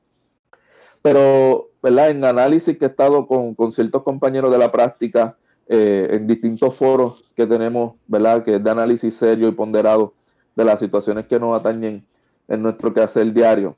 Pero, 1.03 1.68
¿verdad? 1.82 2.09
En 2.09 2.24
análisis 2.24 2.78
que 2.78 2.86
he 2.86 2.88
estado 2.88 3.26
con, 3.26 3.70
ciertos 3.70 4.03
compañeros 4.03 4.50
de 4.50 4.57
la 4.57 4.72
práctica, 4.72 5.36
eh, 5.66 6.09
en 6.11 6.26
distintos 6.26 6.74
foros 6.74 7.30
que 7.36 7.46
tenemos, 7.46 7.96
¿verdad? 8.07 8.42
Que 8.42 8.55
es 8.55 8.64
de 8.64 8.70
análisis 8.70 9.14
serio 9.14 9.46
y 9.46 9.53
ponderado 9.53 10.14
de 10.57 10.64
las 10.64 10.80
situaciones 10.80 11.26
que 11.26 11.38
nos 11.38 11.61
atañen 11.61 12.07
en 12.48 12.62
nuestro 12.62 12.94
quehacer 12.94 13.31
diario. 13.31 13.77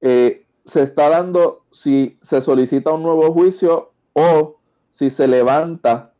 Eh, 0.00 0.43
se 0.64 0.82
está 0.82 1.10
dando 1.10 1.64
si 1.70 2.18
se 2.22 2.40
solicita 2.40 2.92
un 2.92 3.02
nuevo 3.02 3.32
juicio 3.32 3.92
o 4.14 4.58
si 4.90 5.10
se 5.10 5.28
levanta 5.28 6.14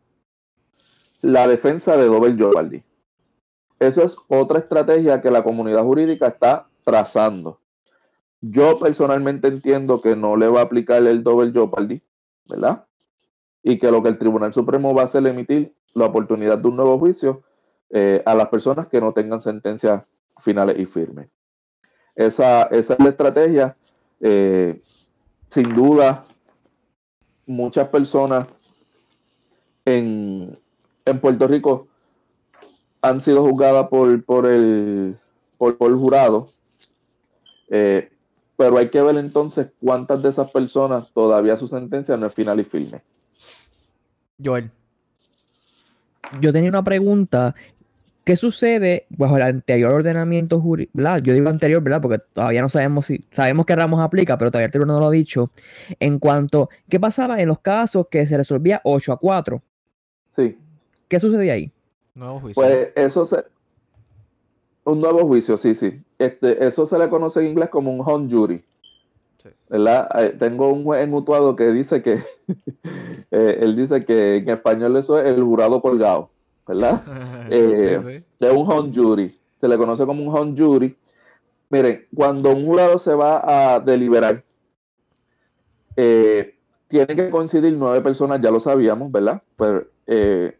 la 1.23 1.49
defensa 1.49 1.97
de 1.97 2.05
Dobel 2.05 2.39
Jovaldi. 2.39 2.83
Eso 3.79 4.03
es 4.03 4.17
otra 4.29 4.59
estrategia 4.59 5.21
que 5.21 5.31
la 5.31 5.43
comunidad 5.43 5.83
jurídica 5.83 6.29
está 6.29 6.69
trazando. 6.85 7.61
Yo 8.41 8.79
personalmente 8.79 9.49
entiendo 9.49 10.03
que 10.03 10.17
no 10.17 10.37
le 10.37 10.49
va 10.49 10.61
a 10.61 10.65
aplicar 10.65 11.03
el 11.07 11.23
Dobel 11.23 11.53
Jovaldi, 11.55 12.03
¿verdad? 12.47 12.85
Y 13.63 13.79
que 13.79 13.91
lo 13.91 14.03
que 14.03 14.11
el 14.11 14.19
Tribunal 14.19 14.53
Supremo 14.53 14.95
va 14.95 15.03
a 15.03 15.05
hacer 15.07 15.25
es 15.25 15.31
emitir 15.31 15.75
la 15.95 16.07
oportunidad 16.07 16.59
de 16.59 16.69
un 16.69 16.77
nuevo 16.77 16.99
juicio 16.99 17.43
eh, 17.89 18.23
a 18.27 18.35
las 18.35 18.49
personas 18.49 18.89
que 18.89 19.01
no 19.01 19.13
tengan 19.13 19.41
sentencias 19.41 20.03
finales 20.39 20.79
y 20.79 20.85
firmes. 20.85 21.31
Esa, 22.15 22.65
esa 22.65 22.95
es 22.95 23.01
la 23.01 23.09
estrategia 23.09 23.77
eh, 24.27 24.81
sin 25.51 25.75
duda, 25.75 26.25
muchas 27.45 27.89
personas 27.89 28.49
en, 29.85 30.59
Puerto 31.21 31.47
Rico 31.47 31.89
han 33.03 33.21
sido 33.21 33.43
juzgadas 33.43 33.89
por, 33.89 34.25
por, 34.25 34.47
el, 34.47 35.19
por, 35.59 35.77
el 35.79 35.95
jurado, 35.97 36.49
eh, 37.69 38.11
pero 38.57 38.79
hay 38.79 38.89
que 38.89 39.03
ver 39.03 39.19
entonces 39.19 39.67
cuántas 39.79 40.23
de 40.23 40.31
esas 40.31 40.51
personas 40.51 41.13
todavía 41.13 41.59
su 41.59 41.69
sentencia 41.69 42.17
no 42.17 42.27
es 42.27 42.35
final 42.35 42.59
y 42.61 42.65
firme. 42.65 43.03
Joel. 44.43 44.71
Yo 46.41 46.51
tenía 46.51 46.71
una 46.71 46.83
pregunta 46.83 47.55
¿Qué 48.25 48.37
sucede 48.37 49.05
bajo 49.11 49.37
el 49.37 49.43
anterior 49.43 49.93
ordenamiento 49.93 50.59
jurídico? 50.59 50.99
Yo 51.23 51.35
digo 51.35 51.51
anterior, 51.51 51.83
¿verdad? 51.83 52.01
Porque 52.01 52.19
todavía 52.33 52.63
no 52.63 52.71
sabemos 52.71 53.05
si 53.05 53.23
sabemos 53.31 53.67
que 53.67 53.77
Ramos 53.77 54.01
aplica, 54.01 54.39
pero 54.39 54.51
todavía 54.51 54.67
el 54.67 54.73
tribunal 54.73 54.97
no 54.97 55.01
lo 55.01 55.09
ha 55.09 55.11
dicho. 55.11 55.51
En 56.01 56.19
cuanto, 56.19 56.71
¿qué 56.89 56.99
pasaba 56.99 57.41
en 57.43 57.49
los 57.49 57.59
casos 57.59 58.07
que 58.11 58.27
se 58.27 58.39
resolvía 58.39 58.81
8 58.85 59.13
a 59.13 59.19
4? 59.19 59.63
Sí. 60.31 60.59
¿Qué 61.07 61.21
sucede 61.21 61.51
ahí? 61.51 61.71
Nuevo 62.15 62.41
juicio. 62.41 62.63
Pues 62.63 62.89
eso 62.97 63.27
se. 63.27 63.45
Un 64.85 65.01
nuevo 65.01 65.27
juicio, 65.27 65.59
sí, 65.59 65.75
sí. 65.75 66.01
Este, 66.19 66.67
eso 66.67 66.87
se 66.87 66.99
le 66.99 67.11
conoce 67.11 67.41
en 67.41 67.49
inglés 67.49 67.69
como 67.69 67.93
un 67.93 68.01
home 68.01 68.31
jury. 68.31 68.65
Sí. 69.43 69.51
¿verdad? 69.69 70.09
Tengo 70.39 70.73
un 70.73 70.83
juez 70.85 71.07
mutuado 71.07 71.57
que 71.57 71.73
dice 71.73 72.01
que 72.01 72.15
eh, 73.31 73.59
él 73.61 73.77
dice 73.77 74.03
que 74.03 74.37
en 74.37 74.49
español 74.49 74.97
eso 74.97 75.19
es 75.19 75.27
el 75.27 75.43
jurado 75.43 75.83
colgado. 75.83 76.31
¿Verdad? 76.67 77.03
Eh, 77.51 78.25
es 78.41 78.51
un 78.51 78.71
home 78.71 78.91
jury, 78.95 79.39
se 79.61 79.69
le 79.69 79.77
conoce 79.77 80.07
como 80.07 80.23
un 80.23 80.35
home 80.35 80.55
jury. 80.57 80.97
Miren, 81.69 82.07
cuando 82.15 82.53
un 82.53 82.65
jurado 82.65 82.99
se 82.99 83.15
va 83.15 83.75
a 83.75 83.81
deliberar, 83.81 84.43
eh, 85.97 86.55
tiene 86.89 87.15
que 87.15 87.31
coincidir 87.31 87.75
nueve 87.75 88.01
personas, 88.01 88.41
ya 88.41 88.51
lo 88.51 88.61
sabíamos, 88.61 89.13
¿verdad? 89.13 89.43
Pero, 89.57 89.87
eh, 90.07 90.57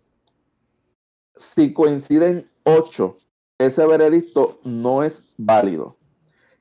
si 1.37 1.73
coinciden 1.73 2.49
ocho, 2.65 3.17
ese 3.59 3.87
veredicto 3.87 4.59
no 4.63 5.03
es 5.03 5.25
válido. 5.37 5.97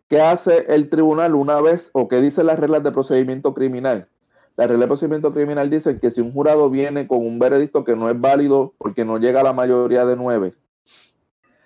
¿Qué 0.07 0.21
hace 0.21 0.65
el 0.69 0.89
tribunal 0.89 1.35
una 1.35 1.59
vez 1.59 1.89
o 1.93 2.07
qué 2.07 2.21
dicen 2.21 2.45
las 2.45 2.59
reglas 2.59 2.83
de 2.83 2.91
procedimiento 2.91 3.53
criminal? 3.53 4.07
La 4.55 4.67
regla 4.67 4.83
de 4.83 4.87
procedimiento 4.87 5.33
criminal 5.33 5.69
dice 5.69 5.99
que 5.99 6.11
si 6.11 6.21
un 6.21 6.31
jurado 6.31 6.69
viene 6.69 7.07
con 7.07 7.25
un 7.25 7.39
veredicto 7.39 7.83
que 7.83 7.95
no 7.95 8.09
es 8.09 8.19
válido 8.19 8.73
porque 8.77 9.03
no 9.03 9.17
llega 9.17 9.41
a 9.41 9.43
la 9.43 9.53
mayoría 9.53 10.05
de 10.05 10.15
nueve, 10.15 10.53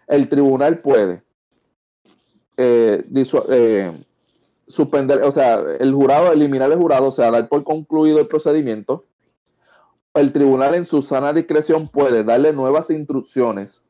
el 0.07 0.29
tribunal 0.29 0.79
puede 0.79 1.21
eh, 2.55 3.03
eh, 3.49 3.91
suspender, 4.67 5.21
o 5.23 5.31
sea, 5.31 5.61
el 5.79 5.93
jurado, 5.93 6.31
eliminar 6.31 6.71
el 6.71 6.77
jurado, 6.77 7.07
o 7.07 7.11
sea, 7.11 7.29
dar 7.29 7.49
por 7.49 7.63
concluido 7.63 8.19
el 8.19 8.27
procedimiento. 8.27 9.05
El 10.13 10.31
tribunal 10.31 10.73
en 10.73 10.85
su 10.85 11.01
sana 11.01 11.33
discreción 11.33 11.89
puede 11.89 12.23
darle 12.23 12.53
nuevas 12.53 12.89
instrucciones 12.89 13.83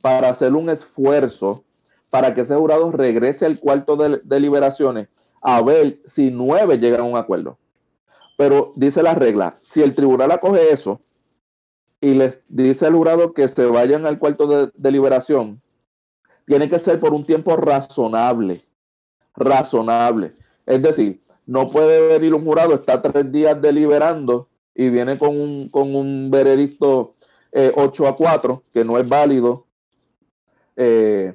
para 0.00 0.30
hacer 0.30 0.54
un 0.54 0.70
esfuerzo 0.70 1.64
para 2.08 2.34
que 2.34 2.42
ese 2.42 2.54
jurado 2.54 2.92
regrese 2.92 3.46
al 3.46 3.58
cuarto 3.58 3.96
de 3.96 4.20
deliberaciones 4.24 5.08
a 5.40 5.60
ver 5.60 5.98
si 6.04 6.30
nueve 6.30 6.78
llegan 6.78 7.00
a 7.00 7.04
un 7.04 7.16
acuerdo. 7.16 7.58
Pero 8.42 8.72
dice 8.74 9.04
la 9.04 9.14
regla, 9.14 9.56
si 9.62 9.82
el 9.82 9.94
tribunal 9.94 10.32
acoge 10.32 10.72
eso 10.72 11.00
y 12.00 12.14
les 12.14 12.40
dice 12.48 12.86
al 12.86 12.94
jurado 12.94 13.34
que 13.34 13.46
se 13.46 13.66
vayan 13.66 14.04
al 14.04 14.18
cuarto 14.18 14.48
de 14.48 14.72
deliberación, 14.74 15.62
tiene 16.44 16.68
que 16.68 16.80
ser 16.80 16.98
por 16.98 17.14
un 17.14 17.24
tiempo 17.24 17.54
razonable. 17.54 18.62
Razonable. 19.36 20.34
Es 20.66 20.82
decir, 20.82 21.20
no 21.46 21.68
puede 21.70 22.08
venir 22.08 22.34
un 22.34 22.44
jurado, 22.44 22.74
está 22.74 23.00
tres 23.00 23.30
días 23.30 23.62
deliberando 23.62 24.48
y 24.74 24.88
viene 24.88 25.16
con 25.18 25.40
un, 25.40 25.68
con 25.68 25.94
un 25.94 26.28
veredicto 26.28 27.14
8 27.52 28.04
eh, 28.04 28.08
a 28.08 28.16
4, 28.16 28.64
que 28.72 28.84
no 28.84 28.98
es 28.98 29.08
válido, 29.08 29.66
eh, 30.74 31.32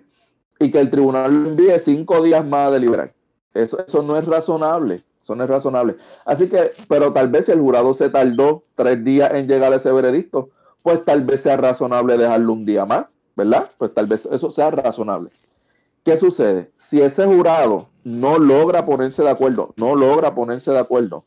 y 0.59 0.69
que 0.69 0.79
el 0.81 0.89
tribunal 0.89 1.31
envíe 1.31 1.79
cinco 1.79 2.21
días 2.21 2.45
más 2.45 2.67
a 2.67 2.71
deliberar. 2.71 3.13
Eso, 3.53 3.79
eso 3.79 4.03
no 4.03 4.17
es 4.17 4.25
razonable. 4.25 5.06
Eso 5.28 5.36
no 5.36 5.44
es 5.44 5.49
razonable. 5.49 5.98
Así 6.24 6.48
que, 6.48 6.72
pero 6.88 7.12
tal 7.12 7.28
vez 7.28 7.48
si 7.48 7.52
el 7.52 7.60
jurado 7.60 7.94
se 7.94 8.10
tardó 8.10 8.64
tres 8.76 9.04
días 9.04 9.34
en 9.34 9.45
llegar 9.45 9.74
a 9.74 9.76
ese 9.76 9.91
veredicto, 9.91 10.52
pues 10.82 11.04
tal 11.04 11.26
vez 11.26 11.41
sea 11.41 11.58
razonable 11.58 12.18
dejarlo 12.18 12.54
un 12.54 12.64
día 12.64 12.86
más, 12.86 13.08
¿verdad? 13.36 13.70
Pues 13.78 13.94
tal 13.94 14.08
vez 14.08 14.26
eso 14.26 14.52
sea 14.52 14.72
razonable. 14.72 15.30
¿Qué 16.06 16.16
sucede? 16.16 16.72
Si 16.78 17.02
ese 17.02 17.26
jurado 17.26 17.90
no 18.06 18.38
logra 18.38 18.86
ponerse 18.86 19.22
de 19.22 19.30
acuerdo, 19.30 19.74
no 19.76 19.98
logra 19.98 20.34
ponerse 20.34 20.72
de 20.72 20.80
acuerdo, 20.80 21.26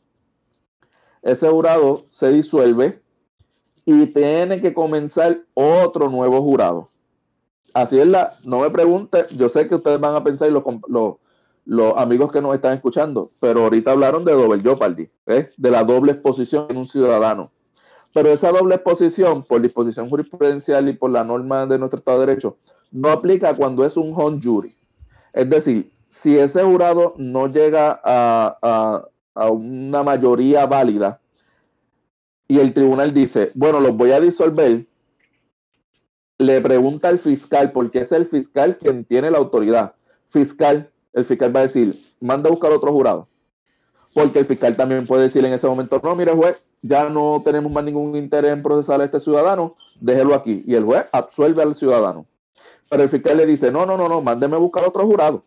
ese 1.21 1.47
jurado 1.47 2.05
se 2.09 2.31
disuelve 2.31 3.03
y 3.85 4.07
tiene 4.07 4.61
que 4.61 4.73
comenzar 4.73 5.41
otro 5.53 6.09
nuevo 6.09 6.41
jurado. 6.41 6.89
Así 7.75 7.99
es 7.99 8.07
la, 8.07 8.39
no 8.43 8.61
me 8.61 8.71
pregunte, 8.71 9.27
yo 9.37 9.47
sé 9.47 9.67
que 9.67 9.75
ustedes 9.75 9.99
van 9.99 10.15
a 10.15 10.23
pensar 10.23 10.49
y 10.49 10.51
lo, 10.51 10.63
lo 10.87 11.19
los 11.65 11.95
amigos 11.97 12.31
que 12.31 12.41
nos 12.41 12.55
están 12.55 12.73
escuchando, 12.73 13.31
pero 13.39 13.63
ahorita 13.63 13.91
hablaron 13.91 14.25
de 14.25 14.33
doble 14.33 14.61
jeopardy, 14.61 15.09
de 15.25 15.71
la 15.71 15.83
doble 15.83 16.13
exposición 16.13 16.67
en 16.69 16.77
un 16.77 16.85
ciudadano. 16.85 17.51
Pero 18.13 18.29
esa 18.29 18.51
doble 18.51 18.75
exposición, 18.75 19.43
por 19.43 19.61
disposición 19.61 20.09
jurisprudencial 20.09 20.89
y 20.89 20.93
por 20.93 21.11
la 21.11 21.23
norma 21.23 21.65
de 21.65 21.77
nuestro 21.77 21.99
Estado 21.99 22.19
de 22.19 22.25
Derecho, 22.27 22.57
no 22.91 23.09
aplica 23.09 23.55
cuando 23.55 23.85
es 23.85 23.95
un 23.95 24.11
home 24.13 24.39
jury. 24.43 24.75
Es 25.33 25.49
decir, 25.49 25.93
si 26.09 26.37
ese 26.37 26.61
jurado 26.61 27.13
no 27.17 27.47
llega 27.47 28.01
a, 28.03 29.07
a 29.33 29.49
una 29.49 30.03
mayoría 30.03 30.65
válida 30.65 31.21
y 32.47 32.59
el 32.59 32.73
tribunal 32.73 33.13
dice, 33.13 33.51
bueno, 33.53 33.79
los 33.79 33.95
voy 33.95 34.11
a 34.11 34.19
disolver, 34.19 34.85
le 36.37 36.59
pregunta 36.59 37.07
al 37.07 37.19
fiscal, 37.19 37.71
porque 37.71 38.01
es 38.01 38.11
el 38.11 38.25
fiscal 38.25 38.77
quien 38.77 39.05
tiene 39.05 39.31
la 39.31 39.37
autoridad. 39.37 39.93
Fiscal, 40.27 40.90
el 41.13 41.25
fiscal 41.25 41.55
va 41.55 41.61
a 41.61 41.63
decir, 41.63 41.99
manda 42.19 42.47
a 42.49 42.51
buscar 42.51 42.71
otro 42.71 42.91
jurado. 42.91 43.27
Porque 44.13 44.39
el 44.39 44.45
fiscal 44.45 44.75
también 44.75 45.07
puede 45.07 45.23
decir 45.23 45.45
en 45.45 45.53
ese 45.53 45.67
momento, 45.67 45.99
no, 46.03 46.15
mire 46.15 46.33
juez, 46.33 46.57
ya 46.81 47.09
no 47.09 47.41
tenemos 47.45 47.71
más 47.71 47.83
ningún 47.83 48.15
interés 48.15 48.51
en 48.51 48.63
procesar 48.63 49.01
a 49.01 49.05
este 49.05 49.19
ciudadano, 49.19 49.75
déjelo 49.99 50.35
aquí. 50.35 50.63
Y 50.65 50.75
el 50.75 50.83
juez 50.83 51.05
absuelve 51.11 51.63
al 51.63 51.75
ciudadano. 51.75 52.25
Pero 52.89 53.03
el 53.03 53.09
fiscal 53.09 53.37
le 53.37 53.45
dice, 53.45 53.71
no, 53.71 53.85
no, 53.85 53.95
no, 53.97 54.09
no, 54.09 54.21
mándeme 54.21 54.55
a 54.55 54.59
buscar 54.59 54.83
otro 54.85 55.05
jurado. 55.05 55.43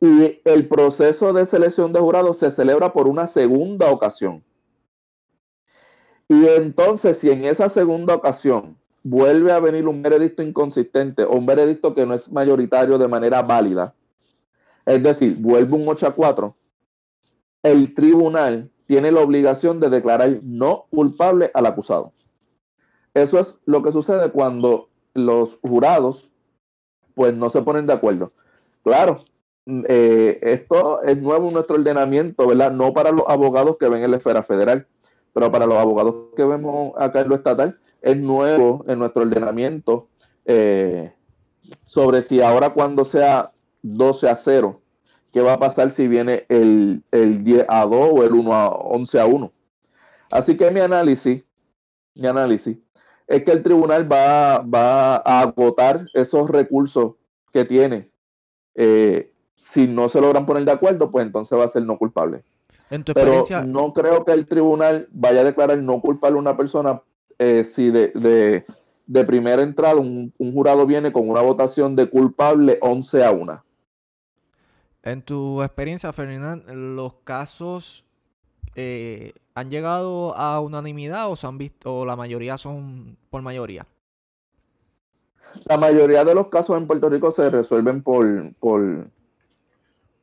Y 0.00 0.40
el 0.44 0.66
proceso 0.68 1.32
de 1.34 1.44
selección 1.44 1.92
de 1.92 2.00
jurados 2.00 2.38
se 2.38 2.50
celebra 2.50 2.92
por 2.92 3.06
una 3.06 3.26
segunda 3.26 3.90
ocasión. 3.90 4.42
Y 6.28 6.46
entonces, 6.46 7.18
si 7.18 7.30
en 7.30 7.44
esa 7.44 7.68
segunda 7.68 8.14
ocasión 8.14 8.78
vuelve 9.02 9.52
a 9.52 9.60
venir 9.60 9.86
un 9.88 10.00
veredicto 10.00 10.42
inconsistente 10.42 11.24
o 11.24 11.32
un 11.32 11.44
veredicto 11.44 11.92
que 11.92 12.06
no 12.06 12.14
es 12.14 12.30
mayoritario 12.30 12.96
de 12.96 13.08
manera 13.08 13.42
válida, 13.42 13.94
es 14.86 15.02
decir, 15.02 15.36
vuelve 15.38 15.76
un 15.76 15.88
8 15.88 16.06
a 16.06 16.14
4, 16.14 16.56
el 17.62 17.94
tribunal 17.94 18.70
tiene 18.86 19.12
la 19.12 19.20
obligación 19.20 19.80
de 19.80 19.90
declarar 19.90 20.40
no 20.42 20.86
culpable 20.90 21.50
al 21.54 21.66
acusado. 21.66 22.12
Eso 23.14 23.38
es 23.38 23.58
lo 23.64 23.82
que 23.82 23.92
sucede 23.92 24.30
cuando 24.30 24.88
los 25.14 25.58
jurados 25.62 26.30
pues 27.14 27.34
no 27.34 27.50
se 27.50 27.62
ponen 27.62 27.86
de 27.86 27.92
acuerdo. 27.92 28.32
Claro, 28.82 29.24
eh, 29.66 30.38
esto 30.42 31.02
es 31.02 31.20
nuevo 31.20 31.48
en 31.48 31.54
nuestro 31.54 31.76
ordenamiento, 31.76 32.46
¿verdad? 32.46 32.72
No 32.72 32.92
para 32.92 33.12
los 33.12 33.24
abogados 33.28 33.76
que 33.78 33.88
ven 33.88 34.02
en 34.02 34.10
la 34.10 34.16
esfera 34.16 34.42
federal, 34.42 34.86
pero 35.32 35.50
para 35.50 35.66
los 35.66 35.78
abogados 35.78 36.14
que 36.34 36.44
vemos 36.44 36.92
acá 36.96 37.20
en 37.20 37.28
lo 37.28 37.34
estatal, 37.34 37.78
es 38.00 38.16
nuevo 38.16 38.84
en 38.88 38.98
nuestro 38.98 39.22
ordenamiento 39.22 40.08
eh, 40.46 41.12
sobre 41.84 42.22
si 42.22 42.40
ahora 42.40 42.70
cuando 42.70 43.04
sea 43.04 43.52
12 43.82 44.28
a 44.28 44.36
0. 44.36 44.80
¿Qué 45.32 45.40
va 45.40 45.54
a 45.54 45.58
pasar 45.58 45.92
si 45.92 46.08
viene 46.08 46.44
el, 46.48 47.04
10 47.12 47.66
a 47.68 47.84
2 47.84 47.92
o 47.92 48.24
el 48.24 48.32
1 48.32 48.54
a 48.54 48.68
11 48.68 49.20
a 49.20 49.26
1? 49.26 49.52
Así 50.30 50.56
que 50.56 50.70
mi 50.70 50.80
análisis, 50.80 51.44
mi 52.14 52.26
análisis 52.26 52.76
es 53.30 53.44
que 53.44 53.52
el 53.52 53.62
tribunal 53.62 54.10
va, 54.10 54.58
va 54.58 55.16
a 55.16 55.40
agotar 55.40 56.06
esos 56.14 56.50
recursos 56.50 57.14
que 57.52 57.64
tiene. 57.64 58.10
Eh, 58.74 59.32
si 59.56 59.86
no 59.86 60.08
se 60.08 60.20
logran 60.20 60.46
poner 60.46 60.64
de 60.64 60.72
acuerdo, 60.72 61.12
pues 61.12 61.26
entonces 61.26 61.56
va 61.56 61.64
a 61.64 61.68
ser 61.68 61.84
no 61.84 61.96
culpable. 61.96 62.42
En 62.90 63.04
tu 63.04 63.12
experiencia... 63.12 63.60
Pero 63.60 63.72
no 63.72 63.92
creo 63.92 64.24
que 64.24 64.32
el 64.32 64.46
tribunal 64.46 65.08
vaya 65.12 65.42
a 65.42 65.44
declarar 65.44 65.78
no 65.78 66.00
culpable 66.00 66.38
a 66.38 66.40
una 66.40 66.56
persona 66.56 67.02
eh, 67.38 67.64
si 67.64 67.90
de, 67.90 68.64
de, 69.06 69.24
primera 69.24 69.62
entrada 69.62 69.94
un, 69.94 70.32
un, 70.36 70.52
jurado 70.52 70.84
viene 70.84 71.12
con 71.12 71.28
una 71.28 71.40
votación 71.40 71.94
de 71.94 72.10
culpable 72.10 72.78
11 72.80 73.24
a 73.24 73.30
1. 73.30 73.64
En 75.02 75.22
tu 75.22 75.62
experiencia, 75.62 76.12
Ferdinand, 76.12 76.62
¿los 76.68 77.14
casos 77.24 78.04
eh, 78.74 79.32
han 79.54 79.70
llegado 79.70 80.36
a 80.36 80.60
unanimidad 80.60 81.30
o 81.30 81.36
se 81.36 81.46
han 81.46 81.58
visto, 81.58 82.00
o 82.00 82.04
la 82.04 82.16
mayoría 82.16 82.58
son 82.58 83.16
por 83.30 83.40
mayoría? 83.42 83.86
La 85.64 85.78
mayoría 85.78 86.24
de 86.24 86.34
los 86.34 86.48
casos 86.48 86.76
en 86.76 86.86
Puerto 86.86 87.08
Rico 87.08 87.32
se 87.32 87.48
resuelven 87.50 88.02
por, 88.02 88.54
por, 88.54 89.08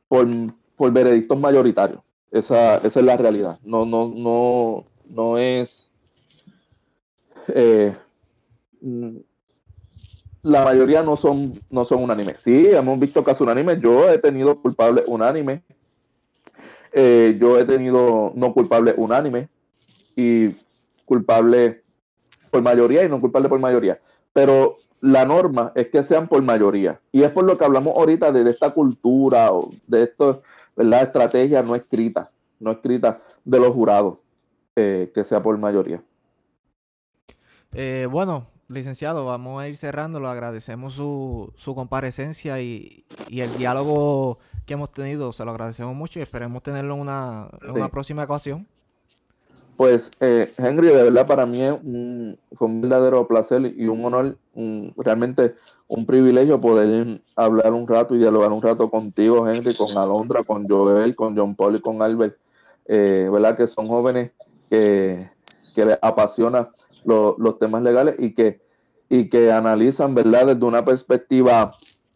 por, 0.08 0.92
veredictos 0.92 1.40
mayoritarios. 1.40 2.02
Esa, 2.32 2.78
esa, 2.78 3.00
es 3.00 3.06
la 3.06 3.18
realidad. 3.18 3.60
No, 3.64 3.86
no, 3.86 4.08
no, 4.08 4.86
no 5.06 5.38
es. 5.38 5.92
Eh, 7.48 7.96
la 10.44 10.64
mayoría 10.64 11.04
no 11.04 11.16
son, 11.16 11.54
no 11.70 11.84
son 11.86 12.04
unánimes. 12.04 12.42
Sí, 12.42 12.68
hemos 12.68 13.00
visto 13.00 13.24
casos 13.24 13.42
unánimes. 13.42 13.80
Yo 13.80 14.10
he 14.10 14.18
tenido 14.18 14.62
culpable 14.62 15.04
unánime. 15.08 15.64
Eh, 16.94 17.38
yo 17.40 17.60
he 17.60 17.66
tenido 17.66 18.32
no 18.36 18.54
culpable 18.54 18.94
unánime 18.98 19.50
y 20.16 20.50
culpable 21.06 21.84
por 22.50 22.62
mayoría 22.62 23.04
y 23.04 23.10
no 23.10 23.20
culpable 23.20 23.50
por 23.50 23.60
mayoría. 23.60 24.00
Pero 24.34 24.78
la 25.02 25.26
norma 25.26 25.72
es 25.76 25.90
que 25.90 26.04
sean 26.04 26.28
por 26.28 26.42
mayoría. 26.42 27.00
Y 27.12 27.24
es 27.24 27.32
por 27.32 27.46
lo 27.46 27.58
que 27.58 27.66
hablamos 27.66 27.96
ahorita 27.96 28.32
de, 28.32 28.50
esta 28.50 28.72
cultura 28.72 29.52
o 29.52 29.72
de 29.86 30.04
esto, 30.04 30.42
la 30.76 31.02
estrategia 31.02 31.62
no 31.62 31.76
escrita, 31.76 32.32
no 32.60 32.72
escrita 32.72 33.22
de 33.44 33.60
los 33.60 33.74
jurados, 33.74 34.18
eh, 34.76 35.12
que 35.14 35.24
sea 35.24 35.42
por 35.42 35.58
mayoría. 35.58 36.02
Eh, 37.74 38.08
bueno, 38.10 38.48
licenciado, 38.68 39.26
vamos 39.26 39.62
a 39.62 39.68
ir 39.68 39.78
cerrando. 39.78 40.20
Le 40.20 40.28
agradecemos 40.28 40.94
su, 40.94 41.54
su 41.56 41.76
comparecencia 41.76 42.62
y, 42.62 43.06
el 43.30 43.56
diálogo 43.58 44.40
que 44.66 44.74
hemos 44.74 44.92
tenido. 44.92 45.32
Se 45.32 45.46
lo 45.46 45.52
agradecemos 45.52 45.96
mucho 45.96 46.20
y 46.20 46.24
esperemos 46.24 46.64
tenerlo 46.64 46.96
en 46.96 47.02
una, 47.02 47.50
una 47.74 47.90
próxima 47.90 48.24
ocasión. 48.24 48.68
Pues, 49.78 50.10
eh, 50.20 50.52
Henry, 50.58 50.88
de 50.88 51.04
verdad 51.04 51.28
para 51.28 51.46
mí 51.46 51.62
es 51.62 51.72
un, 51.72 52.40
fue 52.56 52.68
un 52.68 52.82
verdadero 52.82 53.28
placer 53.28 53.74
y 53.78 53.88
un 53.88 54.04
honor, 54.06 54.36
realmente 54.98 55.54
un 55.88 56.06
privilegio 56.08 56.60
poder 56.60 57.22
hablar 57.36 57.74
un 57.74 57.88
rato 57.88 58.16
y 58.16 58.18
dialogar 58.18 58.52
un 58.52 58.62
rato 58.62 58.90
contigo, 58.90 59.48
Henry, 59.48 59.76
con 59.76 59.96
Alondra, 59.96 60.44
con 60.44 60.68
Joel, 60.68 61.16
con 61.16 61.38
John 61.38 61.56
Paul 61.56 61.76
y 61.76 61.82
con 61.82 62.02
Albert. 62.02 62.38
Eh, 62.88 63.30
¿Verdad? 63.32 63.56
Que 63.56 63.68
son 63.68 63.88
jóvenes 63.88 64.32
que, 64.70 65.30
que 65.76 65.86
les 65.86 66.00
apasiona 66.02 66.70
los 67.08 67.60
temas 67.60 67.82
legales 67.82 68.16
y 68.20 68.36
que 68.36 68.68
y 69.10 69.30
que 69.30 69.52
analizan, 69.52 70.16
¿verdad? 70.16 70.48
Desde 70.48 70.66
una 70.66 70.84
perspectiva, 70.84 71.74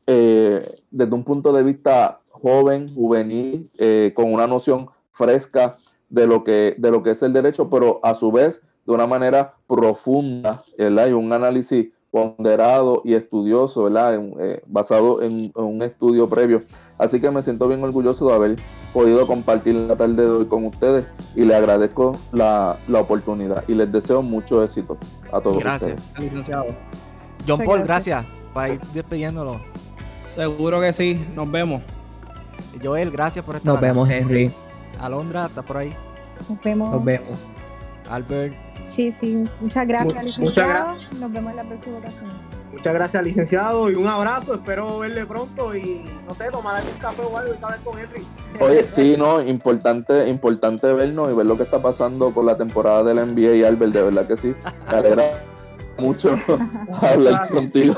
eh, 0.07 0.81
desde 0.89 1.13
un 1.13 1.23
punto 1.23 1.53
de 1.53 1.63
vista 1.63 2.21
joven, 2.31 2.93
juvenil, 2.93 3.69
eh, 3.77 4.11
con 4.15 4.33
una 4.33 4.47
noción 4.47 4.89
fresca 5.11 5.77
de 6.09 6.27
lo, 6.27 6.43
que, 6.43 6.75
de 6.77 6.91
lo 6.91 7.03
que 7.03 7.11
es 7.11 7.23
el 7.23 7.33
derecho, 7.33 7.69
pero 7.69 7.99
a 8.03 8.15
su 8.15 8.31
vez 8.31 8.61
de 8.85 8.93
una 8.93 9.07
manera 9.07 9.55
profunda, 9.67 10.63
¿verdad? 10.77 11.07
Y 11.07 11.13
un 11.13 11.31
análisis 11.31 11.89
ponderado 12.09 13.01
y 13.05 13.13
estudioso, 13.13 13.83
¿verdad? 13.85 14.21
Eh, 14.39 14.61
basado 14.67 15.21
en, 15.21 15.51
un 15.55 15.81
estudio 15.81 16.27
previo. 16.27 16.63
Así 17.01 17.19
que 17.19 17.31
me 17.31 17.41
siento 17.41 17.67
bien 17.67 17.83
orgulloso 17.83 18.27
de 18.27 18.35
haber 18.35 18.55
podido 18.93 19.25
compartir 19.25 19.73
la 19.73 19.95
tarde 19.95 20.23
de 20.23 20.29
hoy 20.29 20.45
con 20.45 20.65
ustedes 20.65 21.03
y 21.35 21.45
le 21.45 21.55
agradezco 21.55 22.15
la, 22.31 22.77
oportunidad 22.93 23.63
y 23.67 23.73
les 23.73 23.91
deseo 23.91 24.21
mucho 24.21 24.63
éxito 24.63 24.99
a 25.33 25.41
todos 25.41 25.57
gracias. 25.57 25.99
Licenciado. 26.19 26.67
John 27.47 27.61
Paul, 27.65 27.81
gracias. 27.81 28.23
para 28.53 28.75
ir 28.75 28.81
despidiéndolo. 28.93 29.59
Seguro 30.25 30.79
que 30.79 30.93
sí, 30.93 31.25
nos 31.35 31.49
vemos. 31.49 31.81
Joel, 32.83 33.09
gracias 33.09 33.43
por 33.43 33.55
estar 33.55 33.73
Nos 33.73 33.81
vemos, 33.81 34.07
Henry. 34.07 34.51
Alondra, 34.99 35.47
¿está 35.47 35.63
por 35.63 35.77
ahí? 35.77 35.93
Nos 36.47 36.61
vemos. 36.61 36.91
Nos 36.91 37.03
vemos. 37.03 37.45
Albert, 38.11 38.53
Sí, 38.91 39.15
sí. 39.17 39.45
Muchas 39.61 39.87
gracias, 39.87 40.21
licenciado. 40.21 40.49
Muchas 40.49 40.67
gracias. 40.67 41.19
Nos 41.19 41.31
vemos 41.31 41.51
en 41.51 41.55
la 41.55 41.63
próxima 41.63 41.97
ocasión. 41.97 42.29
Muchas 42.73 42.93
gracias, 42.93 43.23
licenciado, 43.23 43.89
y 43.89 43.95
un 43.95 44.07
abrazo. 44.07 44.53
Espero 44.53 44.99
verle 44.99 45.25
pronto 45.25 45.73
y, 45.73 46.05
no 46.27 46.35
sé, 46.35 46.51
tomar 46.51 46.83
un 46.83 46.99
café 46.99 47.21
o 47.21 47.37
algo 47.37 47.51
y 47.51 47.55
estar 47.55 47.77
con 47.79 47.97
Henry. 47.97 48.25
Oye, 48.59 48.85
sí, 48.93 49.15
no, 49.17 49.41
importante, 49.41 50.27
importante 50.27 50.91
vernos 50.91 51.31
y 51.31 51.35
ver 51.35 51.45
lo 51.45 51.55
que 51.55 51.63
está 51.63 51.81
pasando 51.81 52.31
con 52.31 52.45
la 52.45 52.57
temporada 52.57 53.03
de 53.03 53.13
la 53.13 53.25
NBA 53.25 53.55
y 53.55 53.63
Albert, 53.63 53.93
de 53.93 54.01
verdad 54.01 54.27
que 54.27 54.35
sí. 54.35 54.53
Me 54.89 54.97
alegra 54.97 55.23
mucho 55.97 56.35
hablar 57.01 57.47
contigo. 57.47 57.95